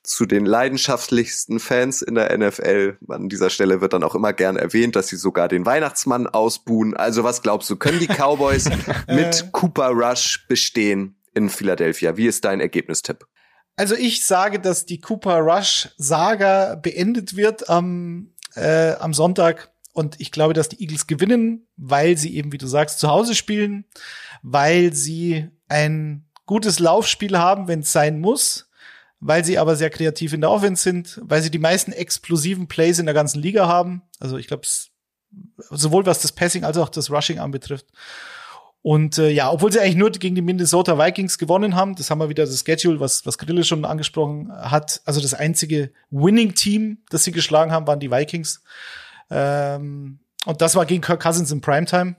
zu 0.03 0.27
den 0.27 0.45
leidenschaftlichsten 0.45 1.61
Fans 1.61 2.03
in 2.03 2.17
der 2.17 2.37
NFL. 2.37 2.99
An 3.09 3.29
dieser 3.29 3.51
Stelle 3.51 3.81
wird 3.81 3.93
dann 3.93 4.03
auch 4.03 4.15
immer 4.15 4.33
gern 4.33 4.57
erwähnt, 4.57 4.97
dass 4.97 5.09
sie 5.09 5.17
sogar 5.17 5.49
den 5.49 5.65
Weihnachtsmann 5.65 6.27
ausbuhen. 6.27 6.97
Also 6.97 7.25
was 7.25 7.43
glaubst 7.43 7.71
du, 7.71 7.77
können 7.77 8.01
die 8.01 8.09
Cowboys 8.09 8.69
mit 9.09 9.53
Cooper 9.53 9.89
Rush 9.89 10.47
bestehen 10.49 11.17
in 11.35 11.49
Philadelphia? 11.49 12.17
Wie 12.17 12.27
ist 12.27 12.45
dein 12.45 12.61
Ergebnistipp? 12.61 13.27
Also 13.77 13.95
ich 13.95 14.27
sage, 14.27 14.61
dass 14.61 14.87
die 14.87 15.01
Cooper 15.01 15.39
Rush 15.39 15.89
Saga 15.97 16.75
beendet 16.75 17.37
wird 17.37 17.71
am, 17.71 18.33
äh, 18.55 18.93
am 18.95 19.15
Sonntag. 19.15 19.71
Und 19.95 20.21
ich 20.21 20.33
glaube, 20.33 20.55
dass 20.55 20.69
die 20.69 20.81
Eagles 20.81 21.07
gewinnen, 21.07 21.69
weil 21.77 22.17
sie 22.17 22.35
eben, 22.37 22.53
wie 22.53 22.59
du 22.59 22.67
sagst, 22.67 22.99
zu 22.99 23.09
Hause 23.09 23.35
spielen, 23.35 23.85
weil 24.43 24.93
sie 24.95 25.49
ein 25.69 26.27
gutes 26.47 26.81
Laufspiel 26.81 27.39
haben, 27.39 27.69
wenn 27.69 27.81
es 27.81 27.93
sein 27.93 28.21
muss, 28.21 28.71
weil 29.25 29.45
sie 29.45 29.57
aber 29.57 29.77
sehr 29.77 29.89
kreativ 29.89 30.33
in 30.33 30.41
der 30.41 30.51
Offense 30.51 30.83
sind, 30.83 31.21
weil 31.23 31.41
sie 31.43 31.51
die 31.51 31.61
meisten 31.61 31.93
explosiven 31.93 32.67
Plays 32.67 32.99
in 32.99 33.07
der 33.07 33.15
ganzen 33.15 33.41
Liga 33.41 33.69
haben. 33.69 34.03
Also 34.19 34.37
ich 34.37 34.49
glaube, 34.49 34.67
sowohl 35.71 36.05
was 36.07 36.21
das 36.21 36.33
Passing 36.33 36.65
als 36.65 36.77
auch 36.77 36.89
das 36.89 37.09
Rushing 37.09 37.39
anbetrifft. 37.39 37.87
Und 38.83 39.19
äh, 39.19 39.31
ja, 39.31 39.53
obwohl 39.53 39.71
sie 39.71 39.79
eigentlich 39.79 39.95
nur 39.95 40.11
gegen 40.11 40.35
die 40.35 40.43
Minnesota 40.43 40.99
Vikings 40.99 41.39
gewonnen 41.39 41.77
haben, 41.77 41.95
das 41.95 42.11
haben 42.11 42.19
wir 42.19 42.31
wieder 42.31 42.45
das 42.45 42.65
Schedule, 42.67 42.99
was, 42.99 43.25
was 43.25 43.39
Grille 43.39 43.63
schon 43.63 43.85
angesprochen 43.85 44.51
hat. 44.53 45.01
Also 45.05 45.21
das 45.21 45.35
einzige 45.35 45.93
Winning-Team, 46.11 46.99
das 47.09 47.23
sie 47.23 47.31
geschlagen 47.31 47.71
haben, 47.71 47.87
waren 47.87 48.01
die 48.01 48.11
Vikings. 48.11 48.65
Ähm, 49.31 50.19
und 50.47 50.61
das 50.61 50.75
war 50.75 50.85
gegen 50.85 51.01
Kirk 51.01 51.23
Cousins 51.23 51.53
in 51.53 51.61
Primetime. 51.61 52.17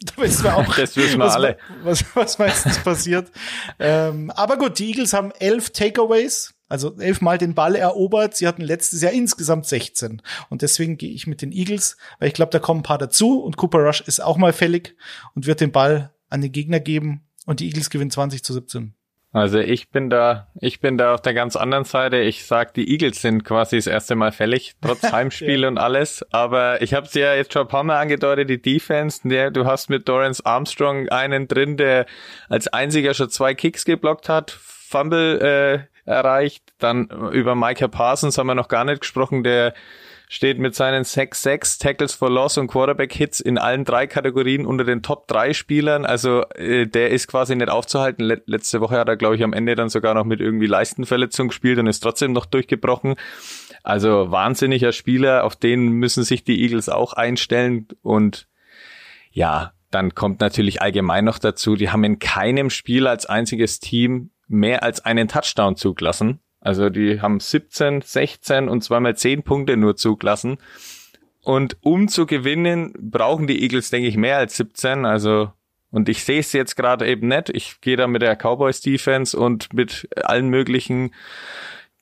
Da 0.00 0.22
wissen 0.22 0.44
wir 0.44 0.56
auch, 0.56 0.74
das 0.76 0.96
wissen 0.96 1.18
wir 1.18 1.26
was, 1.26 1.34
alle. 1.34 1.58
Was, 1.82 2.04
was 2.14 2.38
meistens 2.38 2.78
passiert. 2.78 3.30
ähm, 3.78 4.30
aber 4.30 4.58
gut, 4.58 4.78
die 4.78 4.88
Eagles 4.88 5.12
haben 5.12 5.32
elf 5.38 5.70
Takeaways, 5.70 6.54
also 6.68 6.98
elfmal 6.98 7.38
den 7.38 7.54
Ball 7.54 7.76
erobert. 7.76 8.36
Sie 8.36 8.46
hatten 8.46 8.62
letztes 8.62 9.00
Jahr 9.00 9.12
insgesamt 9.12 9.66
16. 9.66 10.20
Und 10.50 10.62
deswegen 10.62 10.98
gehe 10.98 11.12
ich 11.12 11.26
mit 11.26 11.40
den 11.40 11.52
Eagles, 11.52 11.96
weil 12.18 12.28
ich 12.28 12.34
glaube, 12.34 12.50
da 12.50 12.58
kommen 12.58 12.80
ein 12.80 12.84
paar 12.84 12.98
dazu 12.98 13.40
und 13.40 13.56
Cooper 13.56 13.78
Rush 13.78 14.02
ist 14.02 14.22
auch 14.22 14.36
mal 14.36 14.52
fällig 14.52 14.96
und 15.34 15.46
wird 15.46 15.60
den 15.60 15.72
Ball 15.72 16.12
an 16.28 16.42
den 16.42 16.52
Gegner 16.52 16.80
geben 16.80 17.22
und 17.46 17.60
die 17.60 17.66
Eagles 17.66 17.88
gewinnen 17.88 18.10
20 18.10 18.42
zu 18.42 18.52
17. 18.52 18.95
Also 19.36 19.58
ich 19.58 19.90
bin 19.90 20.08
da, 20.08 20.46
ich 20.62 20.80
bin 20.80 20.96
da 20.96 21.12
auf 21.12 21.20
der 21.20 21.34
ganz 21.34 21.56
anderen 21.56 21.84
Seite. 21.84 22.16
Ich 22.16 22.46
sag, 22.46 22.72
die 22.72 22.90
Eagles 22.90 23.20
sind 23.20 23.44
quasi 23.44 23.76
das 23.76 23.86
erste 23.86 24.14
Mal 24.14 24.32
fällig, 24.32 24.76
trotz 24.80 25.02
Heimspiel 25.12 25.60
ja. 25.60 25.68
und 25.68 25.76
alles. 25.76 26.24
Aber 26.32 26.80
ich 26.80 26.94
habe 26.94 27.04
es 27.04 27.12
ja 27.12 27.34
jetzt 27.34 27.52
schon 27.52 27.66
ein 27.66 27.68
paar 27.68 27.84
Mal 27.84 28.00
angedeutet, 28.00 28.48
die 28.48 28.62
Defense, 28.62 29.28
der, 29.28 29.50
du 29.50 29.66
hast 29.66 29.90
mit 29.90 30.08
Dorrance 30.08 30.40
Armstrong 30.46 31.10
einen 31.10 31.48
drin, 31.48 31.76
der 31.76 32.06
als 32.48 32.68
einziger 32.68 33.12
schon 33.12 33.28
zwei 33.28 33.54
Kicks 33.54 33.84
geblockt 33.84 34.30
hat, 34.30 34.52
Fumble 34.52 35.86
äh, 36.06 36.10
erreicht. 36.10 36.64
Dann 36.78 37.04
über 37.32 37.54
Micah 37.54 37.88
Parsons 37.88 38.38
haben 38.38 38.46
wir 38.46 38.54
noch 38.54 38.68
gar 38.68 38.86
nicht 38.86 39.02
gesprochen, 39.02 39.44
der 39.44 39.74
steht 40.28 40.58
mit 40.58 40.74
seinen 40.74 41.04
6-6 41.04 41.80
Tackles 41.80 42.14
for 42.14 42.30
Loss 42.30 42.58
und 42.58 42.66
Quarterback 42.66 43.12
Hits 43.12 43.40
in 43.40 43.58
allen 43.58 43.84
drei 43.84 44.06
Kategorien 44.06 44.66
unter 44.66 44.84
den 44.84 45.02
Top 45.02 45.28
3 45.28 45.52
Spielern. 45.52 46.04
Also 46.04 46.42
äh, 46.54 46.86
der 46.86 47.10
ist 47.10 47.28
quasi 47.28 47.54
nicht 47.54 47.70
aufzuhalten. 47.70 48.24
Let 48.24 48.42
letzte 48.46 48.80
Woche 48.80 48.98
hat 48.98 49.08
er, 49.08 49.16
glaube 49.16 49.36
ich, 49.36 49.44
am 49.44 49.52
Ende 49.52 49.76
dann 49.76 49.88
sogar 49.88 50.14
noch 50.14 50.24
mit 50.24 50.40
irgendwie 50.40 50.66
Leistenverletzung 50.66 51.48
gespielt 51.48 51.78
und 51.78 51.86
ist 51.86 52.00
trotzdem 52.00 52.32
noch 52.32 52.46
durchgebrochen. 52.46 53.14
Also 53.82 54.30
wahnsinniger 54.32 54.92
Spieler, 54.92 55.44
auf 55.44 55.54
den 55.54 55.90
müssen 55.90 56.24
sich 56.24 56.42
die 56.42 56.60
Eagles 56.62 56.88
auch 56.88 57.12
einstellen 57.12 57.86
und 58.02 58.48
ja, 59.30 59.72
dann 59.90 60.14
kommt 60.14 60.40
natürlich 60.40 60.82
allgemein 60.82 61.24
noch 61.24 61.38
dazu, 61.38 61.76
die 61.76 61.90
haben 61.90 62.02
in 62.02 62.18
keinem 62.18 62.70
Spiel 62.70 63.06
als 63.06 63.26
einziges 63.26 63.78
Team 63.78 64.30
mehr 64.48 64.82
als 64.82 65.04
einen 65.04 65.28
Touchdown 65.28 65.76
zugelassen. 65.76 66.40
Also 66.66 66.90
die 66.90 67.20
haben 67.20 67.38
17, 67.38 68.02
16 68.02 68.68
und 68.68 68.82
zweimal 68.82 69.16
10 69.16 69.44
Punkte 69.44 69.76
nur 69.76 69.94
zugelassen. 69.94 70.58
Und 71.44 71.76
um 71.80 72.08
zu 72.08 72.26
gewinnen, 72.26 72.92
brauchen 72.98 73.46
die 73.46 73.62
Eagles, 73.62 73.90
denke 73.90 74.08
ich, 74.08 74.16
mehr 74.16 74.38
als 74.38 74.56
17. 74.56 75.04
Also, 75.04 75.52
und 75.92 76.08
ich 76.08 76.24
sehe 76.24 76.40
es 76.40 76.52
jetzt 76.52 76.74
gerade 76.74 77.06
eben 77.06 77.28
nicht. 77.28 77.50
Ich 77.50 77.80
gehe 77.80 77.96
da 77.96 78.08
mit 78.08 78.20
der 78.20 78.34
Cowboys 78.34 78.80
Defense 78.80 79.38
und 79.38 79.74
mit 79.74 80.08
allen 80.16 80.48
möglichen 80.48 81.14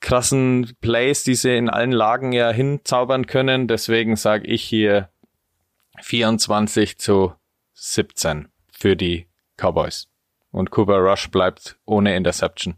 krassen 0.01 0.75
Plays, 0.81 1.25
die 1.25 1.35
sie 1.35 1.59
in 1.59 1.69
allen 1.69 1.93
Lagen 1.93 2.33
ja 2.33 2.51
hinzaubern 2.51 3.27
können. 3.27 3.69
Deswegen 3.69 4.17
sage 4.17 4.47
ich 4.47 4.63
hier 4.63 5.11
24 6.01 6.97
zu 6.97 7.35
17 7.75 8.49
für 8.73 8.97
die 8.97 9.27
Cowboys. 9.59 10.09
Und 10.53 10.71
Cooper 10.71 11.01
Rush 11.01 11.31
bleibt 11.31 11.77
ohne 11.85 12.17
Interception. 12.17 12.77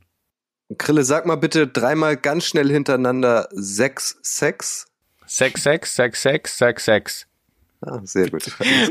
Krille, 0.79 1.05
sag 1.05 1.27
mal 1.27 1.37
bitte 1.37 1.67
dreimal 1.67 2.17
ganz 2.17 2.45
schnell 2.47 2.69
hintereinander 2.71 3.49
6, 3.53 4.19
6. 4.23 4.87
6, 5.27 5.63
6, 5.63 5.95
6, 5.95 6.23
6, 6.23 6.59
6, 6.59 6.85
6. 6.85 7.27
Ah, 7.83 8.01
sehr 8.05 8.31
gut. 8.31 8.51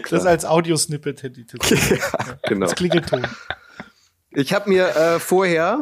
Das 0.10 0.26
als 0.26 0.46
Audiosnippet 0.46 1.24
hätte 1.24 1.42
ich 1.42 1.48
das. 1.48 1.70
ja, 1.90 2.38
genau. 2.48 2.66
Als 2.68 2.76
Klingelton. 2.76 3.28
Ich 4.32 4.54
habe 4.54 4.70
mir 4.70 4.88
äh, 4.96 5.20
vorher 5.20 5.82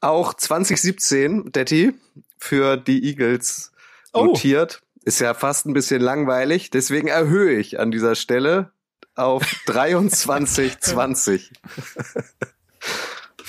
auch 0.00 0.34
2017, 0.34 1.52
Detti, 1.52 1.92
für 2.38 2.76
die 2.76 3.04
Eagles 3.04 3.72
Oh. 4.12 4.24
notiert. 4.24 4.82
Ist 5.04 5.20
ja 5.20 5.34
fast 5.34 5.66
ein 5.66 5.72
bisschen 5.72 6.00
langweilig, 6.02 6.70
deswegen 6.70 7.06
erhöhe 7.08 7.56
ich 7.58 7.78
an 7.78 7.90
dieser 7.92 8.16
Stelle 8.16 8.72
auf 9.14 9.44
23, 9.66 10.80
20. 10.80 11.52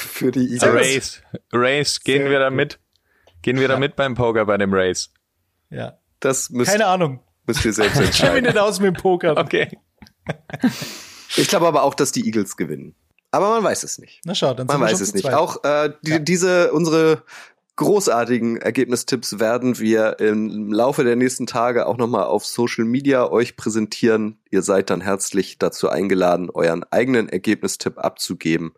für 0.07 0.31
die 0.31 0.53
Eagles. 0.53 0.63
Race. 0.73 1.21
Race. 1.53 1.99
Gehen 2.01 2.23
Sehr 2.23 2.31
wir 2.31 2.39
da 2.39 2.49
gut. 2.49 2.57
mit? 2.57 2.79
Gehen 3.41 3.59
wir 3.59 3.67
da 3.67 3.79
mit 3.79 3.95
beim 3.95 4.15
Poker 4.15 4.45
bei 4.45 4.57
dem 4.57 4.73
Race? 4.73 5.11
Ja. 5.69 5.97
Das 6.19 6.49
müsst, 6.51 6.71
Keine 6.71 6.85
Ahnung. 6.85 7.19
müsst 7.47 7.65
ihr 7.65 7.73
selbst 7.73 7.95
Ich 7.99 7.99
kenne 7.99 8.07
mich 8.07 8.21
entscheiden. 8.21 8.43
nicht 8.45 8.57
aus 8.57 8.79
mit 8.79 8.95
dem 8.95 9.01
Poker. 9.01 9.37
Okay. 9.37 9.69
Ich 11.37 11.47
glaube 11.47 11.65
aber 11.67 11.83
auch, 11.83 11.93
dass 11.93 12.11
die 12.11 12.25
Eagles 12.25 12.57
gewinnen. 12.57 12.93
Aber 13.31 13.49
man 13.49 13.63
weiß 13.63 13.83
es 13.83 13.97
nicht. 13.99 14.19
Na 14.25 14.35
schau, 14.35 14.53
dann 14.53 14.67
Man 14.67 14.75
sind 14.75 14.81
wir 14.81 14.85
weiß 14.91 14.91
schon 14.97 15.03
es 15.03 15.13
nicht. 15.13 15.23
zweit. 15.23 15.33
Auch 15.33 15.63
äh, 15.63 15.93
die, 16.01 16.11
Ja. 16.11 16.19
diese 16.19 16.73
unsere 16.73 17.23
großartigen 17.77 18.57
Ergebnistipps 18.57 19.39
werden 19.39 19.79
wir 19.79 20.19
im 20.19 20.73
Laufe 20.73 21.05
der 21.05 21.15
nächsten 21.15 21.47
Tage 21.47 21.85
auch 21.87 21.95
nochmal 21.97 22.25
auf 22.25 22.45
Social 22.45 22.83
Media 22.83 23.29
euch 23.31 23.55
präsentieren. 23.55 24.39
Ihr 24.51 24.61
seid 24.61 24.89
dann 24.89 24.99
herzlich 24.99 25.57
dazu 25.57 25.87
eingeladen, 25.89 26.49
euren 26.49 26.83
eigenen 26.91 27.29
Ergebnistipp 27.29 27.97
abzugeben, 27.97 28.73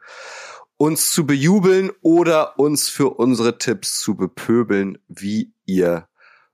uns 0.78 1.12
zu 1.12 1.26
bejubeln 1.26 1.92
oder 2.02 2.60
uns 2.60 2.90
für 2.90 3.10
unsere 3.10 3.58
Tipps 3.58 4.00
zu 4.00 4.16
bepöbeln, 4.16 4.98
wie 5.08 5.54
ihr 5.66 6.08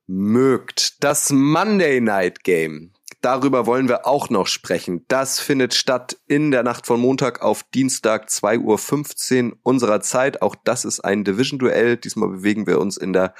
mögt. 0.07 1.03
Das 1.03 1.31
Monday 1.31 2.01
Night 2.01 2.43
Game. 2.43 2.93
Darüber 3.21 3.65
wollen 3.65 3.89
wir 3.89 4.07
auch 4.07 4.29
noch 4.29 4.47
sprechen. 4.47 5.03
Das 5.09 5.39
findet 5.39 5.73
statt 5.73 6.17
in 6.27 6.51
der 6.51 6.63
Nacht 6.63 6.87
von 6.87 7.01
Montag 7.01 7.41
auf 7.41 7.63
Dienstag 7.63 8.29
2.15 8.29 9.51
Uhr 9.51 9.57
unserer 9.63 9.99
Zeit. 9.99 10.41
Auch 10.41 10.55
das 10.63 10.85
ist 10.85 11.01
ein 11.01 11.25
Division-Duell. 11.25 11.97
Diesmal 11.97 12.29
bewegen 12.29 12.65
wir 12.65 12.79
uns 12.79 12.95
in 12.95 13.11
der 13.11 13.33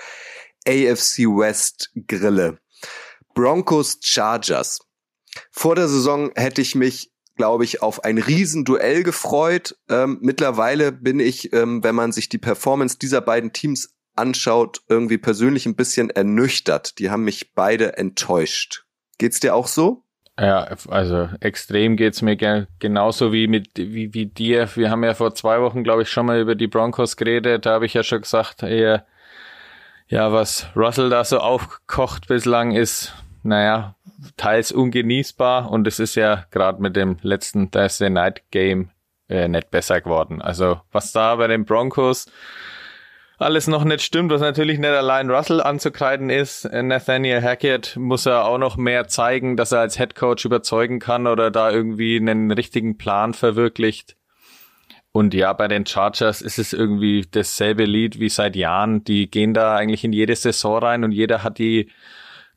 AFC 0.67 1.19
West 1.19 1.91
Grille. 2.07 2.59
Broncos 3.33 3.99
Chargers. 4.03 4.79
Vor 5.51 5.75
der 5.75 5.87
Saison 5.87 6.31
hätte 6.35 6.61
ich 6.61 6.75
mich, 6.75 7.13
glaube 7.39 7.63
ich, 7.63 7.81
auf 7.81 8.03
ein 8.03 8.17
Riesenduell 8.17 9.01
gefreut. 9.01 9.77
Ähm, 9.87 10.17
mittlerweile 10.21 10.91
bin 10.91 11.21
ich, 11.21 11.53
ähm, 11.53 11.81
wenn 11.85 11.95
man 11.95 12.11
sich 12.11 12.27
die 12.27 12.37
Performance 12.37 12.99
dieser 12.99 13.21
beiden 13.21 13.53
Teams 13.53 13.95
anschaut, 14.17 14.81
irgendwie 14.89 15.17
persönlich 15.17 15.65
ein 15.65 15.77
bisschen 15.77 16.09
ernüchtert. 16.09 16.99
Die 16.99 17.09
haben 17.09 17.23
mich 17.23 17.53
beide 17.55 17.97
enttäuscht. 17.97 18.83
Geht's 19.19 19.39
dir 19.39 19.55
auch 19.55 19.67
so? 19.67 20.03
Ja, 20.37 20.67
also 20.89 21.29
extrem 21.39 21.95
geht's 21.95 22.21
mir 22.21 22.35
ge 22.35 22.65
genauso 22.79 23.31
wie 23.31 23.47
mit 23.47 23.69
wie, 23.77 24.13
wie 24.13 24.25
dir. 24.25 24.67
Wir 24.75 24.91
haben 24.91 25.05
ja 25.05 25.13
vor 25.13 25.33
zwei 25.33 25.61
Wochen, 25.61 25.85
glaube 25.85 26.01
ich, 26.01 26.09
schon 26.09 26.25
mal 26.25 26.41
über 26.41 26.55
die 26.55 26.67
Broncos 26.67 27.15
geredet. 27.15 27.65
Da 27.65 27.71
habe 27.71 27.85
ich 27.85 27.93
ja 27.93 28.03
schon 28.03 28.19
gesagt, 28.19 28.63
eher, 28.63 29.05
ja, 30.09 30.33
was 30.33 30.67
Russell 30.75 31.09
da 31.09 31.23
so 31.23 31.37
aufkocht 31.39 32.27
bislang 32.27 32.71
ist, 32.71 33.13
naja, 33.43 33.95
teils 34.37 34.71
ungenießbar 34.71 35.71
und 35.71 35.87
es 35.87 35.99
ist 35.99 36.15
ja 36.15 36.45
gerade 36.51 36.81
mit 36.81 36.95
dem 36.95 37.17
letzten 37.21 37.71
Thursday 37.71 38.09
Night 38.09 38.43
Game 38.51 38.89
äh, 39.29 39.47
nicht 39.47 39.71
besser 39.71 40.01
geworden. 40.01 40.41
Also 40.41 40.81
was 40.91 41.11
da 41.11 41.35
bei 41.35 41.47
den 41.47 41.65
Broncos 41.65 42.27
alles 43.39 43.67
noch 43.67 43.85
nicht 43.85 44.01
stimmt, 44.01 44.31
was 44.31 44.41
natürlich 44.41 44.79
nicht 44.79 44.89
allein 44.89 45.31
Russell 45.31 45.61
anzukreiden 45.61 46.29
ist. 46.29 46.65
Äh, 46.65 46.83
Nathaniel 46.83 47.41
Hackett 47.41 47.95
muss 47.95 48.25
er 48.25 48.45
auch 48.45 48.57
noch 48.57 48.75
mehr 48.75 49.07
zeigen, 49.07 49.55
dass 49.55 49.71
er 49.71 49.79
als 49.79 49.97
Head 49.97 50.15
Coach 50.15 50.43
überzeugen 50.43 50.99
kann 50.99 51.25
oder 51.25 51.49
da 51.49 51.71
irgendwie 51.71 52.17
einen 52.17 52.51
richtigen 52.51 52.97
Plan 52.97 53.33
verwirklicht. 53.33 54.17
Und 55.11 55.33
ja, 55.33 55.53
bei 55.53 55.67
den 55.67 55.85
Chargers 55.85 56.41
ist 56.41 56.59
es 56.59 56.73
irgendwie 56.73 57.25
dasselbe 57.31 57.85
Lied 57.85 58.19
wie 58.19 58.29
seit 58.29 58.55
Jahren. 58.55 59.03
Die 59.05 59.31
gehen 59.31 59.53
da 59.53 59.75
eigentlich 59.75 60.03
in 60.03 60.13
jede 60.13 60.35
Saison 60.35 60.77
rein 60.79 61.03
und 61.03 61.11
jeder 61.11 61.41
hat 61.41 61.57
die 61.57 61.89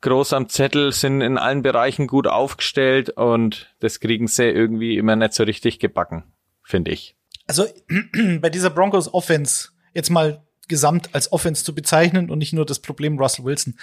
groß 0.03 0.33
am 0.33 0.49
Zettel, 0.49 0.91
sind 0.91 1.21
in 1.21 1.37
allen 1.37 1.63
Bereichen 1.63 2.07
gut 2.07 2.27
aufgestellt 2.27 3.09
und 3.09 3.73
das 3.79 3.99
kriegen 3.99 4.27
sie 4.27 4.43
irgendwie 4.43 4.97
immer 4.97 5.15
nicht 5.15 5.33
so 5.33 5.43
richtig 5.43 5.79
gebacken, 5.79 6.23
finde 6.61 6.91
ich. 6.91 7.15
Also 7.47 7.65
bei 8.39 8.49
dieser 8.49 8.69
Broncos 8.69 9.11
Offense 9.13 9.69
jetzt 9.93 10.09
mal 10.09 10.43
gesamt 10.67 11.09
als 11.13 11.31
Offense 11.31 11.63
zu 11.63 11.73
bezeichnen 11.73 12.29
und 12.29 12.37
nicht 12.37 12.53
nur 12.53 12.65
das 12.65 12.79
Problem 12.79 13.17
Russell 13.17 13.45
Wilson. 13.45 13.77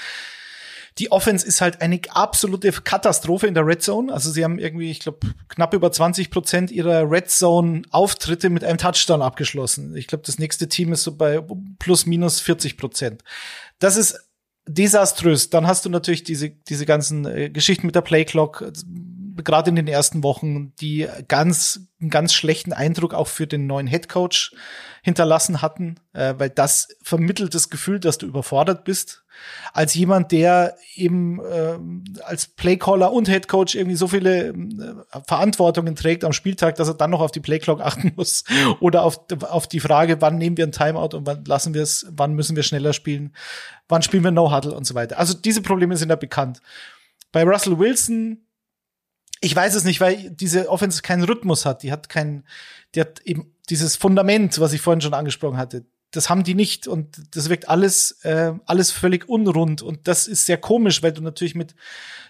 Die 0.98 1.12
Offense 1.12 1.46
ist 1.46 1.60
halt 1.60 1.80
eine 1.80 2.00
absolute 2.10 2.72
Katastrophe 2.72 3.46
in 3.46 3.54
der 3.54 3.64
Red 3.64 3.82
Zone. 3.82 4.12
Also 4.12 4.30
sie 4.30 4.42
haben 4.44 4.58
irgendwie, 4.58 4.90
ich 4.90 5.00
glaube, 5.00 5.20
knapp 5.48 5.72
über 5.72 5.92
20 5.92 6.30
Prozent 6.30 6.70
ihrer 6.70 7.08
Red 7.10 7.30
Zone 7.30 7.82
Auftritte 7.90 8.50
mit 8.50 8.64
einem 8.64 8.76
Touchdown 8.76 9.22
abgeschlossen. 9.22 9.94
Ich 9.96 10.08
glaube, 10.08 10.24
das 10.26 10.38
nächste 10.38 10.68
Team 10.68 10.92
ist 10.92 11.04
so 11.04 11.16
bei 11.16 11.40
plus 11.78 12.06
minus 12.06 12.40
40 12.40 12.76
Prozent. 12.76 13.22
Das 13.78 13.96
ist 13.96 14.29
desaströs. 14.74 15.50
Dann 15.50 15.66
hast 15.66 15.84
du 15.84 15.90
natürlich 15.90 16.24
diese, 16.24 16.50
diese 16.50 16.86
ganzen 16.86 17.26
äh, 17.26 17.50
Geschichten 17.50 17.86
mit 17.86 17.94
der 17.94 18.02
Playclock, 18.02 18.62
äh, 18.62 18.72
gerade 19.44 19.70
in 19.70 19.76
den 19.76 19.88
ersten 19.88 20.22
Wochen, 20.22 20.74
die 20.76 21.08
ganz, 21.28 21.88
einen 22.00 22.10
ganz 22.10 22.32
schlechten 22.32 22.72
Eindruck 22.72 23.14
auch 23.14 23.28
für 23.28 23.46
den 23.46 23.66
neuen 23.66 23.86
Head 23.86 24.08
Coach 24.08 24.52
hinterlassen 25.02 25.62
hatten, 25.62 25.96
äh, 26.12 26.34
weil 26.36 26.50
das 26.50 26.88
vermittelt 27.02 27.54
das 27.54 27.70
Gefühl, 27.70 28.00
dass 28.00 28.18
du 28.18 28.26
überfordert 28.26 28.84
bist. 28.84 29.24
Als 29.72 29.94
jemand, 29.94 30.32
der 30.32 30.76
eben 30.94 31.40
äh, 31.42 31.78
als 32.22 32.46
Playcaller 32.46 33.10
und 33.12 33.28
Head 33.28 33.48
Coach 33.48 33.74
irgendwie 33.74 33.96
so 33.96 34.08
viele 34.08 34.48
äh, 34.48 35.20
Verantwortungen 35.26 35.96
trägt 35.96 36.24
am 36.24 36.34
Spieltag, 36.34 36.74
dass 36.74 36.88
er 36.88 36.94
dann 36.94 37.10
noch 37.10 37.20
auf 37.20 37.32
die 37.32 37.40
Playclock 37.40 37.80
achten 37.84 38.12
muss 38.16 38.44
oder 38.80 39.02
auf, 39.04 39.20
auf 39.48 39.66
die 39.66 39.80
Frage, 39.80 40.20
wann 40.20 40.36
nehmen 40.36 40.58
wir 40.58 40.66
ein 40.66 40.72
Timeout 40.72 41.16
und 41.16 41.26
wann 41.26 41.44
lassen 41.46 41.72
wir 41.72 41.82
es, 41.82 42.06
wann 42.10 42.34
müssen 42.34 42.56
wir 42.56 42.62
schneller 42.62 42.92
spielen, 42.92 43.34
wann 43.88 44.02
spielen 44.02 44.24
wir 44.24 44.30
No 44.30 44.54
Huddle 44.54 44.74
und 44.74 44.84
so 44.84 44.94
weiter. 44.94 45.18
Also 45.18 45.32
diese 45.32 45.62
Probleme 45.62 45.96
sind 45.96 46.10
ja 46.10 46.16
bekannt. 46.16 46.60
Bei 47.32 47.44
Russell 47.44 47.78
Wilson 47.78 48.44
ich 49.40 49.56
weiß 49.56 49.74
es 49.74 49.84
nicht, 49.84 50.00
weil 50.00 50.30
diese 50.30 50.68
Offense 50.68 51.02
keinen 51.02 51.24
Rhythmus 51.24 51.64
hat. 51.64 51.82
Die 51.82 51.92
hat 51.92 52.08
kein, 52.08 52.44
die 52.94 53.00
hat 53.00 53.20
eben 53.20 53.54
dieses 53.68 53.96
Fundament, 53.96 54.60
was 54.60 54.72
ich 54.72 54.80
vorhin 54.80 55.00
schon 55.00 55.14
angesprochen 55.14 55.56
hatte. 55.56 55.84
Das 56.10 56.28
haben 56.28 56.42
die 56.42 56.54
nicht 56.54 56.88
und 56.88 57.36
das 57.36 57.48
wirkt 57.48 57.68
alles, 57.68 58.18
äh, 58.24 58.52
alles 58.66 58.90
völlig 58.90 59.28
unrund 59.28 59.80
und 59.80 60.08
das 60.08 60.26
ist 60.26 60.44
sehr 60.44 60.58
komisch, 60.58 61.04
weil 61.04 61.12
du 61.12 61.22
natürlich 61.22 61.54
mit 61.54 61.76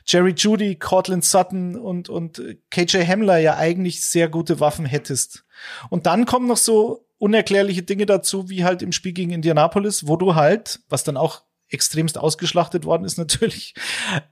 Jerry 0.05 0.35
Judy, 0.37 0.77
Cortland 0.77 1.25
Sutton 1.25 1.77
und, 1.77 2.11
und 2.11 2.43
KJ 2.71 3.07
Hamler 3.07 3.39
ja 3.39 3.57
eigentlich 3.57 4.03
sehr 4.03 4.29
gute 4.29 4.61
Waffen 4.61 4.85
hättest. 4.85 5.45
Und 5.89 6.05
dann 6.07 6.27
kommen 6.27 6.47
noch 6.47 6.59
so 6.59 7.07
unerklärliche 7.17 7.83
Dinge 7.83 8.05
dazu, 8.07 8.51
wie 8.51 8.65
halt 8.65 8.83
im 8.83 8.93
Spiel 8.93 9.13
gegen 9.13 9.31
Indianapolis, 9.31 10.07
wo 10.07 10.17
du 10.17 10.35
halt, 10.35 10.81
was 10.91 11.05
dann 11.05 11.17
auch 11.17 11.43
extremst 11.71 12.19
ausgeschlachtet 12.19 12.85
worden 12.85 13.05
ist 13.05 13.19
natürlich, 13.19 13.75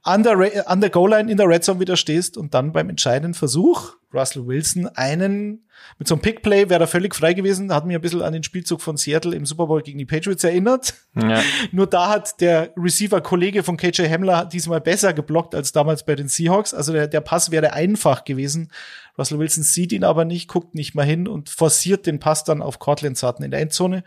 an 0.03 0.23
der, 0.23 0.69
an 0.69 0.81
der 0.81 0.91
Goal-Line 0.91 1.31
in 1.31 1.37
der 1.37 1.49
Red 1.49 1.65
Zone 1.65 1.81
wieder 1.81 1.97
stehst 1.97 2.37
und 2.37 2.55
dann 2.55 2.73
beim 2.73 2.91
entscheidenden 2.91 3.35
Versuch 3.35 3.99
Russell 4.13 4.47
Wilson 4.47 4.87
einen, 4.87 5.67
mit 5.99 6.09
so 6.09 6.15
einem 6.15 6.23
Pick-Play 6.23 6.71
wäre 6.71 6.85
er 6.85 6.87
völlig 6.87 7.15
frei 7.15 7.35
gewesen, 7.35 7.73
hat 7.73 7.85
mich 7.85 7.95
ein 7.95 8.01
bisschen 8.01 8.23
an 8.23 8.33
den 8.33 8.43
Spielzug 8.43 8.81
von 8.81 8.97
Seattle 8.97 9.37
im 9.37 9.45
Super 9.45 9.67
Bowl 9.67 9.83
gegen 9.83 9.99
die 9.99 10.07
Patriots 10.07 10.45
erinnert. 10.45 10.95
Ja. 11.15 11.43
Nur 11.73 11.87
da 11.87 12.09
hat 12.09 12.41
der 12.41 12.73
Receiver-Kollege 12.77 13.63
von 13.63 13.77
KJ 13.77 14.09
Hamler 14.09 14.47
diesmal 14.47 14.81
besser 14.81 15.13
geblockt 15.13 15.55
als 15.55 15.73
damals 15.73 16.05
bei 16.05 16.15
den 16.15 16.29
Seahawks. 16.29 16.73
Also 16.73 16.93
der, 16.93 17.07
der 17.07 17.21
Pass 17.21 17.51
wäre 17.51 17.75
einfach 17.75 18.25
gewesen. 18.25 18.73
Russell 19.19 19.39
Wilson 19.39 19.63
sieht 19.63 19.93
ihn 19.93 20.05
aber 20.05 20.25
nicht, 20.25 20.49
guckt 20.49 20.75
nicht 20.75 20.95
mal 20.95 21.05
hin 21.05 21.29
und 21.29 21.51
forciert 21.51 22.07
den 22.07 22.19
Pass 22.19 22.45
dann 22.45 22.63
auf 22.63 22.79
Cortland 22.79 23.19
Sutton 23.19 23.45
in 23.45 23.51
der 23.51 23.61
Endzone 23.61 24.05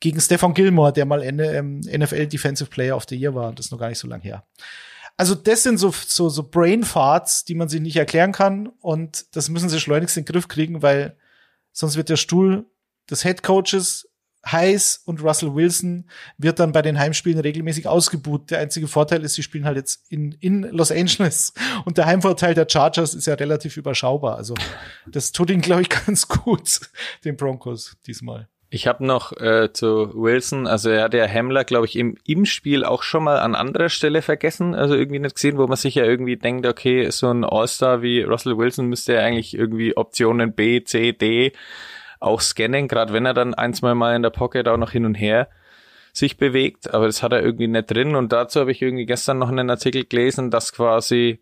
gegen 0.00 0.20
Stefan 0.20 0.54
Gilmore, 0.54 0.92
der 0.92 1.04
mal 1.04 1.22
Ende, 1.22 1.46
ähm, 1.52 1.80
NFL 1.80 2.26
Defensive 2.26 2.70
Player 2.70 2.96
of 2.96 3.04
the 3.08 3.16
Year 3.16 3.34
war. 3.34 3.52
Das 3.52 3.66
ist 3.66 3.72
noch 3.72 3.78
gar 3.78 3.88
nicht 3.88 3.98
so 3.98 4.08
lange 4.08 4.24
her. 4.24 4.44
Also 5.16 5.34
das 5.34 5.62
sind 5.62 5.76
so, 5.76 5.92
so, 5.92 6.30
so 6.30 6.42
Brain 6.42 6.82
Farts, 6.82 7.44
die 7.44 7.54
man 7.54 7.68
sich 7.68 7.80
nicht 7.80 7.96
erklären 7.96 8.32
kann 8.32 8.68
und 8.80 9.36
das 9.36 9.50
müssen 9.50 9.68
sie 9.68 9.78
schleunigst 9.78 10.16
in 10.16 10.24
den 10.24 10.32
Griff 10.32 10.48
kriegen, 10.48 10.80
weil 10.82 11.16
sonst 11.72 11.96
wird 11.96 12.08
der 12.08 12.16
Stuhl 12.16 12.64
des 13.10 13.22
Head 13.22 13.42
Coaches 13.42 14.08
heiß 14.46 15.02
und 15.04 15.22
Russell 15.22 15.54
Wilson 15.54 16.08
wird 16.38 16.58
dann 16.58 16.72
bei 16.72 16.80
den 16.80 16.98
Heimspielen 16.98 17.38
regelmäßig 17.38 17.86
ausgebuht. 17.86 18.50
Der 18.50 18.60
einzige 18.60 18.88
Vorteil 18.88 19.22
ist, 19.22 19.34
sie 19.34 19.42
spielen 19.42 19.66
halt 19.66 19.76
jetzt 19.76 20.10
in, 20.10 20.32
in 20.40 20.62
Los 20.62 20.90
Angeles 20.90 21.52
und 21.84 21.98
der 21.98 22.06
Heimvorteil 22.06 22.54
der 22.54 22.66
Chargers 22.68 23.14
ist 23.14 23.26
ja 23.26 23.34
relativ 23.34 23.76
überschaubar. 23.76 24.36
Also 24.36 24.54
das 25.06 25.32
tut 25.32 25.50
ihnen, 25.50 25.60
glaube 25.60 25.82
ich, 25.82 25.88
ganz 26.06 26.26
gut, 26.28 26.80
den 27.24 27.36
Broncos 27.36 27.96
diesmal. 28.06 28.48
Ich 28.72 28.86
habe 28.86 29.04
noch 29.04 29.32
äh, 29.32 29.72
zu 29.72 30.14
Wilson, 30.14 30.68
also 30.68 30.90
er 30.90 31.02
hat 31.02 31.14
ja 31.14 31.26
Hamler, 31.26 31.64
glaube 31.64 31.86
ich, 31.86 31.96
im, 31.96 32.16
im 32.24 32.44
Spiel 32.44 32.84
auch 32.84 33.02
schon 33.02 33.24
mal 33.24 33.40
an 33.40 33.56
anderer 33.56 33.88
Stelle 33.88 34.22
vergessen, 34.22 34.76
also 34.76 34.94
irgendwie 34.94 35.18
nicht 35.18 35.34
gesehen, 35.34 35.58
wo 35.58 35.66
man 35.66 35.76
sich 35.76 35.96
ja 35.96 36.04
irgendwie 36.04 36.36
denkt, 36.36 36.66
okay, 36.66 37.10
so 37.10 37.28
ein 37.30 37.44
All-Star 37.44 38.00
wie 38.00 38.22
Russell 38.22 38.56
Wilson 38.56 38.86
müsste 38.86 39.14
ja 39.14 39.20
eigentlich 39.20 39.54
irgendwie 39.54 39.96
Optionen 39.96 40.54
B, 40.54 40.84
C, 40.84 41.12
D 41.12 41.52
auch 42.20 42.40
scannen, 42.40 42.86
gerade 42.86 43.12
wenn 43.12 43.26
er 43.26 43.34
dann 43.34 43.54
ein, 43.54 43.74
zwei 43.74 43.94
Mal 43.94 44.14
in 44.14 44.22
der 44.22 44.30
Pocket 44.30 44.68
auch 44.68 44.76
noch 44.76 44.92
hin 44.92 45.04
und 45.04 45.14
her 45.14 45.48
sich 46.12 46.36
bewegt, 46.36 46.92
aber 46.92 47.06
das 47.06 47.22
hat 47.22 47.32
er 47.32 47.42
irgendwie 47.42 47.68
nicht 47.68 47.90
drin. 47.90 48.14
Und 48.14 48.32
dazu 48.32 48.60
habe 48.60 48.72
ich 48.72 48.82
irgendwie 48.82 49.06
gestern 49.06 49.38
noch 49.38 49.48
einen 49.48 49.70
Artikel 49.70 50.04
gelesen, 50.04 50.50
dass 50.50 50.72
quasi 50.72 51.40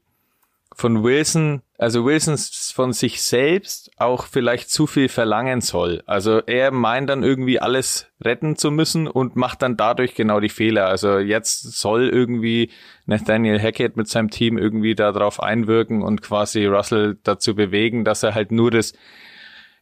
von 0.78 1.02
Wilson, 1.02 1.62
also 1.76 2.04
Wilson 2.04 2.36
von 2.72 2.92
sich 2.92 3.20
selbst 3.20 3.90
auch 3.96 4.26
vielleicht 4.26 4.70
zu 4.70 4.86
viel 4.86 5.08
verlangen 5.08 5.60
soll. 5.60 6.04
Also 6.06 6.40
er 6.46 6.70
meint 6.70 7.10
dann 7.10 7.24
irgendwie 7.24 7.58
alles 7.58 8.06
retten 8.20 8.54
zu 8.54 8.70
müssen 8.70 9.08
und 9.08 9.34
macht 9.34 9.62
dann 9.62 9.76
dadurch 9.76 10.14
genau 10.14 10.38
die 10.38 10.48
Fehler. 10.48 10.86
Also 10.86 11.18
jetzt 11.18 11.62
soll 11.62 12.08
irgendwie 12.08 12.70
Nathaniel 13.06 13.60
Hackett 13.60 13.96
mit 13.96 14.06
seinem 14.06 14.30
Team 14.30 14.56
irgendwie 14.56 14.94
darauf 14.94 15.42
einwirken 15.42 16.02
und 16.02 16.22
quasi 16.22 16.64
Russell 16.66 17.18
dazu 17.24 17.56
bewegen, 17.56 18.04
dass 18.04 18.22
er 18.22 18.36
halt 18.36 18.52
nur 18.52 18.70
das 18.70 18.92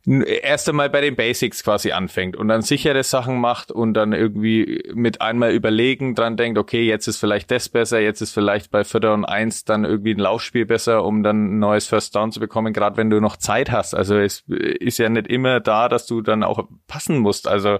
erst 0.06 0.68
einmal 0.68 0.88
bei 0.88 1.00
den 1.00 1.16
Basics 1.16 1.64
quasi 1.64 1.90
anfängt 1.90 2.36
und 2.36 2.46
dann 2.46 2.62
sichere 2.62 3.02
Sachen 3.02 3.40
macht 3.40 3.72
und 3.72 3.94
dann 3.94 4.12
irgendwie 4.12 4.84
mit 4.94 5.20
einmal 5.20 5.52
überlegen 5.52 6.14
dran 6.14 6.36
denkt, 6.36 6.58
okay, 6.58 6.84
jetzt 6.84 7.08
ist 7.08 7.18
vielleicht 7.18 7.50
das 7.50 7.68
besser, 7.68 7.98
jetzt 7.98 8.20
ist 8.20 8.32
vielleicht 8.32 8.70
bei 8.70 8.84
Vierter 8.84 9.14
und 9.14 9.24
Eins 9.24 9.64
dann 9.64 9.84
irgendwie 9.84 10.14
ein 10.14 10.20
Laufspiel 10.20 10.64
besser, 10.64 11.04
um 11.04 11.24
dann 11.24 11.56
ein 11.56 11.58
neues 11.58 11.88
First 11.88 12.14
Down 12.14 12.30
zu 12.30 12.38
bekommen, 12.38 12.72
gerade 12.72 12.96
wenn 12.96 13.10
du 13.10 13.20
noch 13.20 13.36
Zeit 13.36 13.72
hast. 13.72 13.94
Also 13.94 14.16
es 14.16 14.44
ist 14.46 14.98
ja 14.98 15.08
nicht 15.08 15.26
immer 15.26 15.58
da, 15.58 15.88
dass 15.88 16.06
du 16.06 16.22
dann 16.22 16.44
auch 16.44 16.68
passen 16.86 17.18
musst. 17.18 17.48
Also 17.48 17.78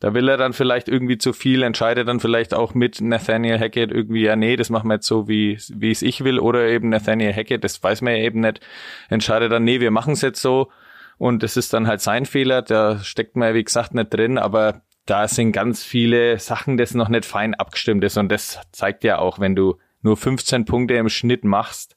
da 0.00 0.12
will 0.12 0.28
er 0.28 0.36
dann 0.36 0.52
vielleicht 0.52 0.90
irgendwie 0.90 1.16
zu 1.16 1.32
viel, 1.32 1.62
entscheidet 1.62 2.08
dann 2.08 2.20
vielleicht 2.20 2.52
auch 2.52 2.74
mit 2.74 3.00
Nathaniel 3.00 3.58
Hackett 3.58 3.90
irgendwie, 3.90 4.24
ja 4.24 4.36
nee, 4.36 4.56
das 4.56 4.68
machen 4.68 4.88
wir 4.88 4.96
jetzt 4.96 5.06
so, 5.06 5.28
wie, 5.28 5.58
wie 5.72 5.90
es 5.90 6.02
ich 6.02 6.24
will, 6.24 6.38
oder 6.38 6.68
eben 6.68 6.90
Nathaniel 6.90 7.32
Hackett, 7.32 7.64
das 7.64 7.82
weiß 7.82 8.02
man 8.02 8.12
ja 8.12 8.18
eben 8.18 8.40
nicht, 8.40 8.60
entscheidet 9.08 9.50
dann, 9.50 9.64
nee, 9.64 9.80
wir 9.80 9.90
machen 9.90 10.12
es 10.12 10.20
jetzt 10.20 10.42
so 10.42 10.68
und 11.18 11.42
es 11.42 11.56
ist 11.56 11.72
dann 11.72 11.86
halt 11.86 12.00
sein 12.00 12.26
Fehler, 12.26 12.62
da 12.62 12.98
steckt 12.98 13.36
man, 13.36 13.54
wie 13.54 13.64
gesagt, 13.64 13.94
nicht 13.94 14.12
drin, 14.12 14.38
aber 14.38 14.82
da 15.06 15.28
sind 15.28 15.52
ganz 15.52 15.82
viele 15.82 16.38
Sachen, 16.38 16.76
das 16.76 16.94
noch 16.94 17.08
nicht 17.08 17.24
fein 17.24 17.54
abgestimmt 17.54 18.04
ist. 18.04 18.16
Und 18.16 18.30
das 18.30 18.60
zeigt 18.72 19.04
ja 19.04 19.18
auch, 19.18 19.38
wenn 19.38 19.54
du 19.54 19.78
nur 20.02 20.16
15 20.16 20.64
Punkte 20.64 20.94
im 20.94 21.08
Schnitt 21.08 21.44
machst 21.44 21.96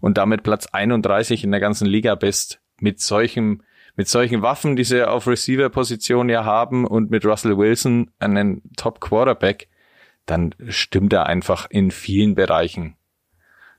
und 0.00 0.18
damit 0.18 0.42
Platz 0.42 0.66
31 0.66 1.44
in 1.44 1.50
der 1.50 1.60
ganzen 1.60 1.86
Liga 1.86 2.14
bist, 2.14 2.60
mit 2.78 3.00
solchen, 3.00 3.62
mit 3.94 4.08
solchen 4.08 4.42
Waffen, 4.42 4.76
die 4.76 4.84
sie 4.84 5.06
auf 5.06 5.26
Receiver-Position 5.26 6.28
ja 6.28 6.44
haben 6.44 6.86
und 6.86 7.10
mit 7.10 7.24
Russell 7.24 7.56
Wilson 7.56 8.10
einen 8.18 8.62
Top-Quarterback, 8.76 9.68
dann 10.26 10.54
stimmt 10.68 11.12
er 11.12 11.26
einfach 11.26 11.66
in 11.70 11.90
vielen 11.90 12.34
Bereichen 12.34 12.96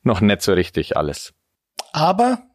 noch 0.03 0.21
nicht 0.21 0.41
so 0.41 0.53
richtig 0.53 0.97
alles. 0.97 1.33
Aber 1.93 2.46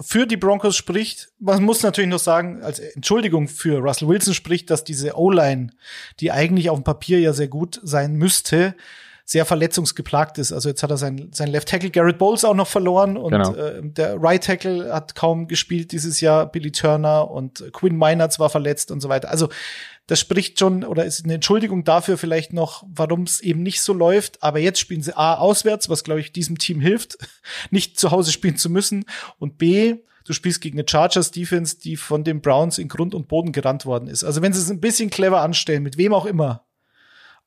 für 0.00 0.26
die 0.26 0.36
Broncos 0.36 0.76
spricht, 0.76 1.28
man 1.38 1.62
muss 1.62 1.82
natürlich 1.82 2.10
noch 2.10 2.18
sagen, 2.18 2.62
als 2.62 2.78
Entschuldigung 2.78 3.48
für 3.48 3.78
Russell 3.78 4.08
Wilson 4.08 4.34
spricht, 4.34 4.70
dass 4.70 4.84
diese 4.84 5.16
O-Line, 5.16 5.70
die 6.20 6.32
eigentlich 6.32 6.68
auf 6.68 6.78
dem 6.78 6.84
Papier 6.84 7.18
ja 7.20 7.32
sehr 7.32 7.48
gut 7.48 7.80
sein 7.82 8.14
müsste, 8.14 8.74
sehr 9.28 9.44
verletzungsgeplagt 9.44 10.38
ist. 10.38 10.52
Also 10.52 10.68
jetzt 10.68 10.84
hat 10.84 10.90
er 10.90 10.96
sein, 10.96 11.30
sein 11.32 11.48
Left 11.48 11.68
Tackle 11.68 11.90
Garrett 11.90 12.16
Bowles 12.16 12.44
auch 12.44 12.54
noch 12.54 12.68
verloren 12.68 13.16
und 13.16 13.32
genau. 13.32 13.54
äh, 13.54 13.80
der 13.82 14.22
Right 14.22 14.44
Tackle 14.44 14.94
hat 14.94 15.16
kaum 15.16 15.48
gespielt 15.48 15.90
dieses 15.90 16.20
Jahr, 16.20 16.46
Billy 16.46 16.70
Turner 16.70 17.28
und 17.28 17.64
Quinn 17.72 17.96
Meinerz 17.96 18.38
war 18.38 18.50
verletzt 18.50 18.92
und 18.92 19.00
so 19.00 19.08
weiter. 19.08 19.28
Also 19.28 19.48
das 20.06 20.20
spricht 20.20 20.60
schon 20.60 20.84
oder 20.84 21.04
ist 21.04 21.24
eine 21.24 21.34
Entschuldigung 21.34 21.82
dafür 21.82 22.16
vielleicht 22.16 22.52
noch, 22.52 22.84
warum 22.88 23.24
es 23.24 23.40
eben 23.40 23.64
nicht 23.64 23.82
so 23.82 23.92
läuft. 23.92 24.44
Aber 24.44 24.60
jetzt 24.60 24.78
spielen 24.78 25.02
sie 25.02 25.16
A 25.16 25.34
auswärts, 25.34 25.88
was 25.88 26.04
glaube 26.04 26.20
ich 26.20 26.30
diesem 26.30 26.56
Team 26.56 26.80
hilft, 26.80 27.18
nicht 27.70 27.98
zu 27.98 28.12
Hause 28.12 28.30
spielen 28.30 28.56
zu 28.56 28.70
müssen. 28.70 29.06
Und 29.40 29.58
B, 29.58 29.96
du 30.24 30.32
spielst 30.34 30.60
gegen 30.60 30.78
eine 30.78 30.88
Chargers 30.88 31.32
Defense, 31.32 31.78
die 31.80 31.96
von 31.96 32.22
den 32.22 32.40
Browns 32.40 32.78
in 32.78 32.86
Grund 32.86 33.12
und 33.12 33.26
Boden 33.26 33.50
gerannt 33.50 33.86
worden 33.86 34.06
ist. 34.06 34.22
Also 34.22 34.40
wenn 34.40 34.52
sie 34.52 34.60
es 34.60 34.70
ein 34.70 34.80
bisschen 34.80 35.10
clever 35.10 35.40
anstellen, 35.40 35.82
mit 35.82 35.98
wem 35.98 36.14
auch 36.14 36.26
immer, 36.26 36.64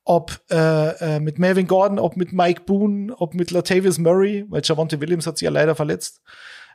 ob 0.04 0.40
äh, 0.50 1.16
äh, 1.16 1.20
mit 1.20 1.38
Melvin 1.38 1.66
Gordon, 1.66 1.98
ob 1.98 2.16
mit 2.16 2.32
Mike 2.32 2.62
Boone, 2.62 3.14
ob 3.16 3.34
mit 3.34 3.50
Latavius 3.50 3.98
Murray, 3.98 4.44
weil 4.48 4.62
Javonte 4.64 5.00
Williams 5.00 5.26
hat 5.26 5.38
sich 5.38 5.46
ja 5.46 5.50
leider 5.50 5.74
verletzt, 5.74 6.20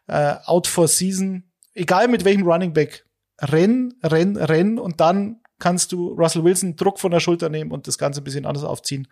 äh, 0.08 0.36
out 0.46 0.68
for 0.68 0.88
season, 0.88 1.52
egal 1.74 2.08
mit 2.08 2.24
welchem 2.26 2.48
Running 2.48 2.74
Back, 2.74 3.06
renn, 3.42 3.94
renn, 4.04 4.38
renn 4.38 4.80
und 4.80 5.00
dann 5.02 5.42
kannst 5.60 5.92
du 5.92 6.10
Russell 6.10 6.44
Wilson 6.44 6.76
Druck 6.76 7.00
von 7.00 7.12
der 7.12 7.20
Schulter 7.20 7.50
nehmen 7.50 7.72
und 7.72 7.88
das 7.88 7.98
Ganze 7.98 8.22
ein 8.22 8.24
bisschen 8.24 8.46
anders 8.46 8.64
aufziehen. 8.64 9.08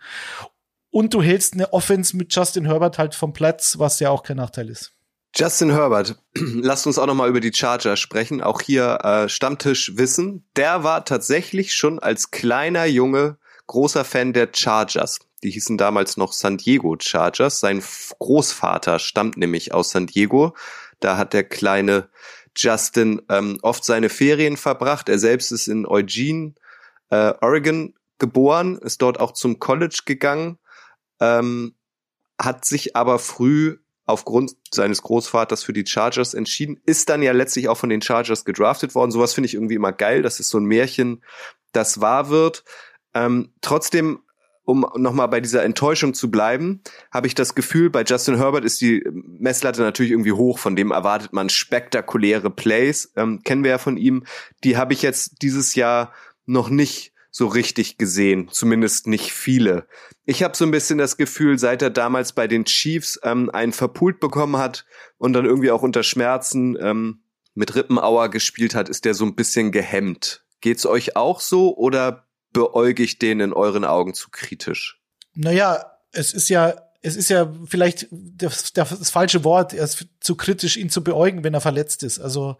Und 0.90 1.12
du 1.12 1.22
hältst 1.22 1.54
eine 1.54 1.72
Offense 1.72 2.16
mit 2.16 2.34
Justin 2.34 2.66
Herbert 2.66 2.98
halt 2.98 3.14
vom 3.14 3.32
Platz, 3.32 3.78
was 3.78 3.98
ja 3.98 4.10
auch 4.10 4.22
kein 4.22 4.36
Nachteil 4.36 4.68
ist. 4.68 4.92
Justin 5.34 5.72
Herbert, 5.72 6.16
lasst 6.34 6.86
uns 6.86 6.98
auch 6.98 7.06
noch 7.06 7.14
mal 7.14 7.28
über 7.28 7.40
die 7.40 7.52
Charger 7.52 7.96
sprechen. 7.96 8.40
Auch 8.40 8.60
hier 8.60 9.00
äh, 9.02 9.28
Stammtisch 9.28 9.96
Wissen. 9.96 10.46
Der 10.54 10.84
war 10.84 11.04
tatsächlich 11.04 11.74
schon 11.74 11.98
als 11.98 12.30
kleiner 12.30 12.84
Junge 12.84 13.38
großer 13.66 14.04
Fan 14.04 14.32
der 14.32 14.50
Chargers. 14.54 15.18
Die 15.42 15.50
hießen 15.50 15.76
damals 15.76 16.16
noch 16.16 16.32
San 16.32 16.56
Diego 16.56 16.96
Chargers. 16.98 17.60
Sein 17.60 17.82
Großvater 18.18 18.98
stammt 18.98 19.36
nämlich 19.36 19.74
aus 19.74 19.90
San 19.90 20.06
Diego. 20.06 20.54
Da 21.00 21.16
hat 21.16 21.32
der 21.32 21.44
kleine 21.44 22.08
Justin 22.56 23.20
ähm, 23.28 23.58
oft 23.62 23.84
seine 23.84 24.08
Ferien 24.08 24.56
verbracht. 24.56 25.08
Er 25.08 25.18
selbst 25.18 25.50
ist 25.50 25.66
in 25.66 25.86
Eugene, 25.86 26.54
äh, 27.10 27.34
Oregon 27.40 27.94
geboren, 28.18 28.78
ist 28.78 29.02
dort 29.02 29.20
auch 29.20 29.32
zum 29.32 29.58
College 29.58 30.02
gegangen, 30.06 30.58
ähm, 31.20 31.74
hat 32.40 32.64
sich 32.64 32.96
aber 32.96 33.18
früh 33.18 33.78
aufgrund 34.06 34.56
seines 34.70 35.02
Großvaters 35.02 35.64
für 35.64 35.72
die 35.72 35.86
Chargers 35.86 36.34
entschieden, 36.34 36.80
ist 36.84 37.08
dann 37.08 37.22
ja 37.22 37.32
letztlich 37.32 37.68
auch 37.68 37.76
von 37.76 37.88
den 37.88 38.02
Chargers 38.02 38.44
gedraftet 38.44 38.94
worden. 38.94 39.10
Sowas 39.10 39.34
finde 39.34 39.46
ich 39.46 39.54
irgendwie 39.54 39.74
immer 39.74 39.92
geil. 39.92 40.22
Das 40.22 40.40
ist 40.40 40.50
so 40.50 40.58
ein 40.58 40.64
Märchen, 40.64 41.22
das 41.72 42.00
wahr 42.00 42.28
wird. 42.28 42.64
Ähm, 43.14 43.52
trotzdem 43.60 44.20
um 44.64 44.86
nochmal 44.96 45.28
bei 45.28 45.40
dieser 45.40 45.62
Enttäuschung 45.62 46.14
zu 46.14 46.30
bleiben, 46.30 46.80
habe 47.12 47.26
ich 47.26 47.34
das 47.34 47.54
Gefühl, 47.54 47.90
bei 47.90 48.02
Justin 48.02 48.36
Herbert 48.36 48.64
ist 48.64 48.80
die 48.80 49.04
Messlatte 49.12 49.82
natürlich 49.82 50.12
irgendwie 50.12 50.32
hoch, 50.32 50.58
von 50.58 50.74
dem 50.74 50.90
erwartet 50.90 51.32
man 51.32 51.50
spektakuläre 51.50 52.50
Plays, 52.50 53.12
ähm, 53.16 53.42
kennen 53.44 53.62
wir 53.62 53.72
ja 53.72 53.78
von 53.78 53.96
ihm. 53.96 54.24
Die 54.64 54.76
habe 54.76 54.94
ich 54.94 55.02
jetzt 55.02 55.42
dieses 55.42 55.74
Jahr 55.74 56.12
noch 56.46 56.70
nicht 56.70 57.12
so 57.30 57.46
richtig 57.46 57.98
gesehen, 57.98 58.48
zumindest 58.50 59.06
nicht 59.06 59.32
viele. 59.32 59.86
Ich 60.24 60.42
habe 60.42 60.56
so 60.56 60.64
ein 60.64 60.70
bisschen 60.70 60.98
das 60.98 61.16
Gefühl, 61.16 61.58
seit 61.58 61.82
er 61.82 61.90
damals 61.90 62.32
bei 62.32 62.46
den 62.46 62.64
Chiefs 62.64 63.20
ähm, 63.22 63.50
einen 63.50 63.72
verpult 63.72 64.20
bekommen 64.20 64.56
hat 64.56 64.86
und 65.18 65.34
dann 65.34 65.44
irgendwie 65.44 65.72
auch 65.72 65.82
unter 65.82 66.04
Schmerzen 66.04 66.78
ähm, 66.80 67.20
mit 67.54 67.74
Rippenauer 67.74 68.30
gespielt 68.30 68.74
hat, 68.74 68.88
ist 68.88 69.04
der 69.04 69.14
so 69.14 69.24
ein 69.24 69.34
bisschen 69.34 69.72
gehemmt. 69.72 70.44
Geht's 70.60 70.86
euch 70.86 71.16
auch 71.16 71.40
so 71.40 71.76
oder 71.76 72.26
beäuge 72.54 73.02
ich 73.02 73.18
den 73.18 73.40
in 73.40 73.52
euren 73.52 73.84
Augen 73.84 74.14
zu 74.14 74.30
kritisch? 74.30 74.98
Naja, 75.34 75.84
es 76.12 76.32
ist 76.32 76.48
ja 76.48 76.74
es 77.06 77.16
ist 77.16 77.28
ja 77.28 77.52
vielleicht 77.66 78.08
das, 78.10 78.72
das, 78.72 79.10
falsche 79.10 79.44
Wort, 79.44 79.74
er 79.74 79.84
ist 79.84 80.06
zu 80.20 80.36
kritisch, 80.36 80.78
ihn 80.78 80.88
zu 80.88 81.04
beäugen, 81.04 81.44
wenn 81.44 81.52
er 81.52 81.60
verletzt 81.60 82.02
ist. 82.02 82.18
Also 82.18 82.56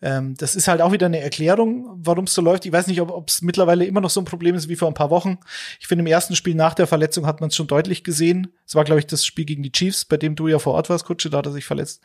ähm, 0.00 0.36
das 0.38 0.54
ist 0.54 0.68
halt 0.68 0.80
auch 0.80 0.92
wieder 0.92 1.06
eine 1.06 1.18
Erklärung, 1.18 1.88
warum 1.96 2.26
es 2.26 2.34
so 2.34 2.40
läuft. 2.40 2.64
Ich 2.64 2.70
weiß 2.70 2.86
nicht, 2.86 3.00
ob 3.00 3.28
es 3.28 3.42
mittlerweile 3.42 3.84
immer 3.86 4.00
noch 4.00 4.10
so 4.10 4.20
ein 4.20 4.24
Problem 4.24 4.54
ist 4.54 4.68
wie 4.68 4.76
vor 4.76 4.86
ein 4.86 4.94
paar 4.94 5.10
Wochen. 5.10 5.38
Ich 5.80 5.88
finde, 5.88 6.02
im 6.02 6.06
ersten 6.06 6.36
Spiel 6.36 6.54
nach 6.54 6.74
der 6.74 6.86
Verletzung 6.86 7.26
hat 7.26 7.40
man 7.40 7.48
es 7.48 7.56
schon 7.56 7.66
deutlich 7.66 8.04
gesehen. 8.04 8.52
Es 8.64 8.76
war, 8.76 8.84
glaube 8.84 9.00
ich, 9.00 9.08
das 9.08 9.26
Spiel 9.26 9.46
gegen 9.46 9.64
die 9.64 9.72
Chiefs, 9.72 10.04
bei 10.04 10.16
dem 10.16 10.36
du 10.36 10.46
ja 10.46 10.60
vor 10.60 10.74
Ort 10.74 10.90
warst, 10.90 11.04
Kutsche, 11.04 11.28
da 11.28 11.38
hat 11.38 11.46
er 11.46 11.52
sich 11.52 11.64
verletzt. 11.64 12.00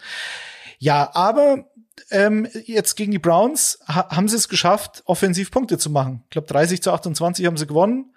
Ja, 0.79 1.11
aber 1.13 1.65
ähm, 2.09 2.47
jetzt 2.65 2.95
gegen 2.95 3.11
die 3.11 3.19
Browns 3.19 3.79
ha 3.87 4.09
haben 4.09 4.27
sie 4.27 4.35
es 4.35 4.49
geschafft, 4.49 5.03
offensiv 5.05 5.51
Punkte 5.51 5.77
zu 5.77 5.89
machen. 5.89 6.21
Ich 6.25 6.31
glaube, 6.31 6.47
30 6.47 6.81
zu 6.81 6.91
28 6.91 7.45
haben 7.45 7.57
sie 7.57 7.67
gewonnen 7.67 8.13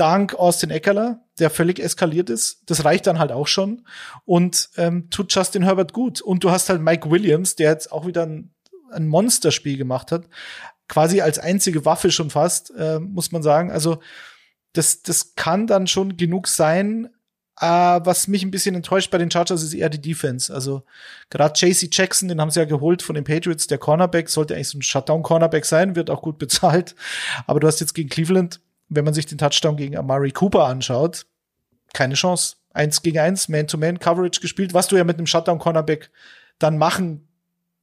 dank 0.00 0.34
Austin 0.34 0.70
Eckler, 0.70 1.20
der 1.38 1.50
völlig 1.50 1.78
eskaliert 1.78 2.30
ist. 2.30 2.62
Das 2.66 2.84
reicht 2.86 3.06
dann 3.06 3.18
halt 3.18 3.32
auch 3.32 3.46
schon 3.46 3.86
und 4.24 4.70
ähm, 4.78 5.10
tut 5.10 5.32
Justin 5.32 5.62
Herbert 5.62 5.92
gut. 5.92 6.22
Und 6.22 6.42
du 6.42 6.50
hast 6.50 6.70
halt 6.70 6.80
Mike 6.80 7.10
Williams, 7.10 7.54
der 7.54 7.70
jetzt 7.70 7.92
auch 7.92 8.06
wieder 8.06 8.24
ein, 8.24 8.54
ein 8.90 9.06
Monsterspiel 9.06 9.76
gemacht 9.76 10.10
hat, 10.10 10.24
quasi 10.88 11.20
als 11.20 11.38
einzige 11.38 11.84
Waffe 11.84 12.10
schon 12.10 12.30
fast, 12.30 12.72
äh, 12.76 12.98
muss 12.98 13.30
man 13.30 13.42
sagen. 13.42 13.70
Also 13.70 14.00
das, 14.72 15.02
das 15.02 15.34
kann 15.34 15.66
dann 15.66 15.86
schon 15.86 16.16
genug 16.16 16.48
sein. 16.48 17.10
Äh, 17.60 18.00
was 18.04 18.26
mich 18.26 18.42
ein 18.42 18.50
bisschen 18.50 18.74
enttäuscht 18.74 19.10
bei 19.10 19.18
den 19.18 19.30
Chargers 19.30 19.62
ist 19.62 19.74
eher 19.74 19.90
die 19.90 20.00
Defense. 20.00 20.52
Also 20.52 20.82
gerade 21.28 21.58
JC 21.58 21.88
Jackson, 21.92 22.28
den 22.28 22.40
haben 22.40 22.50
sie 22.50 22.60
ja 22.60 22.66
geholt 22.66 23.02
von 23.02 23.14
den 23.14 23.24
Patriots, 23.24 23.66
der 23.66 23.78
Cornerback, 23.78 24.28
sollte 24.28 24.54
eigentlich 24.54 24.68
so 24.68 24.78
ein 24.78 24.82
Shutdown-Cornerback 24.82 25.64
sein, 25.64 25.96
wird 25.96 26.10
auch 26.10 26.22
gut 26.22 26.38
bezahlt. 26.38 26.94
Aber 27.46 27.60
du 27.60 27.66
hast 27.66 27.80
jetzt 27.80 27.94
gegen 27.94 28.08
Cleveland 28.08 28.60
wenn 28.90 29.04
man 29.04 29.14
sich 29.14 29.24
den 29.24 29.38
Touchdown 29.38 29.76
gegen 29.76 29.96
Amari 29.96 30.32
Cooper 30.32 30.66
anschaut, 30.66 31.26
keine 31.94 32.14
Chance. 32.14 32.56
Eins 32.72 33.02
gegen 33.02 33.18
eins, 33.18 33.48
Man-to-Man-Coverage 33.48 34.40
gespielt, 34.40 34.74
was 34.74 34.88
du 34.88 34.96
ja 34.96 35.04
mit 35.04 35.16
einem 35.16 35.26
Shutdown-Cornerback 35.26 36.10
dann 36.58 36.76
machen 36.76 37.26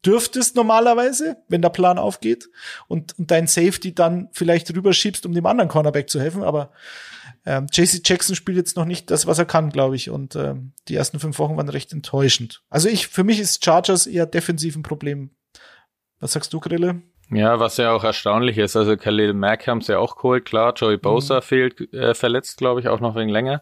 dürftest 0.06 0.56
normalerweise, 0.56 1.38
wenn 1.50 1.62
der 1.62 1.70
Plan 1.70 1.98
aufgeht 1.98 2.48
und, 2.88 3.18
und 3.18 3.32
dein 3.32 3.48
Safety 3.48 3.94
dann 3.96 4.30
vielleicht 4.32 4.74
rüberschiebst, 4.74 5.26
um 5.26 5.34
dem 5.34 5.46
anderen 5.46 5.70
Cornerback 5.70 6.10
zu 6.10 6.22
helfen. 6.22 6.44
Aber 6.44 6.72
ähm, 7.46 7.68
JC 7.72 8.02
Jackson 8.04 8.36
spielt 8.36 8.58
jetzt 8.58 8.78
noch 8.78 8.86
nicht 8.86 9.12
das, 9.12 9.28
was 9.28 9.40
er 9.40 9.46
kann, 9.46 9.70
glaube 9.70 9.96
ich. 9.96 10.10
Und 10.10 10.36
ähm, 10.36 10.74
die 10.88 10.96
ersten 10.96 11.20
fünf 11.20 11.40
Wochen 11.40 11.58
waren 11.58 11.70
recht 11.70 11.94
enttäuschend. 11.94 12.64
Also 12.70 12.90
ich, 12.90 13.08
für 13.08 13.24
mich 13.24 13.40
ist 13.40 13.64
Chargers 13.64 14.08
eher 14.08 14.26
defensiv 14.26 14.76
ein 14.76 14.84
Problem. 14.84 15.32
Was 16.20 16.34
sagst 16.34 16.54
du, 16.54 16.60
Grille? 16.60 17.02
Ja, 17.30 17.60
was 17.60 17.78
ja 17.78 17.92
auch 17.92 18.04
erstaunlich 18.04 18.58
ist, 18.58 18.78
also 18.78 18.96
Khalil 18.96 19.34
Mack 19.34 19.68
haben 19.68 19.82
sie 19.82 19.92
ja 19.92 20.00
auch 20.00 20.16
geholt, 20.16 20.46
klar, 20.46 20.74
Joey 20.74 20.98
Bosa 20.98 21.38
mhm. 21.38 21.42
fehlt, 21.42 21.94
äh, 21.94 22.14
verletzt, 22.14 22.58
glaube 22.58 22.80
ich, 22.80 22.88
auch 22.88 23.02
noch 23.02 23.16
wegen 23.16 23.30
länger. 23.30 23.62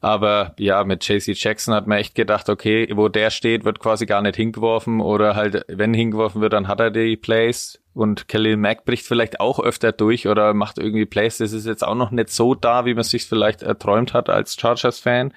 Aber 0.00 0.54
ja, 0.58 0.84
mit 0.84 1.06
JC 1.06 1.34
Jackson 1.34 1.74
hat 1.74 1.86
man 1.86 1.98
echt 1.98 2.14
gedacht, 2.14 2.48
okay, 2.48 2.88
wo 2.94 3.08
der 3.08 3.30
steht, 3.30 3.64
wird 3.64 3.80
quasi 3.80 4.06
gar 4.06 4.22
nicht 4.22 4.36
hingeworfen 4.36 5.00
oder 5.00 5.34
halt, 5.34 5.64
wenn 5.68 5.92
hingeworfen 5.92 6.40
wird, 6.40 6.52
dann 6.52 6.68
hat 6.68 6.80
er 6.80 6.90
die 6.90 7.16
Plays 7.16 7.80
und 7.98 8.28
Khalil 8.28 8.56
Mack 8.56 8.84
bricht 8.84 9.04
vielleicht 9.04 9.40
auch 9.40 9.58
öfter 9.58 9.90
durch 9.90 10.28
oder 10.28 10.54
macht 10.54 10.78
irgendwie 10.78 11.04
Plays. 11.04 11.38
Das 11.38 11.52
ist 11.52 11.66
jetzt 11.66 11.84
auch 11.84 11.96
noch 11.96 12.12
nicht 12.12 12.30
so 12.30 12.54
da, 12.54 12.84
wie 12.84 12.94
man 12.94 13.02
sich 13.02 13.26
vielleicht 13.26 13.62
erträumt 13.62 14.14
hat 14.14 14.30
als 14.30 14.54
Chargers-Fan. 14.54 15.34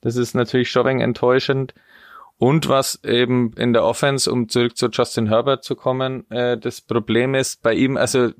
Das 0.00 0.16
ist 0.16 0.34
natürlich 0.34 0.70
schon 0.70 0.88
ein 0.88 1.00
enttäuschend. 1.00 1.72
Und 2.36 2.68
was 2.68 3.04
eben 3.04 3.52
in 3.52 3.72
der 3.72 3.84
Offense, 3.84 4.32
um 4.32 4.48
zurück 4.48 4.76
zu 4.76 4.88
Justin 4.88 5.28
Herbert 5.28 5.62
zu 5.62 5.76
kommen, 5.76 6.28
äh, 6.30 6.58
das 6.58 6.80
Problem 6.80 7.36
ist 7.36 7.62
bei 7.62 7.74
ihm, 7.74 7.96
also 7.96 8.30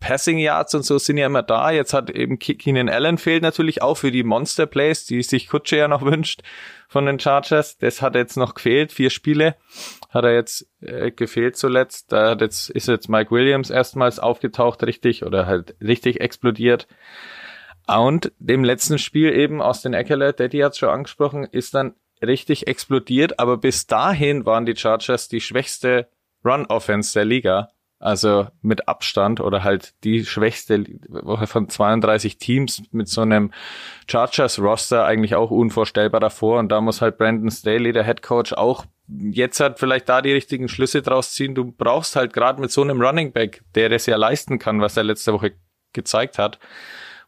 Passing 0.00 0.38
Yards 0.38 0.74
und 0.74 0.82
so 0.82 0.98
sind 0.98 1.18
ja 1.18 1.26
immer 1.26 1.42
da. 1.42 1.70
Jetzt 1.70 1.92
hat 1.92 2.10
eben 2.10 2.38
Keenan 2.38 2.88
Allen 2.88 3.18
fehlt 3.18 3.42
natürlich 3.42 3.82
auch 3.82 3.96
für 3.96 4.10
die 4.10 4.24
Monster 4.24 4.66
Plays, 4.66 5.04
die 5.04 5.22
sich 5.22 5.48
Kutsche 5.48 5.76
ja 5.76 5.88
noch 5.88 6.02
wünscht 6.04 6.40
von 6.88 7.06
den 7.06 7.20
Chargers. 7.20 7.76
Das 7.78 8.00
hat 8.00 8.14
jetzt 8.14 8.36
noch 8.36 8.54
gefehlt. 8.54 8.92
Vier 8.92 9.10
Spiele 9.10 9.56
hat 10.08 10.24
er 10.24 10.34
jetzt 10.34 10.66
äh, 10.80 11.10
gefehlt 11.10 11.56
zuletzt. 11.56 12.12
Da 12.12 12.30
hat 12.30 12.40
jetzt, 12.40 12.70
ist 12.70 12.88
jetzt 12.88 13.08
Mike 13.08 13.30
Williams 13.30 13.68
erstmals 13.70 14.18
aufgetaucht 14.18 14.82
richtig 14.82 15.24
oder 15.24 15.46
halt 15.46 15.76
richtig 15.80 16.20
explodiert. 16.20 16.88
Und 17.86 18.32
dem 18.38 18.64
letzten 18.64 18.98
Spiel 18.98 19.32
eben 19.32 19.60
aus 19.60 19.82
den 19.82 19.94
Eckler, 19.94 20.32
Daddy 20.32 20.58
hat 20.60 20.76
schon 20.76 20.88
angesprochen, 20.88 21.44
ist 21.44 21.74
dann 21.74 21.94
richtig 22.22 22.66
explodiert, 22.66 23.38
aber 23.38 23.56
bis 23.56 23.86
dahin 23.86 24.46
waren 24.46 24.66
die 24.66 24.76
Chargers 24.76 25.28
die 25.28 25.40
schwächste 25.40 26.08
Run-Offense 26.44 27.14
der 27.14 27.24
Liga. 27.24 27.70
Also 28.00 28.48
mit 28.62 28.88
Abstand 28.88 29.40
oder 29.40 29.62
halt 29.62 29.92
die 30.04 30.24
schwächste 30.24 30.86
Woche 31.08 31.46
von 31.46 31.68
32 31.68 32.38
Teams 32.38 32.82
mit 32.92 33.08
so 33.08 33.20
einem 33.20 33.52
Chargers-Roster 34.08 35.04
eigentlich 35.04 35.34
auch 35.34 35.50
unvorstellbar 35.50 36.18
davor. 36.18 36.58
Und 36.60 36.70
da 36.70 36.80
muss 36.80 37.02
halt 37.02 37.18
Brandon 37.18 37.50
Staley, 37.50 37.92
der 37.92 38.04
Head 38.04 38.22
Coach, 38.22 38.54
auch 38.54 38.86
jetzt 39.06 39.60
halt 39.60 39.78
vielleicht 39.78 40.08
da 40.08 40.22
die 40.22 40.32
richtigen 40.32 40.68
Schlüsse 40.68 41.02
draus 41.02 41.34
ziehen. 41.34 41.54
Du 41.54 41.72
brauchst 41.72 42.16
halt 42.16 42.32
gerade 42.32 42.58
mit 42.58 42.70
so 42.70 42.80
einem 42.80 43.02
Running 43.02 43.32
Back, 43.32 43.62
der 43.74 43.90
das 43.90 44.06
ja 44.06 44.16
leisten 44.16 44.58
kann, 44.58 44.80
was 44.80 44.96
er 44.96 45.04
letzte 45.04 45.34
Woche 45.34 45.52
gezeigt 45.92 46.38
hat, 46.38 46.58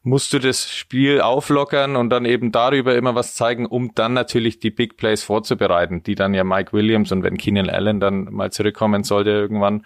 musst 0.03 0.33
du 0.33 0.39
das 0.39 0.71
Spiel 0.71 1.21
auflockern 1.21 1.97
und 1.97 2.11
dann 2.11 2.25
eben 2.25 2.51
darüber 2.51 2.95
immer 2.97 3.15
was 3.15 3.35
zeigen, 3.35 3.67
um 3.67 3.95
dann 3.95 4.15
natürlich 4.15 4.59
die 4.59 4.71
Big 4.71 4.97
Plays 4.97 5.23
vorzubereiten, 5.23 6.03
die 6.03 6.15
dann 6.15 6.35
ja 6.35 6.45
Mike 6.45 6.73
Williams 6.73 7.13
und 7.13 7.23
wenn 7.23 7.37
Keenan 7.37 7.71
Allen 7.71 8.01
dann 8.01 8.25
mal 8.25 8.51
zurückkommen 8.51 9.05
sollte 9.05 9.31
irgendwann, 9.31 9.85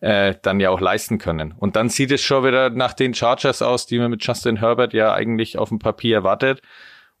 äh, 0.00 0.34
dann 0.42 0.60
ja 0.60 0.70
auch 0.70 0.80
leisten 0.80 1.18
können. 1.18 1.52
Und 1.52 1.76
dann 1.76 1.88
sieht 1.88 2.10
es 2.10 2.22
schon 2.22 2.44
wieder 2.44 2.70
nach 2.70 2.94
den 2.94 3.14
Chargers 3.14 3.62
aus, 3.62 3.86
die 3.86 3.98
man 3.98 4.10
mit 4.10 4.24
Justin 4.24 4.56
Herbert 4.56 4.92
ja 4.92 5.12
eigentlich 5.12 5.58
auf 5.58 5.68
dem 5.68 5.78
Papier 5.78 6.16
erwartet. 6.16 6.62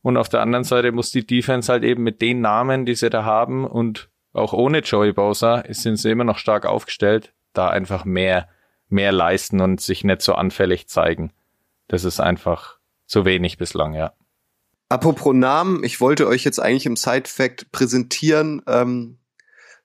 Und 0.02 0.16
auf 0.16 0.28
der 0.28 0.40
anderen 0.40 0.64
Seite 0.64 0.92
muss 0.92 1.10
die 1.10 1.26
Defense 1.26 1.70
halt 1.70 1.84
eben 1.84 2.02
mit 2.02 2.22
den 2.22 2.40
Namen, 2.40 2.86
die 2.86 2.94
sie 2.94 3.10
da 3.10 3.24
haben 3.24 3.66
und 3.66 4.08
auch 4.32 4.52
ohne 4.52 4.78
Joey 4.78 5.12
Bosa 5.12 5.64
sind 5.68 5.96
sie 5.96 6.10
immer 6.10 6.24
noch 6.24 6.38
stark 6.38 6.64
aufgestellt, 6.64 7.32
da 7.52 7.68
einfach 7.68 8.04
mehr, 8.04 8.48
mehr 8.88 9.12
leisten 9.12 9.60
und 9.60 9.80
sich 9.80 10.04
nicht 10.04 10.22
so 10.22 10.34
anfällig 10.34 10.88
zeigen. 10.88 11.32
Das 11.88 12.04
ist 12.04 12.20
einfach 12.20 12.78
zu 13.06 13.24
wenig 13.24 13.58
bislang, 13.58 13.94
ja. 13.94 14.12
Apropos 14.88 15.34
Namen, 15.34 15.84
ich 15.84 16.00
wollte 16.00 16.26
euch 16.26 16.44
jetzt 16.44 16.60
eigentlich 16.60 16.86
im 16.86 16.96
Side-Fact 16.96 17.70
präsentieren, 17.72 18.62
ähm, 18.66 19.18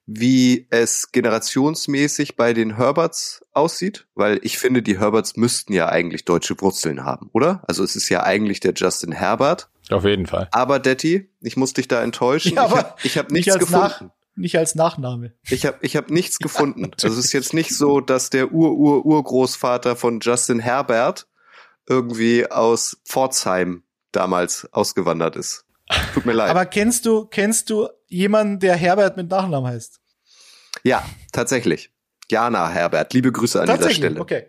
wie 0.07 0.67
es 0.69 1.11
generationsmäßig 1.11 2.35
bei 2.35 2.53
den 2.53 2.75
Herberts 2.77 3.43
aussieht, 3.53 4.05
weil 4.13 4.39
ich 4.43 4.57
finde, 4.57 4.83
die 4.83 4.99
Herberts 4.99 5.35
müssten 5.35 5.73
ja 5.73 5.89
eigentlich 5.89 6.25
deutsche 6.25 6.59
Wurzeln 6.61 7.03
haben, 7.03 7.29
oder? 7.33 7.63
Also 7.67 7.83
es 7.83 7.95
ist 7.95 8.09
ja 8.09 8.23
eigentlich 8.23 8.59
der 8.59 8.73
Justin 8.75 9.11
Herbert. 9.11 9.69
Auf 9.89 10.03
jeden 10.03 10.27
Fall. 10.27 10.47
Aber 10.51 10.79
Detti, 10.79 11.29
ich 11.41 11.57
muss 11.57 11.73
dich 11.73 11.87
da 11.87 12.03
enttäuschen. 12.03 12.55
Ja, 12.55 12.65
aber 12.65 12.95
ich 13.03 13.17
habe 13.17 13.17
ich 13.17 13.17
hab 13.17 13.31
nichts 13.31 13.53
nicht 13.53 13.59
gefunden. 13.59 14.05
Nach, 14.05 14.09
nicht 14.35 14.57
als 14.57 14.75
Nachname. 14.75 15.33
Ich 15.49 15.65
habe 15.65 15.77
ich 15.81 15.95
hab 15.95 16.09
nichts 16.11 16.37
gefunden. 16.39 16.91
Also 17.01 17.17
es 17.17 17.25
ist 17.25 17.33
jetzt 17.33 17.53
nicht 17.53 17.75
so, 17.75 17.99
dass 17.99 18.29
der 18.29 18.51
Ur-Ur-Urgroßvater 18.51 19.95
von 19.95 20.19
Justin 20.19 20.59
Herbert 20.59 21.27
irgendwie 21.87 22.49
aus 22.49 22.97
Pforzheim 23.05 23.83
damals 24.11 24.71
ausgewandert 24.71 25.35
ist. 25.35 25.64
Tut 26.13 26.25
mir 26.25 26.33
leid. 26.33 26.49
Aber 26.49 26.65
kennst 26.65 27.05
du, 27.05 27.25
kennst 27.25 27.69
du 27.69 27.88
jemanden, 28.07 28.59
der 28.59 28.75
Herbert 28.75 29.17
mit 29.17 29.29
Nachnamen 29.29 29.71
heißt? 29.71 29.99
Ja, 30.83 31.05
tatsächlich. 31.31 31.91
Jana 32.29 32.69
Herbert. 32.69 33.13
Liebe 33.13 33.31
Grüße 33.31 33.61
an 33.61 33.67
dieser 33.67 33.91
Stelle. 33.91 34.19
Okay. 34.19 34.47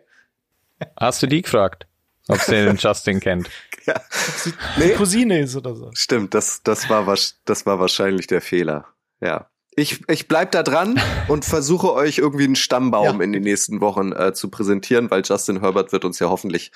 Hast 0.99 1.22
du 1.22 1.26
die 1.26 1.43
gefragt? 1.43 1.87
Ob 2.28 2.41
sie 2.41 2.53
den 2.53 2.76
Justin 2.76 3.20
kennt? 3.20 3.49
Ja. 3.87 4.01
Nee. 4.78 4.95
Cousine 4.95 5.39
ist 5.39 5.55
oder 5.55 5.76
so. 5.76 5.93
Stimmt, 5.95 6.34
das, 6.34 6.61
das 6.64 6.91
war, 6.91 7.07
das 7.45 7.66
war 7.66 7.78
wahrscheinlich 7.78 8.26
der 8.26 8.41
Fehler. 8.41 8.89
Ja 9.20 9.49
ich, 9.76 10.09
ich 10.09 10.26
bleib 10.26 10.53
da 10.53 10.62
dran 10.62 11.01
und 11.28 11.45
versuche 11.45 11.93
euch 11.93 12.18
irgendwie 12.18 12.45
einen 12.45 12.57
Stammbaum 12.57 13.18
ja. 13.18 13.24
in 13.24 13.32
den 13.32 13.43
nächsten 13.43 13.80
Wochen 13.82 14.12
äh, 14.12 14.32
zu 14.32 14.51
präsentieren, 14.51 15.11
weil 15.11 15.22
Justin 15.24 15.61
Herbert 15.61 15.93
wird 15.93 16.05
uns 16.07 16.18
ja 16.18 16.30
hoffentlich 16.30 16.72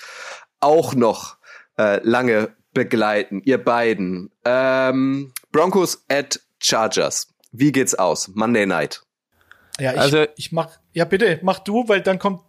auch 0.61 0.95
noch 0.95 1.39
äh, 1.79 2.07
lange 2.07 2.55
begleiten, 2.73 3.43
ihr 3.45 3.63
beiden. 3.63 4.31
Ähm, 4.45 5.33
Broncos 5.53 6.05
at 6.09 6.41
Chargers. 6.59 7.29
Wie 7.53 7.73
geht's 7.73 7.95
aus? 7.95 8.29
Monday 8.35 8.67
Night. 8.67 9.03
Ja, 9.79 9.93
ich, 9.93 10.01
also 10.01 10.27
ich 10.37 10.53
mach, 10.53 10.69
ja 10.93 11.05
bitte, 11.05 11.41
mach 11.43 11.59
du, 11.59 11.89
weil 11.89 12.01
dann 12.01 12.19
kommt. 12.19 12.41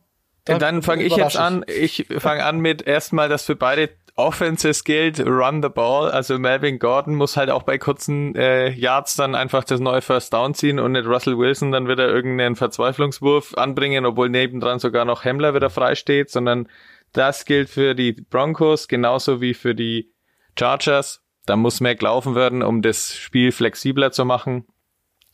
Dann, 0.45 0.59
dann 0.59 0.81
fange 0.81 1.03
ich 1.03 1.15
jetzt 1.15 1.37
an. 1.37 1.63
Ich 1.67 2.07
fange 2.17 2.43
an 2.43 2.59
mit 2.59 2.81
erstmal, 2.81 3.29
dass 3.29 3.45
für 3.45 3.55
beide 3.55 3.89
Offenses 4.15 4.83
gilt, 4.83 5.19
run 5.19 5.63
the 5.63 5.69
ball. 5.69 6.11
Also 6.11 6.37
Melvin 6.37 6.79
Gordon 6.79 7.15
muss 7.15 7.37
halt 7.37 7.49
auch 7.49 7.63
bei 7.63 7.77
kurzen 7.77 8.35
äh, 8.35 8.69
Yards 8.69 9.15
dann 9.15 9.35
einfach 9.35 9.63
das 9.63 9.79
neue 9.79 10.01
First 10.01 10.33
Down 10.33 10.53
ziehen 10.53 10.79
und 10.79 10.91
nicht 10.93 11.07
Russell 11.07 11.37
Wilson 11.37 11.71
dann 11.71 11.87
wieder 11.87 12.07
irgendeinen 12.07 12.55
Verzweiflungswurf 12.55 13.55
anbringen, 13.55 14.05
obwohl 14.05 14.29
nebendran 14.29 14.79
sogar 14.79 15.05
noch 15.05 15.23
Hemmler 15.23 15.53
wieder 15.53 15.69
frei 15.69 15.95
steht, 15.95 16.29
sondern 16.29 16.67
das 17.13 17.45
gilt 17.45 17.69
für 17.69 17.95
die 17.95 18.13
Broncos 18.13 18.87
genauso 18.87 19.41
wie 19.41 19.53
für 19.53 19.75
die 19.75 20.11
Chargers. 20.57 21.23
Da 21.45 21.55
muss 21.55 21.81
mehr 21.81 21.95
gelaufen 21.95 22.35
werden, 22.35 22.61
um 22.61 22.81
das 22.81 23.15
Spiel 23.15 23.51
flexibler 23.51 24.11
zu 24.11 24.25
machen. 24.25 24.65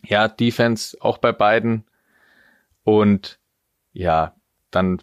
Ja, 0.04 0.28
Defense 0.28 0.98
auch 1.02 1.18
bei 1.18 1.32
beiden. 1.32 1.86
Und 2.84 3.40
ja, 3.92 4.36
dann 4.72 5.02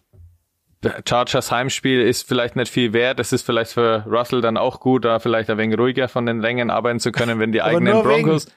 Chargers 1.07 1.51
Heimspiel 1.51 2.01
ist 2.03 2.27
vielleicht 2.27 2.57
nicht 2.57 2.72
viel 2.72 2.93
wert. 2.93 3.20
Es 3.20 3.33
ist 3.33 3.43
vielleicht 3.43 3.72
für 3.72 4.05
Russell 4.07 4.41
dann 4.41 4.57
auch 4.57 4.81
gut, 4.81 5.05
da 5.05 5.18
vielleicht 5.18 5.51
ein 5.51 5.59
wenig 5.59 5.79
ruhiger 5.79 6.09
von 6.09 6.27
den 6.27 6.41
Rängen 6.41 6.70
arbeiten 6.70 7.01
zu 7.01 7.12
können, 7.12 7.39
wenn 7.39 7.53
die 7.53 7.62
eigenen 7.62 8.03
Broncos 8.03 8.49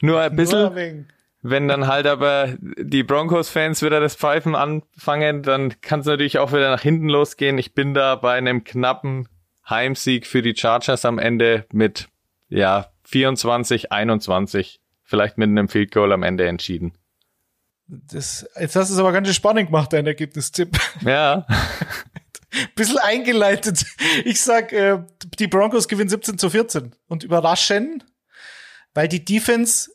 nur 0.00 0.20
ein 0.20 0.36
bisschen, 0.36 0.60
nur 0.60 1.04
wenn 1.42 1.68
dann 1.68 1.86
halt 1.86 2.06
aber 2.06 2.56
die 2.60 3.02
Broncos-Fans 3.02 3.82
wieder 3.82 4.00
das 4.00 4.16
Pfeifen 4.16 4.54
anfangen, 4.54 5.42
dann 5.42 5.80
kann 5.80 6.00
es 6.00 6.06
natürlich 6.06 6.38
auch 6.38 6.52
wieder 6.52 6.70
nach 6.70 6.82
hinten 6.82 7.08
losgehen. 7.08 7.58
Ich 7.58 7.74
bin 7.74 7.94
da 7.94 8.16
bei 8.16 8.34
einem 8.34 8.64
knappen 8.64 9.28
Heimsieg 9.68 10.26
für 10.26 10.42
die 10.42 10.56
Chargers 10.56 11.04
am 11.04 11.18
Ende 11.18 11.66
mit, 11.72 12.08
ja, 12.48 12.90
24, 13.04 13.92
21, 13.92 14.80
vielleicht 15.04 15.38
mit 15.38 15.48
einem 15.48 15.68
Field 15.68 15.92
Goal 15.92 16.12
am 16.12 16.22
Ende 16.22 16.46
entschieden. 16.46 16.92
Das, 17.86 18.46
jetzt 18.58 18.76
hast 18.76 18.90
du 18.90 18.94
es 18.94 19.00
aber 19.00 19.12
ganz 19.12 19.28
schön 19.28 19.34
spannend 19.34 19.66
gemacht, 19.66 19.92
dein 19.92 20.06
Ergebnistipp. 20.06 20.76
Ja. 21.02 21.46
Bisschen 22.74 22.98
eingeleitet. 22.98 23.84
Ich 24.24 24.40
sag, 24.40 24.72
äh, 24.72 25.04
die 25.38 25.46
Broncos 25.46 25.86
gewinnen 25.86 26.08
17 26.08 26.38
zu 26.38 26.50
14 26.50 26.94
und 27.06 27.22
überraschen, 27.22 28.02
weil 28.94 29.06
die 29.08 29.24
Defense 29.24 29.90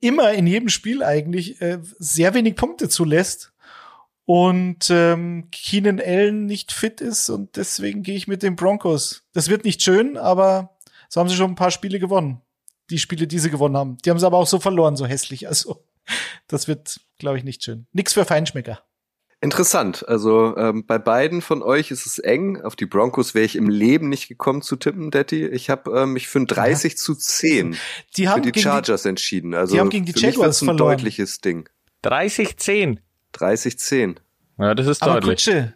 immer 0.00 0.32
in 0.32 0.46
jedem 0.46 0.68
Spiel 0.68 1.02
eigentlich 1.02 1.60
äh, 1.60 1.78
sehr 1.98 2.34
wenig 2.34 2.56
Punkte 2.56 2.88
zulässt 2.88 3.52
und 4.24 4.88
ähm, 4.90 5.48
Keenan 5.50 6.00
Allen 6.00 6.46
nicht 6.46 6.72
fit 6.72 7.00
ist 7.00 7.30
und 7.30 7.56
deswegen 7.56 8.02
gehe 8.02 8.16
ich 8.16 8.28
mit 8.28 8.42
den 8.42 8.56
Broncos. 8.56 9.24
Das 9.32 9.48
wird 9.48 9.64
nicht 9.64 9.82
schön, 9.82 10.16
aber 10.16 10.76
so 11.08 11.20
haben 11.20 11.28
sie 11.28 11.36
schon 11.36 11.52
ein 11.52 11.56
paar 11.56 11.70
Spiele 11.70 11.98
gewonnen. 11.98 12.40
Die 12.90 12.98
Spiele, 12.98 13.26
die 13.26 13.38
sie 13.38 13.50
gewonnen 13.50 13.76
haben. 13.76 13.98
Die 14.04 14.10
haben 14.10 14.18
sie 14.18 14.26
aber 14.26 14.38
auch 14.38 14.46
so 14.46 14.58
verloren, 14.58 14.96
so 14.96 15.06
hässlich. 15.06 15.48
Also 15.48 15.84
das 16.46 16.68
wird, 16.68 17.00
glaube 17.18 17.38
ich, 17.38 17.44
nicht 17.44 17.62
schön. 17.62 17.86
Nix 17.92 18.12
für 18.12 18.24
Feinschmecker. 18.24 18.82
Interessant. 19.42 20.06
Also 20.06 20.54
ähm, 20.58 20.84
bei 20.84 20.98
beiden 20.98 21.40
von 21.40 21.62
euch 21.62 21.90
ist 21.90 22.04
es 22.04 22.18
eng. 22.18 22.60
Auf 22.60 22.76
die 22.76 22.84
Broncos 22.84 23.34
wäre 23.34 23.46
ich 23.46 23.56
im 23.56 23.70
Leben 23.70 24.10
nicht 24.10 24.28
gekommen 24.28 24.60
zu 24.60 24.76
tippen, 24.76 25.10
Daddy. 25.10 25.46
Ich 25.46 25.70
habe 25.70 25.98
ähm, 25.98 26.12
mich 26.12 26.28
für 26.28 26.40
ein 26.40 26.46
30 26.46 26.92
ja. 26.92 26.96
zu 26.96 27.14
10 27.14 27.76
die 28.16 28.28
haben 28.28 28.44
für 28.44 28.52
die 28.52 28.60
Chargers 28.60 29.04
die, 29.04 29.08
entschieden. 29.08 29.54
Also 29.54 29.74
die 29.74 29.80
haben 29.80 29.88
gegen 29.88 30.04
die 30.04 30.12
Jaguars 30.12 30.60
ein 30.60 30.66
verloren. 30.66 30.98
deutliches 30.98 31.40
Ding. 31.40 31.68
30-10. 32.04 32.98
30-10. 33.34 34.16
Ja, 34.58 34.74
das 34.74 34.86
ist 34.86 35.02
Aber 35.02 35.20
deutlich. 35.20 35.44
Kutsche, 35.46 35.74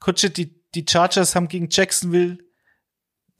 Kutsche, 0.00 0.30
die, 0.30 0.54
die 0.74 0.86
Chargers 0.88 1.36
haben 1.36 1.48
gegen 1.48 1.68
Jacksonville 1.70 2.38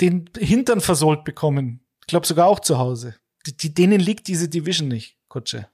den 0.02 0.28
Hintern 0.36 0.82
versohlt 0.82 1.24
bekommen. 1.24 1.80
Ich 2.02 2.08
glaube 2.08 2.26
sogar 2.26 2.46
auch 2.46 2.60
zu 2.60 2.76
Hause. 2.76 3.16
Die, 3.46 3.56
die, 3.56 3.72
denen 3.72 4.00
liegt 4.00 4.28
diese 4.28 4.50
Division 4.50 4.88
nicht, 4.88 5.16
Kutsche. 5.28 5.68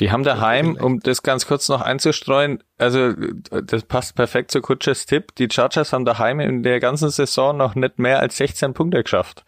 Die 0.00 0.10
haben 0.10 0.24
daheim, 0.24 0.76
um 0.76 0.98
das 0.98 1.22
ganz 1.22 1.46
kurz 1.46 1.68
noch 1.68 1.80
einzustreuen, 1.80 2.64
also 2.78 3.12
das 3.12 3.84
passt 3.84 4.16
perfekt 4.16 4.50
zu 4.50 4.60
Kutschers 4.60 5.06
Tipp, 5.06 5.34
die 5.36 5.48
Chargers 5.50 5.92
haben 5.92 6.04
daheim 6.04 6.40
in 6.40 6.64
der 6.64 6.80
ganzen 6.80 7.10
Saison 7.10 7.56
noch 7.56 7.76
nicht 7.76 8.00
mehr 8.00 8.18
als 8.18 8.36
16 8.38 8.74
Punkte 8.74 9.02
geschafft. 9.04 9.44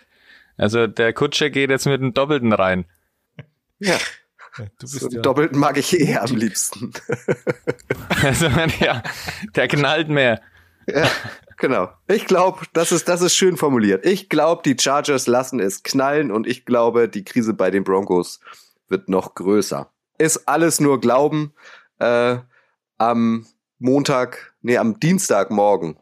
Also 0.57 0.87
der 0.87 1.13
Kutscher 1.13 1.51
geht 1.51 1.71
jetzt 1.71 1.87
mit 1.87 2.01
einem 2.01 2.15
Doppelten 2.15 2.53
rein. 2.53 2.87
Ja. 3.79 3.99
Du 4.57 4.65
bist 4.81 5.01
so 5.01 5.07
einen 5.07 5.17
ja 5.17 5.23
Doppelten 5.23 5.59
mag 5.59 5.77
ich 5.77 5.99
eh 5.99 6.17
am 6.17 6.35
liebsten. 6.35 6.93
also 8.23 8.47
ja, 8.81 9.03
der 9.55 9.69
knallt 9.69 10.09
mehr. 10.09 10.41
Ja, 10.87 11.11
genau. 11.59 11.91
Ich 12.07 12.27
glaube, 12.27 12.65
das 12.73 12.93
ist, 12.93 13.09
das 13.09 13.21
ist 13.21 13.35
schön 13.35 13.57
formuliert. 13.57 14.07
Ich 14.07 14.29
glaube, 14.29 14.63
die 14.65 14.77
Chargers 14.81 15.27
lassen 15.27 15.59
es 15.59 15.83
knallen 15.83 16.31
und 16.31 16.47
ich 16.47 16.65
glaube, 16.65 17.09
die 17.09 17.25
Krise 17.25 17.53
bei 17.53 17.71
den 17.71 17.85
Broncos 17.85 18.41
wird 18.89 19.09
noch 19.09 19.35
größer 19.35 19.91
ist 20.19 20.49
alles 20.49 20.81
nur 20.81 21.01
Glauben. 21.01 21.53
Äh, 21.99 22.39
am 22.99 23.47
Montag, 23.79 24.55
nee, 24.63 24.79
am 24.79 24.99
Dienstagmorgen 25.01 25.99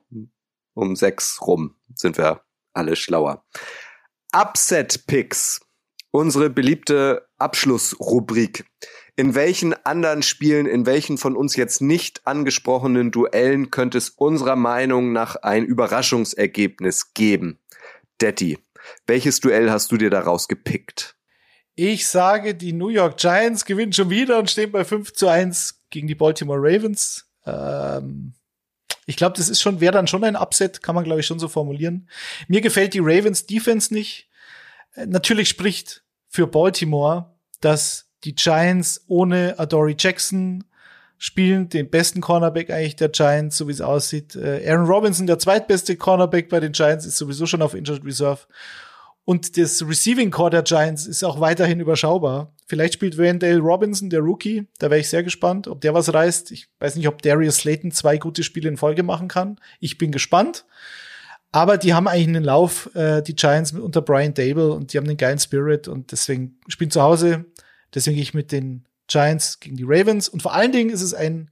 um 0.74 0.96
sechs 0.96 1.40
rum 1.40 1.76
sind 1.94 2.18
wir 2.18 2.42
alle 2.72 2.96
schlauer. 2.96 3.44
Upset 4.32 5.06
Picks, 5.06 5.60
unsere 6.10 6.50
beliebte 6.50 7.28
Abschlussrubrik. 7.38 8.64
In 9.16 9.36
welchen 9.36 9.74
anderen 9.86 10.22
Spielen, 10.24 10.66
in 10.66 10.86
welchen 10.86 11.18
von 11.18 11.36
uns 11.36 11.54
jetzt 11.54 11.80
nicht 11.80 12.26
angesprochenen 12.26 13.12
Duellen 13.12 13.70
könnte 13.70 13.98
es 13.98 14.10
unserer 14.10 14.56
Meinung 14.56 15.12
nach 15.12 15.36
ein 15.36 15.64
Überraschungsergebnis 15.64 17.14
geben? 17.14 17.60
Detti, 18.20 18.58
welches 19.06 19.38
Duell 19.38 19.70
hast 19.70 19.92
du 19.92 19.96
dir 19.96 20.10
daraus 20.10 20.48
gepickt? 20.48 21.16
Ich 21.76 22.06
sage, 22.06 22.54
die 22.54 22.72
New 22.72 22.88
York 22.88 23.16
Giants 23.16 23.64
gewinnen 23.64 23.92
schon 23.92 24.10
wieder 24.10 24.38
und 24.38 24.50
stehen 24.50 24.70
bei 24.70 24.84
5 24.84 25.12
zu 25.12 25.28
1 25.28 25.82
gegen 25.90 26.06
die 26.06 26.14
Baltimore 26.14 26.60
Ravens. 26.60 27.26
Ähm, 27.44 28.34
ich 29.06 29.16
glaube, 29.16 29.36
das 29.36 29.48
ist 29.48 29.60
schon, 29.60 29.80
wäre 29.80 29.92
dann 29.92 30.06
schon 30.06 30.24
ein 30.24 30.36
Upset, 30.36 30.82
kann 30.82 30.94
man 30.94 31.04
glaube 31.04 31.20
ich 31.20 31.26
schon 31.26 31.38
so 31.38 31.48
formulieren. 31.48 32.08
Mir 32.48 32.60
gefällt 32.60 32.94
die 32.94 33.00
Ravens 33.02 33.46
Defense 33.46 33.92
nicht. 33.92 34.28
Äh, 34.94 35.06
natürlich 35.06 35.48
spricht 35.48 36.04
für 36.28 36.46
Baltimore, 36.46 37.34
dass 37.60 38.08
die 38.24 38.34
Giants 38.34 39.04
ohne 39.08 39.58
Adoree 39.58 39.96
Jackson 39.98 40.64
spielen, 41.18 41.68
den 41.68 41.90
besten 41.90 42.20
Cornerback 42.20 42.70
eigentlich 42.70 42.96
der 42.96 43.08
Giants, 43.08 43.56
so 43.56 43.68
wie 43.68 43.72
es 43.72 43.80
aussieht. 43.80 44.36
Äh, 44.36 44.68
Aaron 44.68 44.86
Robinson, 44.86 45.26
der 45.26 45.38
zweitbeste 45.38 45.96
Cornerback 45.96 46.48
bei 46.48 46.60
den 46.60 46.72
Giants, 46.72 47.06
ist 47.06 47.16
sowieso 47.16 47.46
schon 47.46 47.62
auf 47.62 47.74
Injured 47.74 48.04
Reserve. 48.04 48.40
Und 49.24 49.56
das 49.56 49.86
Receiving 49.86 50.30
Core 50.30 50.50
der 50.50 50.62
Giants 50.62 51.06
ist 51.06 51.24
auch 51.24 51.40
weiterhin 51.40 51.80
überschaubar. 51.80 52.52
Vielleicht 52.66 52.94
spielt 52.94 53.16
Wendell 53.16 53.58
Robinson, 53.58 54.10
der 54.10 54.20
Rookie. 54.20 54.66
Da 54.78 54.90
wäre 54.90 55.00
ich 55.00 55.08
sehr 55.08 55.22
gespannt, 55.22 55.66
ob 55.66 55.80
der 55.80 55.94
was 55.94 56.12
reißt. 56.12 56.50
Ich 56.52 56.68
weiß 56.78 56.96
nicht, 56.96 57.08
ob 57.08 57.22
Darius 57.22 57.56
Slayton 57.56 57.90
zwei 57.90 58.18
gute 58.18 58.42
Spiele 58.42 58.68
in 58.68 58.76
Folge 58.76 59.02
machen 59.02 59.28
kann. 59.28 59.58
Ich 59.80 59.96
bin 59.96 60.12
gespannt. 60.12 60.66
Aber 61.52 61.78
die 61.78 61.94
haben 61.94 62.08
eigentlich 62.08 62.28
einen 62.28 62.44
Lauf, 62.44 62.94
äh, 62.94 63.22
die 63.22 63.36
Giants 63.36 63.72
unter 63.72 64.02
Brian 64.02 64.34
Dable 64.34 64.72
und 64.72 64.92
die 64.92 64.98
haben 64.98 65.06
einen 65.06 65.16
geilen 65.16 65.38
Spirit 65.38 65.88
und 65.88 66.10
deswegen 66.10 66.58
spielen 66.68 66.90
zu 66.90 67.00
Hause. 67.00 67.46
Deswegen 67.94 68.16
gehe 68.16 68.24
ich 68.24 68.34
mit 68.34 68.50
den 68.50 68.86
Giants 69.06 69.60
gegen 69.60 69.76
die 69.76 69.84
Ravens. 69.86 70.28
Und 70.28 70.42
vor 70.42 70.52
allen 70.52 70.72
Dingen 70.72 70.90
ist 70.90 71.02
es 71.02 71.14
ein 71.14 71.50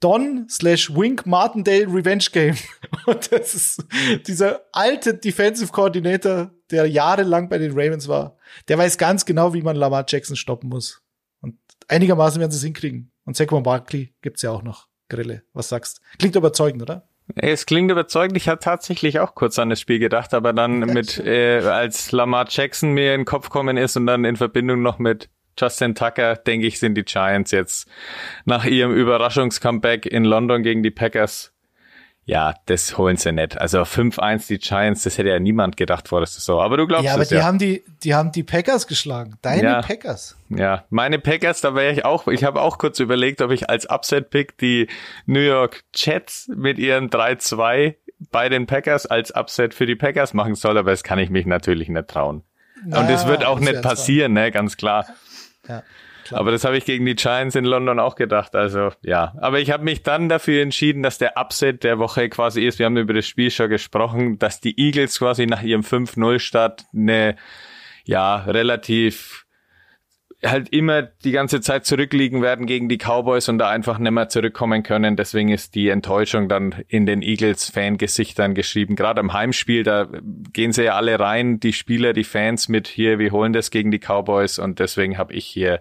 Don 0.00 0.46
slash 0.48 0.94
Wink 0.94 1.26
Martindale 1.26 1.86
Revenge 1.86 2.26
Game. 2.32 2.56
Und 3.06 3.32
das 3.32 3.54
ist 3.54 3.84
dieser 4.26 4.62
alte 4.72 5.14
Defensive 5.14 5.72
Coordinator, 5.72 6.50
der 6.70 6.86
jahrelang 6.86 7.48
bei 7.48 7.58
den 7.58 7.72
Ravens 7.72 8.08
war. 8.08 8.36
Der 8.68 8.78
weiß 8.78 8.98
ganz 8.98 9.24
genau, 9.24 9.54
wie 9.54 9.62
man 9.62 9.76
Lamar 9.76 10.04
Jackson 10.06 10.36
stoppen 10.36 10.68
muss. 10.68 11.02
Und 11.40 11.56
einigermaßen 11.88 12.40
werden 12.40 12.50
sie 12.50 12.58
es 12.58 12.64
hinkriegen. 12.64 13.10
Und 13.24 13.36
Saquon 13.36 13.62
Barkley 13.62 14.14
gibt's 14.22 14.42
ja 14.42 14.50
auch 14.50 14.62
noch. 14.62 14.88
Grille, 15.08 15.42
was 15.52 15.68
sagst? 15.68 16.00
Klingt 16.18 16.36
überzeugend, 16.36 16.82
oder? 16.82 17.08
Es 17.36 17.66
klingt 17.66 17.90
überzeugend. 17.90 18.36
Ich 18.36 18.48
hatte 18.48 18.64
tatsächlich 18.64 19.20
auch 19.20 19.34
kurz 19.34 19.58
an 19.58 19.70
das 19.70 19.80
Spiel 19.80 19.98
gedacht, 19.98 20.34
aber 20.34 20.52
dann 20.52 20.80
mit, 20.80 21.18
äh, 21.18 21.58
als 21.58 22.12
Lamar 22.12 22.46
Jackson 22.48 22.92
mir 22.92 23.14
in 23.14 23.20
den 23.20 23.24
Kopf 23.24 23.50
kommen 23.50 23.76
ist 23.76 23.96
und 23.96 24.06
dann 24.06 24.24
in 24.24 24.36
Verbindung 24.36 24.82
noch 24.82 24.98
mit 24.98 25.28
Justin 25.58 25.94
Tucker, 25.94 26.36
denke 26.36 26.66
ich, 26.66 26.78
sind 26.78 26.94
die 26.94 27.04
Giants 27.04 27.50
jetzt 27.50 27.88
nach 28.44 28.64
ihrem 28.64 28.92
Überraschungscomeback 28.92 30.06
in 30.06 30.24
London 30.24 30.62
gegen 30.62 30.82
die 30.82 30.90
Packers. 30.90 31.49
Ja, 32.30 32.54
das 32.66 32.96
holen 32.96 33.16
sie 33.16 33.32
nicht. 33.32 33.60
Also 33.60 33.82
5-1 33.82 34.46
die 34.46 34.58
Giants, 34.58 35.02
das 35.02 35.18
hätte 35.18 35.30
ja 35.30 35.40
niemand 35.40 35.76
gedacht 35.76 36.06
vor 36.06 36.20
der 36.20 36.28
Saison. 36.28 36.60
Aber 36.60 36.76
du 36.76 36.86
glaubst 36.86 37.06
ja, 37.06 37.14
aber 37.14 37.24
es, 37.24 37.30
die 37.30 37.34
ja. 37.34 37.42
haben 37.42 37.58
die, 37.58 37.82
die 38.04 38.14
haben 38.14 38.30
die 38.30 38.44
Packers 38.44 38.86
geschlagen. 38.86 39.36
Deine 39.42 39.62
ja, 39.64 39.82
Packers. 39.82 40.36
Ja, 40.48 40.84
meine 40.90 41.18
Packers, 41.18 41.60
da 41.60 41.74
wäre 41.74 41.92
ich 41.92 42.04
auch, 42.04 42.28
ich 42.28 42.44
habe 42.44 42.62
auch 42.62 42.78
kurz 42.78 43.00
überlegt, 43.00 43.42
ob 43.42 43.50
ich 43.50 43.68
als 43.68 43.90
Upset-Pick 43.90 44.58
die 44.58 44.86
New 45.26 45.40
York 45.40 45.82
Jets 45.92 46.48
mit 46.54 46.78
ihren 46.78 47.10
3-2 47.10 47.96
bei 48.30 48.48
den 48.48 48.68
Packers 48.68 49.06
als 49.06 49.34
Upset 49.34 49.74
für 49.74 49.86
die 49.86 49.96
Packers 49.96 50.32
machen 50.32 50.54
soll, 50.54 50.78
aber 50.78 50.92
das 50.92 51.02
kann 51.02 51.18
ich 51.18 51.30
mich 51.30 51.46
natürlich 51.46 51.88
nicht 51.88 52.06
trauen. 52.06 52.44
Na, 52.86 53.00
Und 53.00 53.10
es 53.10 53.26
wird 53.26 53.44
auch 53.44 53.58
nicht 53.58 53.82
passieren, 53.82 54.34
ne, 54.34 54.52
ganz 54.52 54.76
klar. 54.76 55.04
Ja, 55.66 55.82
Aber 56.32 56.50
das 56.50 56.64
habe 56.64 56.76
ich 56.76 56.84
gegen 56.84 57.04
die 57.04 57.14
Giants 57.14 57.54
in 57.54 57.64
London 57.64 57.98
auch 57.98 58.14
gedacht. 58.14 58.54
Also 58.54 58.90
ja. 59.02 59.34
Aber 59.40 59.60
ich 59.60 59.70
habe 59.70 59.84
mich 59.84 60.02
dann 60.02 60.28
dafür 60.28 60.62
entschieden, 60.62 61.02
dass 61.02 61.18
der 61.18 61.36
Upset 61.36 61.84
der 61.84 61.98
Woche 61.98 62.28
quasi 62.28 62.64
ist. 62.64 62.78
Wir 62.78 62.86
haben 62.86 62.96
über 62.96 63.14
das 63.14 63.26
Spiel 63.26 63.50
schon 63.50 63.70
gesprochen, 63.70 64.38
dass 64.38 64.60
die 64.60 64.78
Eagles 64.78 65.18
quasi 65.18 65.46
nach 65.46 65.62
ihrem 65.62 65.82
5-0-Start 65.82 66.84
eine 66.94 67.36
ja 68.04 68.36
relativ 68.36 69.46
halt 70.44 70.70
immer 70.70 71.02
die 71.02 71.32
ganze 71.32 71.60
Zeit 71.60 71.84
zurückliegen 71.84 72.40
werden 72.40 72.64
gegen 72.66 72.88
die 72.88 72.96
Cowboys 72.96 73.48
und 73.48 73.58
da 73.58 73.68
einfach 73.68 73.98
nicht 73.98 74.10
mehr 74.10 74.28
zurückkommen 74.28 74.82
können. 74.82 75.16
Deswegen 75.16 75.50
ist 75.50 75.74
die 75.74 75.88
Enttäuschung 75.88 76.48
dann 76.48 76.74
in 76.88 77.04
den 77.04 77.22
Eagles-Fangesichtern 77.22 78.54
geschrieben. 78.54 78.96
Gerade 78.96 79.20
im 79.20 79.32
Heimspiel, 79.32 79.82
da 79.82 80.08
gehen 80.52 80.72
sie 80.72 80.84
ja 80.84 80.94
alle 80.94 81.20
rein, 81.20 81.60
die 81.60 81.74
Spieler, 81.74 82.14
die 82.14 82.24
Fans 82.24 82.68
mit 82.68 82.88
hier, 82.88 83.18
wir 83.18 83.32
holen 83.32 83.52
das 83.52 83.70
gegen 83.70 83.90
die 83.90 83.98
Cowboys 83.98 84.58
und 84.58 84.78
deswegen 84.78 85.18
habe 85.18 85.34
ich 85.34 85.44
hier 85.44 85.80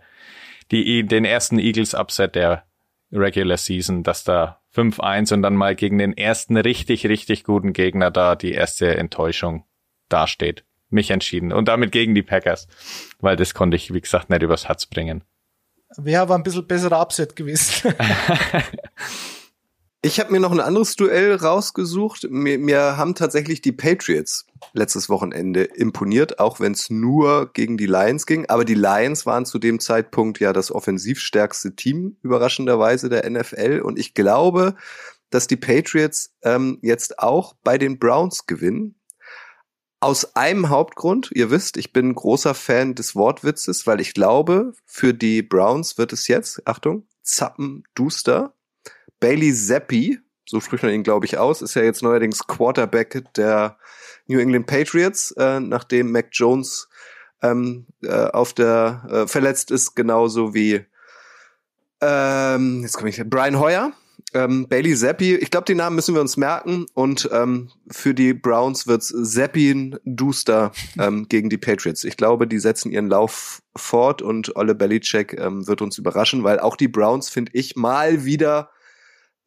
die, 0.71 1.05
den 1.05 1.25
ersten 1.25 1.59
Eagles-Upset 1.59 2.35
der 2.35 2.65
Regular 3.11 3.57
Season, 3.57 4.03
dass 4.03 4.23
da 4.23 4.61
5-1 4.75 5.33
und 5.33 5.41
dann 5.41 5.55
mal 5.55 5.75
gegen 5.75 5.97
den 5.97 6.15
ersten 6.15 6.57
richtig, 6.57 7.07
richtig 7.07 7.43
guten 7.43 7.73
Gegner 7.73 8.11
da 8.11 8.35
die 8.35 8.51
erste 8.51 8.95
Enttäuschung 8.95 9.65
dasteht 10.09 10.63
mich 10.91 11.11
entschieden 11.11 11.51
und 11.51 11.67
damit 11.67 11.91
gegen 11.91 12.15
die 12.15 12.23
Packers, 12.23 12.67
weil 13.19 13.35
das 13.35 13.53
konnte 13.53 13.77
ich, 13.77 13.93
wie 13.93 14.01
gesagt, 14.01 14.29
nicht 14.29 14.41
übers 14.41 14.67
Herz 14.67 14.87
bringen. 14.87 15.23
Wer 15.97 16.29
war 16.29 16.37
ein 16.37 16.43
bisschen 16.43 16.67
besserer 16.67 16.99
Upset 17.01 17.35
gewesen? 17.35 17.93
Ich 20.01 20.17
habe 20.21 20.31
mir 20.31 20.39
noch 20.39 20.53
ein 20.53 20.61
anderes 20.61 20.95
Duell 20.95 21.35
rausgesucht. 21.35 22.27
Mir, 22.29 22.57
mir 22.57 22.95
haben 22.95 23.15
tatsächlich 23.15 23.59
die 23.59 23.73
Patriots 23.73 24.45
letztes 24.71 25.09
Wochenende 25.09 25.65
imponiert, 25.65 26.39
auch 26.39 26.61
wenn 26.61 26.71
es 26.71 26.89
nur 26.89 27.51
gegen 27.51 27.75
die 27.75 27.85
Lions 27.85 28.25
ging. 28.25 28.45
Aber 28.47 28.63
die 28.63 28.75
Lions 28.75 29.25
waren 29.25 29.45
zu 29.45 29.59
dem 29.59 29.81
Zeitpunkt 29.81 30.39
ja 30.39 30.53
das 30.53 30.71
offensivstärkste 30.71 31.75
Team, 31.75 32.15
überraschenderweise 32.21 33.09
der 33.09 33.29
NFL. 33.29 33.81
Und 33.83 33.99
ich 33.99 34.13
glaube, 34.13 34.75
dass 35.31 35.47
die 35.47 35.57
Patriots 35.57 36.33
ähm, 36.43 36.79
jetzt 36.81 37.19
auch 37.19 37.55
bei 37.65 37.77
den 37.77 37.99
Browns 37.99 38.45
gewinnen. 38.45 38.95
Aus 39.99 40.33
einem 40.37 40.69
Hauptgrund, 40.69 41.29
ihr 41.33 41.51
wisst, 41.51 41.75
ich 41.75 41.91
bin 41.91 42.15
großer 42.15 42.53
Fan 42.53 42.95
des 42.95 43.17
Wortwitzes, 43.17 43.85
weil 43.85 43.99
ich 43.99 44.13
glaube, 44.13 44.71
für 44.85 45.13
die 45.13 45.41
Browns 45.41 45.97
wird 45.97 46.13
es 46.13 46.29
jetzt, 46.29 46.65
Achtung, 46.65 47.05
Zappen 47.21 47.83
Duster, 47.95 48.55
Bailey 49.19 49.53
Zappi, 49.53 50.19
so 50.45 50.59
spricht 50.59 50.83
man 50.83 50.93
ihn, 50.93 51.03
glaube 51.03 51.25
ich, 51.25 51.37
aus, 51.37 51.61
ist 51.61 51.75
ja 51.75 51.83
jetzt 51.83 52.03
neuerdings 52.03 52.47
Quarterback 52.47 53.23
der 53.35 53.77
New 54.27 54.39
England 54.39 54.67
Patriots, 54.67 55.31
äh, 55.37 55.59
nachdem 55.59 56.11
Mac 56.11 56.29
Jones 56.31 56.87
ähm, 57.41 57.87
äh, 58.03 58.09
auf 58.09 58.53
der 58.53 59.07
äh, 59.09 59.27
verletzt 59.27 59.71
ist, 59.71 59.95
genauso 59.95 60.53
wie 60.53 60.85
ähm, 62.01 62.81
jetzt 62.81 62.93
komme 62.93 63.09
ich 63.09 63.21
Brian 63.25 63.59
Hoyer 63.59 63.93
ähm, 64.33 64.67
Bailey 64.67 64.95
Zappi, 64.95 65.35
ich 65.35 65.49
glaube, 65.49 65.65
die 65.65 65.75
Namen 65.75 65.95
müssen 65.95 66.13
wir 66.13 66.21
uns 66.21 66.37
merken. 66.37 66.85
Und 66.93 67.29
ähm, 67.31 67.69
für 67.89 68.13
die 68.13 68.33
Browns 68.33 68.87
wird's 68.87 69.13
Zappin 69.23 69.97
Duster 70.05 70.71
ähm, 70.99 71.27
gegen 71.29 71.49
die 71.49 71.57
Patriots. 71.57 72.03
Ich 72.03 72.17
glaube, 72.17 72.47
die 72.47 72.59
setzen 72.59 72.91
ihren 72.91 73.07
Lauf 73.07 73.61
fort 73.75 74.21
und 74.21 74.55
Olle 74.55 74.75
Belichick 74.75 75.33
ähm, 75.33 75.67
wird 75.67 75.81
uns 75.81 75.97
überraschen, 75.97 76.43
weil 76.43 76.59
auch 76.59 76.75
die 76.75 76.87
Browns, 76.87 77.29
finde 77.29 77.51
ich, 77.55 77.75
mal 77.75 78.25
wieder 78.25 78.69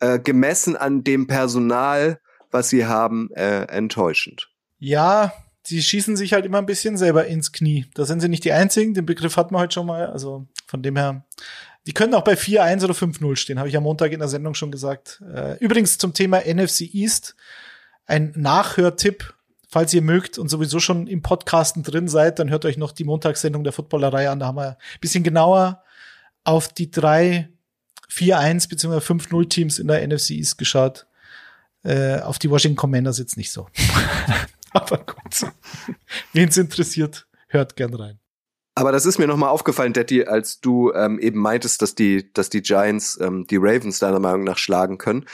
äh, 0.02 0.18
gemessen 0.18 0.76
an 0.76 1.04
dem 1.04 1.26
Personal, 1.26 2.20
was 2.50 2.68
sie 2.68 2.86
haben, 2.86 3.30
äh, 3.34 3.62
enttäuschend. 3.64 4.50
Ja, 4.78 5.32
sie 5.62 5.82
schießen 5.82 6.16
sich 6.16 6.32
halt 6.32 6.44
immer 6.44 6.58
ein 6.58 6.66
bisschen 6.66 6.96
selber 6.96 7.26
ins 7.26 7.52
Knie. 7.52 7.86
Da 7.94 8.04
sind 8.04 8.20
sie 8.20 8.28
nicht 8.28 8.44
die 8.44 8.52
Einzigen. 8.52 8.94
Den 8.94 9.06
Begriff 9.06 9.36
hatten 9.36 9.54
wir 9.54 9.60
heute 9.60 9.74
schon 9.74 9.86
mal. 9.86 10.06
Also 10.06 10.46
von 10.66 10.82
dem 10.82 10.96
her 10.96 11.24
die 11.86 11.92
können 11.92 12.14
auch 12.14 12.22
bei 12.22 12.34
4-1 12.34 12.84
oder 12.84 12.94
5-0 12.94 13.36
stehen, 13.36 13.58
habe 13.58 13.68
ich 13.68 13.76
am 13.76 13.82
Montag 13.82 14.12
in 14.12 14.20
der 14.20 14.28
Sendung 14.28 14.54
schon 14.54 14.70
gesagt. 14.70 15.22
Äh, 15.34 15.58
übrigens 15.58 15.98
zum 15.98 16.14
Thema 16.14 16.38
NFC 16.38 16.82
East 16.92 17.34
ein 18.06 18.32
Nachhörtipp. 18.36 19.34
Falls 19.68 19.94
ihr 19.94 20.02
mögt 20.02 20.36
und 20.38 20.50
sowieso 20.50 20.80
schon 20.80 21.06
im 21.06 21.22
Podcasten 21.22 21.82
drin 21.82 22.06
seid, 22.06 22.38
dann 22.38 22.50
hört 22.50 22.66
euch 22.66 22.76
noch 22.76 22.92
die 22.92 23.04
Montagssendung 23.04 23.64
der 23.64 23.72
Footballerei 23.72 24.28
an. 24.28 24.38
Da 24.38 24.46
haben 24.46 24.58
wir 24.58 24.68
ein 24.68 25.00
bisschen 25.00 25.24
genauer 25.24 25.82
auf 26.44 26.68
die 26.68 26.90
drei 26.90 27.48
4-1 28.12 28.68
bzw. 28.68 28.98
5-0 28.98 29.48
Teams 29.48 29.78
in 29.78 29.88
der 29.88 30.06
NFC 30.06 30.30
East 30.30 30.58
geschaut. 30.58 31.06
Äh, 31.84 32.20
auf 32.20 32.38
die 32.38 32.50
Washington 32.50 32.76
Commanders 32.76 33.18
jetzt 33.18 33.36
nicht 33.36 33.50
so. 33.50 33.66
Aber 34.72 34.98
gut. 34.98 35.50
Wen 36.32 36.48
es 36.48 36.56
interessiert, 36.56 37.26
hört 37.48 37.76
gern 37.76 37.94
rein. 37.94 38.18
Aber 38.74 38.92
das 38.92 39.04
ist 39.04 39.18
mir 39.18 39.26
nochmal 39.26 39.50
aufgefallen, 39.50 39.92
Detti, 39.92 40.24
als 40.24 40.60
du 40.60 40.92
ähm, 40.92 41.18
eben 41.18 41.40
meintest, 41.40 41.82
dass 41.82 41.94
die, 41.94 42.32
dass 42.32 42.48
die 42.48 42.62
Giants 42.62 43.18
ähm, 43.20 43.46
die 43.48 43.58
Ravens 43.58 43.98
deiner 43.98 44.18
Meinung 44.18 44.44
nach 44.44 44.56
schlagen 44.56 44.96
können. 44.96 45.26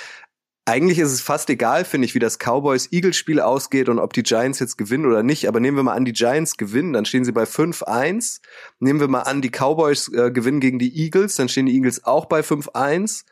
Eigentlich 0.68 0.98
ist 0.98 1.12
es 1.12 1.22
fast 1.22 1.48
egal, 1.48 1.86
finde 1.86 2.04
ich, 2.04 2.14
wie 2.14 2.18
das 2.18 2.38
Cowboys-Eagles-Spiel 2.38 3.40
ausgeht 3.40 3.88
und 3.88 3.98
ob 3.98 4.12
die 4.12 4.22
Giants 4.22 4.58
jetzt 4.58 4.76
gewinnen 4.76 5.06
oder 5.06 5.22
nicht. 5.22 5.48
Aber 5.48 5.60
nehmen 5.60 5.78
wir 5.78 5.82
mal 5.82 5.94
an, 5.94 6.04
die 6.04 6.12
Giants 6.12 6.58
gewinnen, 6.58 6.92
dann 6.92 7.06
stehen 7.06 7.24
sie 7.24 7.32
bei 7.32 7.44
5-1. 7.44 8.42
Nehmen 8.78 9.00
wir 9.00 9.08
mal 9.08 9.22
an, 9.22 9.40
die 9.40 9.48
Cowboys 9.48 10.12
äh, 10.12 10.30
gewinnen 10.30 10.60
gegen 10.60 10.78
die 10.78 10.94
Eagles, 10.94 11.36
dann 11.36 11.48
stehen 11.48 11.64
die 11.64 11.74
Eagles 11.74 12.04
auch 12.04 12.26
bei 12.26 12.40
5-1. 12.40 13.24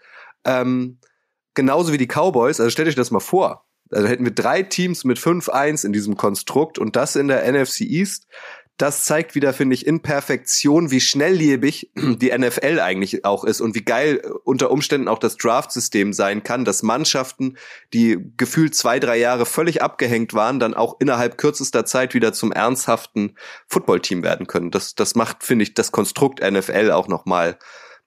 Ähm, 0.46 0.96
genauso 1.52 1.92
wie 1.92 1.98
die 1.98 2.06
Cowboys. 2.06 2.58
Also 2.58 2.70
stellt 2.70 2.88
euch 2.88 2.94
das 2.94 3.10
mal 3.10 3.20
vor. 3.20 3.66
Also 3.90 4.08
hätten 4.08 4.24
wir 4.24 4.32
drei 4.32 4.62
Teams 4.62 5.04
mit 5.04 5.18
5-1 5.18 5.84
in 5.84 5.92
diesem 5.92 6.16
Konstrukt 6.16 6.78
und 6.78 6.96
das 6.96 7.16
in 7.16 7.28
der 7.28 7.46
NFC 7.52 7.82
East 7.82 8.28
das 8.76 9.04
zeigt 9.04 9.34
wieder, 9.34 9.54
finde 9.54 9.74
ich, 9.74 9.86
in 9.86 10.02
Perfektion, 10.02 10.90
wie 10.90 11.00
schnelllebig 11.00 11.90
die 11.96 12.36
NFL 12.36 12.80
eigentlich 12.80 13.24
auch 13.24 13.44
ist 13.44 13.60
und 13.60 13.74
wie 13.74 13.84
geil 13.84 14.20
unter 14.44 14.70
Umständen 14.70 15.08
auch 15.08 15.18
das 15.18 15.36
Draft-System 15.36 16.12
sein 16.12 16.42
kann, 16.42 16.64
dass 16.64 16.82
Mannschaften, 16.82 17.56
die 17.94 18.18
gefühlt 18.36 18.74
zwei, 18.74 19.00
drei 19.00 19.16
Jahre 19.16 19.46
völlig 19.46 19.82
abgehängt 19.82 20.34
waren, 20.34 20.60
dann 20.60 20.74
auch 20.74 20.96
innerhalb 21.00 21.38
kürzester 21.38 21.86
Zeit 21.86 22.12
wieder 22.12 22.32
zum 22.32 22.52
ernsthaften 22.52 23.36
Footballteam 23.66 24.22
werden 24.22 24.46
können. 24.46 24.70
Das, 24.70 24.94
das 24.94 25.14
macht, 25.14 25.42
finde 25.42 25.62
ich, 25.62 25.74
das 25.74 25.90
Konstrukt 25.92 26.40
NFL 26.40 26.90
auch 26.90 27.08
nochmal 27.08 27.58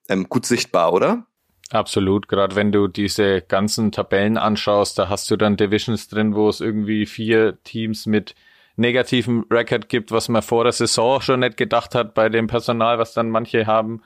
ähm, 0.08 0.30
gut 0.30 0.46
sichtbar, 0.46 0.94
oder? 0.94 1.26
Absolut, 1.72 2.28
gerade 2.28 2.56
wenn 2.56 2.72
du 2.72 2.88
diese 2.88 3.42
ganzen 3.42 3.92
Tabellen 3.92 4.38
anschaust, 4.38 4.98
da 4.98 5.08
hast 5.08 5.30
du 5.30 5.38
dann 5.38 5.56
Divisions 5.56 6.08
drin, 6.08 6.34
wo 6.34 6.50
es 6.50 6.62
irgendwie 6.62 7.06
vier 7.06 7.62
Teams 7.64 8.08
mit 8.08 8.34
negativen 8.80 9.44
Record 9.52 9.90
gibt, 9.90 10.12
was 10.12 10.30
man 10.30 10.42
vor 10.42 10.64
der 10.64 10.74
Saison 10.74 11.22
schon 11.22 11.42
nicht 11.42 11.58
gedacht 11.58 11.94
hat 11.96 12.14
bei 12.14 12.30
dem 12.30 12.48
Personal, 12.48 12.98
was 12.98 13.14
dann 13.14 13.30
manche 13.30 13.68
haben. 13.68 14.02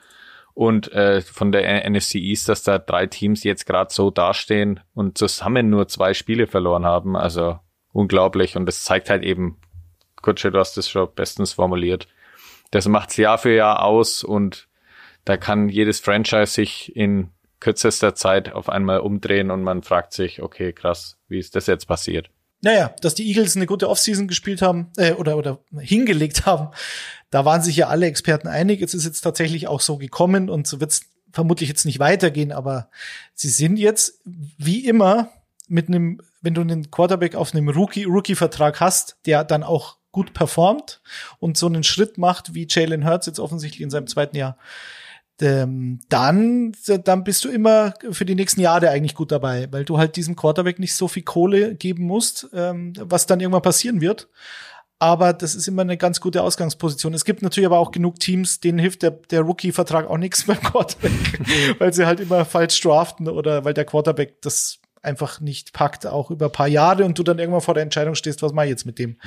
Und 0.54 0.92
äh, 0.92 1.22
von 1.22 1.52
der 1.52 1.90
NFC 1.90 2.16
East, 2.16 2.48
dass 2.50 2.64
da 2.64 2.78
drei 2.78 3.08
Teams 3.08 3.44
jetzt 3.44 3.66
gerade 3.66 3.92
so 3.92 4.12
dastehen 4.12 4.82
und 4.94 5.18
zusammen 5.18 5.70
nur 5.70 5.88
zwei 5.88 6.14
Spiele 6.14 6.46
verloren 6.46 6.86
haben. 6.86 7.16
Also 7.16 7.60
unglaublich. 7.92 8.56
Und 8.56 8.66
das 8.66 8.84
zeigt 8.84 9.10
halt 9.10 9.24
eben, 9.24 9.58
Kutsche, 10.22 10.52
du 10.52 10.60
hast 10.60 10.78
das 10.78 10.90
schon 10.90 11.10
bestens 11.16 11.54
formuliert. 11.54 12.08
Das 12.72 12.88
macht's 12.88 13.18
Jahr 13.18 13.38
für 13.38 13.54
Jahr 13.54 13.84
aus 13.84 14.24
und 14.24 14.68
da 15.26 15.38
kann 15.38 15.70
jedes 15.70 16.00
Franchise 16.00 16.48
sich 16.48 16.96
in 16.96 17.30
kürzester 17.60 18.14
Zeit 18.14 18.52
auf 18.52 18.70
einmal 18.70 19.00
umdrehen 19.00 19.50
und 19.50 19.64
man 19.64 19.84
fragt 19.84 20.14
sich, 20.14 20.42
okay, 20.42 20.74
krass, 20.74 21.18
wie 21.30 21.40
ist 21.40 21.56
das 21.56 21.68
jetzt 21.68 21.86
passiert? 21.86 22.30
Naja, 22.64 22.96
dass 23.02 23.14
die 23.14 23.28
Eagles 23.28 23.58
eine 23.58 23.66
gute 23.66 23.90
Offseason 23.90 24.30
gespielt 24.30 24.62
haben 24.62 24.90
äh, 24.96 25.12
oder 25.12 25.38
oder 25.38 25.60
hingelegt 25.78 26.46
haben, 26.46 26.70
da 27.30 27.44
waren 27.44 27.62
sich 27.62 27.76
ja 27.76 27.90
alle 27.90 28.06
Experten 28.06 28.48
einig. 28.48 28.82
Es 28.82 28.94
ist 28.94 29.04
jetzt 29.04 29.22
tatsächlich 29.22 29.68
auch 29.68 29.82
so 29.82 29.98
gekommen 29.98 30.50
und 30.50 30.66
so 30.66 30.80
wird 30.80 30.92
es 30.92 31.02
vermutlich 31.34 31.68
jetzt 31.68 31.86
nicht 31.86 32.00
weitergehen, 32.00 32.54
aber 32.54 32.90
sie 33.34 33.50
sind 33.50 33.78
jetzt 33.78 34.22
wie 34.24 34.88
immer 34.88 35.30
mit 35.68 35.90
einem, 35.90 36.22
wenn 36.42 36.54
du 36.54 36.62
einen 36.62 36.90
Quarterback 36.90 37.36
auf 37.36 37.54
einem 37.54 37.68
Rookie 37.68 38.06
Rookie 38.06 38.36
Vertrag 38.36 38.80
hast, 38.80 39.18
der 39.26 39.44
dann 39.44 39.64
auch 39.64 39.98
gut 40.14 40.34
performt 40.34 41.02
und 41.40 41.58
so 41.58 41.66
einen 41.66 41.84
Schritt 41.84 42.18
macht 42.18 42.54
wie 42.54 42.68
Jalen 42.70 43.06
Hurts 43.06 43.26
jetzt 43.26 43.40
offensichtlich 43.40 43.82
in 43.82 43.90
seinem 43.90 44.08
zweiten 44.08 44.38
Jahr, 44.38 44.58
ähm, 45.44 46.00
dann, 46.08 46.72
dann 47.04 47.24
bist 47.24 47.44
du 47.44 47.50
immer 47.50 47.94
für 48.12 48.24
die 48.24 48.36
nächsten 48.36 48.62
Jahre 48.62 48.90
eigentlich 48.90 49.14
gut 49.14 49.32
dabei, 49.32 49.68
weil 49.72 49.84
du 49.84 49.98
halt 49.98 50.16
diesem 50.16 50.36
Quarterback 50.36 50.80
nicht 50.80 50.96
so 50.96 51.10
viel 51.10 51.24
Kohle 51.24 51.76
geben 51.76 52.06
musst, 52.06 52.48
ähm, 52.54 52.94
was 52.98 53.26
dann 53.26 53.42
irgendwann 53.42 53.62
passieren 53.62 54.00
wird. 54.00 54.30
Aber 55.00 55.34
das 55.34 55.54
ist 55.54 55.68
immer 55.68 55.82
eine 55.82 55.98
ganz 55.98 56.22
gute 56.22 56.42
Ausgangsposition. 56.42 57.14
Es 57.14 57.26
gibt 57.26 57.42
natürlich 57.42 57.66
aber 57.66 57.80
auch 57.80 57.92
genug 57.92 58.22
Teams, 58.22 58.62
denen 58.62 58.80
hilft 58.80 59.02
der, 59.02 59.12
der 59.12 59.42
Rookie-Vertrag 59.42 60.10
auch 60.10 60.18
nichts 60.18 60.44
beim 60.48 60.62
Quarterback, 60.62 61.42
weil 61.80 61.94
sie 61.94 62.06
halt 62.06 62.22
immer 62.22 62.46
falsch 62.46 62.80
draften 62.80 63.28
oder 63.28 63.66
weil 63.66 63.74
der 63.74 63.86
Quarterback 63.86 64.42
das 64.42 64.80
einfach 65.02 65.42
nicht 65.42 65.74
packt, 65.74 66.08
auch 66.08 66.32
über 66.32 66.48
paar 66.48 66.70
Jahre 66.70 67.04
und 67.04 67.20
du 67.20 67.24
dann 67.24 67.38
irgendwann 67.38 67.60
vor 67.60 67.74
der 67.74 67.84
Entscheidung 67.84 68.16
stehst, 68.16 68.42
was 68.42 68.54
mache 68.54 68.68
ich 68.68 68.72
jetzt 68.72 68.86
mit 68.86 68.98
dem? 68.98 69.18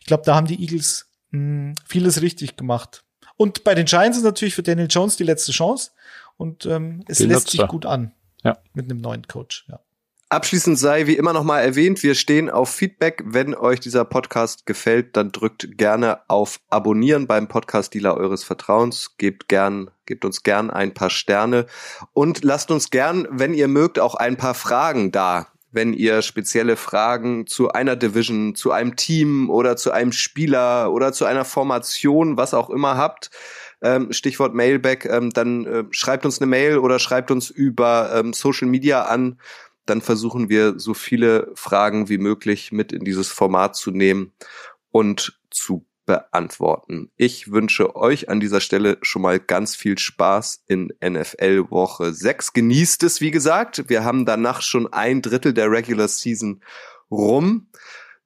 Ich 0.00 0.06
glaube, 0.06 0.24
da 0.26 0.34
haben 0.34 0.46
die 0.46 0.60
Eagles 0.60 1.08
mh, 1.30 1.38
hm, 1.38 1.74
vieles 1.86 2.20
richtig 2.20 2.56
gemacht. 2.56 3.02
Und 3.42 3.64
bei 3.64 3.74
den 3.74 3.86
Giants 3.86 4.16
ist 4.16 4.22
natürlich 4.22 4.54
für 4.54 4.62
Daniel 4.62 4.86
Jones 4.88 5.16
die 5.16 5.24
letzte 5.24 5.50
Chance. 5.50 5.90
Und 6.36 6.64
ähm, 6.64 7.02
es 7.08 7.18
die 7.18 7.24
lässt 7.24 7.50
sich 7.50 7.66
gut 7.66 7.84
an. 7.84 8.12
Ja. 8.44 8.58
Mit 8.72 8.84
einem 8.84 9.00
neuen 9.00 9.26
Coach, 9.26 9.66
ja. 9.68 9.80
Abschließend 10.28 10.78
sei 10.78 11.08
wie 11.08 11.16
immer 11.16 11.32
nochmal 11.32 11.64
erwähnt, 11.64 12.04
wir 12.04 12.14
stehen 12.14 12.48
auf 12.48 12.70
Feedback. 12.70 13.20
Wenn 13.26 13.56
euch 13.56 13.80
dieser 13.80 14.04
Podcast 14.04 14.64
gefällt, 14.64 15.16
dann 15.16 15.32
drückt 15.32 15.76
gerne 15.76 16.20
auf 16.28 16.60
Abonnieren 16.70 17.26
beim 17.26 17.48
Podcast-Dealer 17.48 18.16
eures 18.16 18.44
Vertrauens. 18.44 19.16
Gebt 19.18 19.48
gern, 19.48 19.90
gebt 20.06 20.24
uns 20.24 20.44
gern 20.44 20.70
ein 20.70 20.94
paar 20.94 21.10
Sterne 21.10 21.66
und 22.12 22.44
lasst 22.44 22.70
uns 22.70 22.90
gern, 22.90 23.26
wenn 23.28 23.54
ihr 23.54 23.66
mögt, 23.66 23.98
auch 23.98 24.14
ein 24.14 24.36
paar 24.36 24.54
Fragen 24.54 25.10
da 25.10 25.48
wenn 25.72 25.94
ihr 25.94 26.22
spezielle 26.22 26.76
Fragen 26.76 27.46
zu 27.46 27.70
einer 27.72 27.96
Division, 27.96 28.54
zu 28.54 28.70
einem 28.70 28.94
Team 28.94 29.50
oder 29.50 29.76
zu 29.76 29.90
einem 29.90 30.12
Spieler 30.12 30.92
oder 30.92 31.12
zu 31.12 31.24
einer 31.24 31.44
Formation, 31.44 32.36
was 32.36 32.54
auch 32.54 32.70
immer 32.70 32.96
habt. 32.96 33.30
Ähm, 33.80 34.12
Stichwort 34.12 34.54
Mailback, 34.54 35.06
ähm, 35.06 35.30
dann 35.30 35.66
äh, 35.66 35.84
schreibt 35.90 36.24
uns 36.24 36.40
eine 36.40 36.46
Mail 36.46 36.78
oder 36.78 36.98
schreibt 36.98 37.30
uns 37.30 37.50
über 37.50 38.12
ähm, 38.14 38.32
Social 38.32 38.68
Media 38.68 39.02
an. 39.06 39.40
Dann 39.86 40.00
versuchen 40.00 40.48
wir 40.48 40.78
so 40.78 40.94
viele 40.94 41.50
Fragen 41.54 42.08
wie 42.08 42.18
möglich 42.18 42.70
mit 42.70 42.92
in 42.92 43.04
dieses 43.04 43.28
Format 43.28 43.74
zu 43.74 43.90
nehmen 43.90 44.32
und 44.92 45.40
zu 45.50 45.84
beantworten. 46.12 47.10
Ich 47.16 47.50
wünsche 47.50 47.96
euch 47.96 48.28
an 48.28 48.38
dieser 48.38 48.60
Stelle 48.60 48.98
schon 49.00 49.22
mal 49.22 49.40
ganz 49.40 49.74
viel 49.74 49.96
Spaß 49.96 50.64
in 50.68 50.92
NFL 51.02 51.70
Woche 51.70 52.12
6. 52.12 52.52
Genießt 52.52 53.02
es, 53.04 53.20
wie 53.22 53.30
gesagt. 53.30 53.88
Wir 53.88 54.04
haben 54.04 54.26
danach 54.26 54.60
schon 54.60 54.92
ein 54.92 55.22
Drittel 55.22 55.54
der 55.54 55.70
Regular 55.70 56.08
Season 56.08 56.62
rum. 57.10 57.68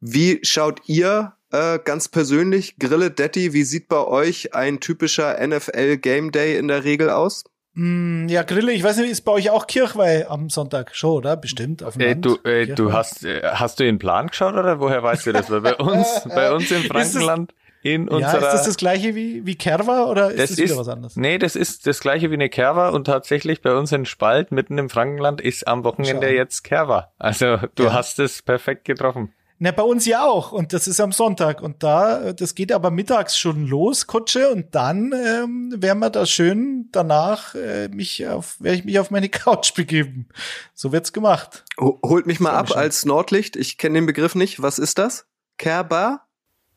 Wie 0.00 0.40
schaut 0.42 0.80
ihr 0.86 1.34
äh, 1.52 1.78
ganz 1.78 2.08
persönlich, 2.08 2.76
Grille 2.78 3.12
Detti, 3.12 3.52
wie 3.52 3.62
sieht 3.62 3.88
bei 3.88 4.04
euch 4.04 4.52
ein 4.52 4.80
typischer 4.80 5.36
NFL 5.46 5.98
Game 5.98 6.32
Day 6.32 6.56
in 6.58 6.66
der 6.66 6.82
Regel 6.82 7.08
aus? 7.10 7.44
Mm, 7.74 8.26
ja, 8.28 8.42
Grille, 8.42 8.72
ich 8.72 8.82
weiß 8.82 8.96
nicht, 8.96 9.10
ist 9.10 9.20
bei 9.20 9.32
euch 9.32 9.50
auch 9.50 9.66
Kirchweih 9.66 10.26
am 10.28 10.48
Sonntag 10.48 10.96
schon, 10.96 11.10
oder? 11.10 11.36
Bestimmt 11.36 11.82
auf 11.82 11.92
dem 11.94 12.00
Äh, 12.00 12.08
Land. 12.12 12.24
du, 12.24 12.36
äh, 12.44 12.66
du 12.66 12.92
hast, 12.92 13.24
hast 13.24 13.78
du 13.78 13.84
den 13.84 13.98
Plan 13.98 14.28
geschaut 14.28 14.54
oder 14.54 14.80
woher 14.80 15.02
weißt 15.02 15.26
du 15.26 15.32
das? 15.32 15.50
Weil 15.50 15.60
bei 15.60 15.76
uns, 15.76 16.06
bei 16.34 16.52
uns 16.52 16.70
im 16.70 16.82
Frankenland 16.84 17.52
in 17.94 18.06
ja, 18.06 18.12
unserer. 18.14 18.38
ist 18.38 18.52
das 18.52 18.64
das 18.66 18.76
gleiche 18.76 19.14
wie, 19.14 19.44
wie 19.46 19.54
Kerwa 19.56 20.04
oder 20.04 20.30
ist 20.30 20.38
das, 20.40 20.48
das 20.50 20.58
wieder 20.58 20.72
ist, 20.72 20.76
was 20.78 20.88
anderes? 20.88 21.16
nee, 21.16 21.38
das 21.38 21.56
ist 21.56 21.86
das 21.86 22.00
gleiche 22.00 22.30
wie 22.30 22.34
eine 22.34 22.48
Kerwa 22.48 22.90
und 22.90 23.04
tatsächlich 23.04 23.62
bei 23.62 23.74
uns 23.76 23.92
in 23.92 24.06
Spalt 24.06 24.52
mitten 24.52 24.78
im 24.78 24.88
Frankenland 24.90 25.40
ist 25.40 25.66
am 25.66 25.84
Wochenende 25.84 26.26
Schau. 26.28 26.32
jetzt 26.34 26.62
Kerwa. 26.64 27.12
Also 27.18 27.58
du 27.74 27.84
Ja. 27.84 27.92
hast 27.92 28.18
es 28.18 28.42
perfekt 28.42 28.84
getroffen. 28.84 29.32
Na, 29.58 29.70
bei 29.70 29.82
uns 29.84 30.04
ja 30.04 30.22
auch. 30.22 30.52
Und 30.52 30.74
das 30.74 30.86
ist 30.86 31.00
am 31.00 31.12
Sonntag. 31.12 31.62
Und 31.62 31.82
da, 31.82 32.34
das 32.34 32.54
geht 32.54 32.72
aber 32.72 32.90
mittags 32.90 33.38
schon 33.38 33.66
los, 33.66 34.06
Kutsche. 34.06 34.50
Und 34.50 34.74
dann 34.74 35.12
ähm, 35.14 35.74
werden 35.78 35.98
wir 36.00 36.10
da 36.10 36.26
schön 36.26 36.90
danach 36.92 37.54
äh, 37.54 37.88
mich 37.88 38.26
auf, 38.28 38.56
werde 38.60 38.76
ich 38.76 38.84
mich 38.84 38.98
auf 38.98 39.10
meine 39.10 39.28
Couch 39.30 39.72
begeben. 39.72 40.28
So 40.74 40.92
wird's 40.92 41.14
gemacht. 41.14 41.64
Ho- 41.80 41.98
Holt 42.04 42.26
mich 42.26 42.38
mal 42.38 42.52
ab 42.52 42.76
als 42.76 43.06
Nordlicht. 43.06 43.56
Ich 43.56 43.78
kenne 43.78 43.94
den 43.94 44.04
Begriff 44.04 44.34
nicht. 44.34 44.60
Was 44.60 44.78
ist 44.78 44.98
das? 44.98 45.24
Kerber? 45.56 46.20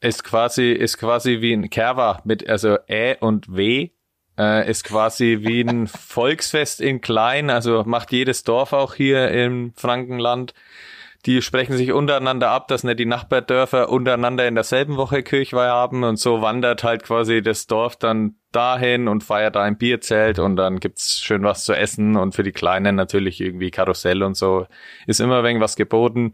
Ist 0.01 0.23
quasi, 0.23 0.71
ist 0.71 0.97
quasi 0.97 1.41
wie 1.41 1.53
ein 1.53 1.69
Kerwa 1.69 2.21
mit, 2.23 2.47
also 2.47 2.77
Ä 2.87 3.17
und 3.19 3.55
W, 3.55 3.89
äh, 4.37 4.69
ist 4.69 4.85
quasi 4.85 5.39
wie 5.41 5.61
ein 5.61 5.87
Volksfest 6.07 6.79
in 6.79 7.01
klein, 7.01 7.49
also 7.49 7.83
macht 7.85 8.11
jedes 8.11 8.43
Dorf 8.43 8.73
auch 8.73 8.95
hier 8.95 9.29
im 9.29 9.73
Frankenland. 9.75 10.53
Die 11.25 11.41
sprechen 11.41 11.75
sich 11.75 11.91
untereinander 11.91 12.49
ab, 12.49 12.69
dass 12.69 12.85
nicht 12.85 12.97
die 12.97 13.05
Nachbardörfer 13.05 13.89
untereinander 13.89 14.47
in 14.47 14.55
derselben 14.55 14.95
Woche 14.95 15.21
Kirchweih 15.21 15.67
haben. 15.67 16.05
Und 16.05 16.17
so 16.17 16.41
wandert 16.41 16.85
halt 16.85 17.03
quasi 17.03 17.41
das 17.41 17.67
Dorf 17.67 17.97
dann 17.97 18.35
dahin 18.53 19.09
und 19.09 19.25
feiert 19.25 19.57
da 19.57 19.63
ein 19.63 19.77
Bierzelt. 19.77 20.39
Und 20.39 20.55
dann 20.55 20.79
gibt's 20.79 21.19
schön 21.19 21.43
was 21.43 21.65
zu 21.65 21.73
essen. 21.73 22.15
Und 22.15 22.35
für 22.35 22.43
die 22.43 22.53
Kleinen 22.53 22.95
natürlich 22.95 23.41
irgendwie 23.41 23.69
Karussell 23.69 24.23
und 24.23 24.37
so. 24.37 24.65
Ist 25.07 25.19
immer 25.19 25.43
wegen 25.43 25.59
was 25.59 25.75
geboten. 25.75 26.31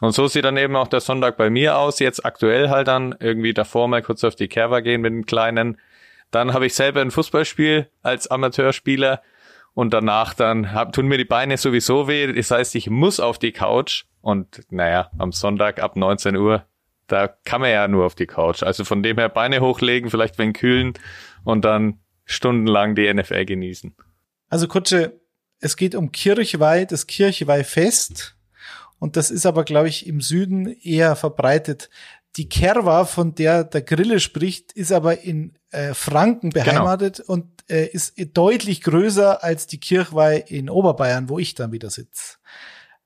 Und 0.00 0.12
so 0.12 0.26
sieht 0.26 0.44
dann 0.44 0.56
eben 0.56 0.76
auch 0.76 0.88
der 0.88 1.00
Sonntag 1.00 1.36
bei 1.36 1.50
mir 1.50 1.78
aus. 1.78 2.00
Jetzt 2.00 2.24
aktuell 2.24 2.68
halt 2.70 2.88
dann 2.88 3.14
irgendwie 3.20 3.54
davor 3.54 3.88
mal 3.88 4.02
kurz 4.02 4.24
auf 4.24 4.34
die 4.34 4.48
Kerwa 4.48 4.80
gehen 4.80 5.00
mit 5.00 5.12
dem 5.12 5.26
Kleinen. 5.26 5.78
Dann 6.30 6.52
habe 6.52 6.66
ich 6.66 6.74
selber 6.74 7.00
ein 7.00 7.12
Fußballspiel 7.12 7.88
als 8.02 8.26
Amateurspieler 8.26 9.22
und 9.72 9.92
danach 9.92 10.34
dann 10.34 10.72
hab, 10.72 10.92
tun 10.92 11.06
mir 11.06 11.18
die 11.18 11.24
Beine 11.24 11.56
sowieso 11.56 12.08
weh. 12.08 12.32
Das 12.32 12.50
heißt, 12.50 12.74
ich 12.74 12.90
muss 12.90 13.20
auf 13.20 13.38
die 13.38 13.52
Couch 13.52 14.04
und 14.20 14.62
naja, 14.70 15.10
am 15.18 15.32
Sonntag 15.32 15.80
ab 15.80 15.96
19 15.96 16.36
Uhr, 16.36 16.64
da 17.06 17.28
kann 17.28 17.60
man 17.60 17.70
ja 17.70 17.86
nur 17.86 18.06
auf 18.06 18.14
die 18.14 18.26
Couch. 18.26 18.62
Also 18.62 18.84
von 18.84 19.02
dem 19.02 19.18
her 19.18 19.28
Beine 19.28 19.60
hochlegen, 19.60 20.10
vielleicht 20.10 20.38
wenn 20.38 20.52
kühlen 20.52 20.94
und 21.44 21.64
dann 21.64 22.00
stundenlang 22.24 22.94
die 22.94 23.12
NFL 23.12 23.44
genießen. 23.44 23.94
Also 24.48 24.66
Kutsche, 24.66 25.20
es 25.60 25.76
geht 25.76 25.94
um 25.94 26.10
Kirchweih, 26.10 26.84
das 26.84 27.06
Kirchweihfest. 27.06 28.36
Und 28.98 29.16
das 29.16 29.30
ist 29.30 29.46
aber, 29.46 29.64
glaube 29.64 29.88
ich, 29.88 30.06
im 30.06 30.20
Süden 30.20 30.66
eher 30.66 31.16
verbreitet. 31.16 31.90
Die 32.36 32.48
Kerwa, 32.48 33.04
von 33.04 33.34
der 33.34 33.64
der 33.64 33.82
Grille 33.82 34.18
spricht, 34.18 34.72
ist 34.72 34.92
aber 34.92 35.20
in 35.20 35.56
äh, 35.70 35.94
Franken 35.94 36.50
beheimatet 36.50 37.20
und 37.20 37.46
äh, 37.68 37.86
ist 37.86 38.14
deutlich 38.34 38.82
größer 38.82 39.42
als 39.42 39.66
die 39.66 39.78
Kirchweih 39.78 40.38
in 40.46 40.68
Oberbayern, 40.68 41.28
wo 41.28 41.38
ich 41.38 41.54
dann 41.54 41.72
wieder 41.72 41.90
sitze. 41.90 42.36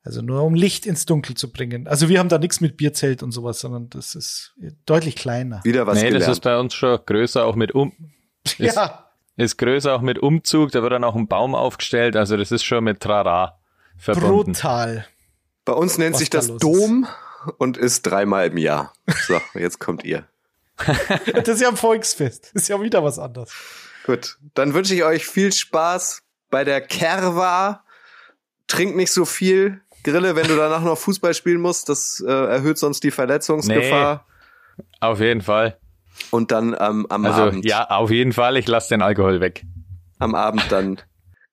Also 0.03 0.23
nur 0.23 0.43
um 0.43 0.55
Licht 0.55 0.87
ins 0.87 1.05
Dunkel 1.05 1.37
zu 1.37 1.53
bringen. 1.53 1.87
Also 1.87 2.09
wir 2.09 2.19
haben 2.19 2.29
da 2.29 2.39
nichts 2.39 2.61
mit 2.61 2.77
Bierzelt 2.77 3.23
und 3.23 3.33
sowas, 3.33 3.61
sondern 3.61 3.91
das 3.91 4.15
ist 4.15 4.55
deutlich 4.87 5.17
kleiner. 5.17 5.61
Wieder 5.65 5.87
was 5.87 5.99
nee, 5.99 6.05
das 6.05 6.13
gelernt. 6.13 6.33
ist 6.33 6.41
bei 6.41 6.59
uns 6.59 6.75
schon 6.75 6.99
größer, 7.05 7.45
auch 7.45 7.57
mit 7.57 7.73
um, 7.73 7.93
ist, 8.59 8.77
Ja, 8.77 9.11
ist 9.37 9.59
größer 9.59 9.95
auch 9.95 10.01
mit 10.01 10.19
Umzug, 10.19 10.73
da 10.73 10.83
wird 10.83 10.93
dann 10.93 11.05
auch 11.05 11.15
ein 11.15 11.29
Baum 11.29 11.55
aufgestellt, 11.55 12.17
also 12.17 12.37
das 12.37 12.53
ist 12.53 12.65
schon 12.65 12.85
mit 12.85 13.01
Trara 13.01 13.59
verbunden. 13.97 14.53
brutal. 14.53 15.07
Bei 15.69 15.75
uns 15.75 15.99
nennt 15.99 16.15
was 16.15 16.21
sich 16.21 16.31
da 16.31 16.39
das 16.39 16.57
Dom 16.57 17.07
und 17.59 17.77
ist 17.77 18.01
dreimal 18.03 18.47
im 18.47 18.57
Jahr. 18.57 18.95
So, 19.27 19.39
jetzt 19.53 19.79
kommt 19.79 20.03
ihr. 20.03 20.27
Das 21.35 21.49
ist 21.49 21.61
ja 21.61 21.69
ein 21.69 21.77
Volksfest. 21.77 22.53
Das 22.55 22.63
ist 22.63 22.69
ja 22.69 22.81
wieder 22.81 23.05
was 23.05 23.19
anderes. 23.19 23.53
Gut, 24.07 24.39
dann 24.55 24.73
wünsche 24.73 24.95
ich 24.95 25.05
euch 25.05 25.27
viel 25.27 25.53
Spaß 25.53 26.23
bei 26.49 26.65
der 26.65 26.81
Kerwa. 26.81 27.85
Trinkt 28.67 28.97
nicht 28.97 29.13
so 29.13 29.27
viel. 29.27 29.83
Grille, 30.05 30.37
wenn 30.37 30.49
du 30.49 30.57
danach 30.57 30.81
noch 30.81 30.97
Fußball 30.97 31.35
spielen 31.35 31.61
musst, 31.61 31.91
das 31.91 32.25
äh, 32.27 32.31
erhöht 32.31 32.79
sonst 32.79 33.05
die 33.05 33.11
Verletzungsgefahr. 33.11 34.25
Auf 35.01 35.21
jeden 35.21 35.43
Fall. 35.43 35.77
Und 36.31 36.51
dann 36.51 36.75
ähm, 36.81 37.05
am 37.11 37.27
Also 37.27 37.43
Abend, 37.43 37.67
ja, 37.67 37.91
auf 37.91 38.11
jeden 38.11 38.33
Fall, 38.33 38.57
ich 38.57 38.67
lasse 38.69 38.89
den 38.89 39.03
Alkohol 39.03 39.43
weg. 39.43 39.67
am 40.19 40.35
Abend 40.35 40.65
dann 40.71 40.99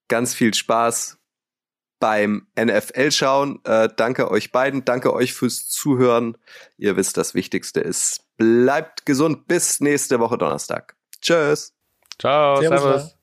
ganz 0.07 0.33
viel 0.33 0.53
Spaß 0.53 1.17
beim 1.99 2.47
NFL 2.59 3.11
schauen. 3.11 3.59
Äh, 3.63 3.89
danke 3.95 4.29
euch 4.31 4.51
beiden, 4.51 4.85
danke 4.85 5.13
euch 5.13 5.33
fürs 5.33 5.67
Zuhören. 5.67 6.37
Ihr 6.77 6.95
wisst, 6.95 7.17
das 7.17 7.33
Wichtigste 7.33 7.79
ist, 7.79 8.25
bleibt 8.37 9.05
gesund 9.05 9.47
bis 9.47 9.79
nächste 9.79 10.19
Woche 10.19 10.37
Donnerstag. 10.37 10.95
Tschüss. 11.21 11.73
Ciao, 12.19 12.61
Servus, 12.61 12.81
servus. 12.81 13.14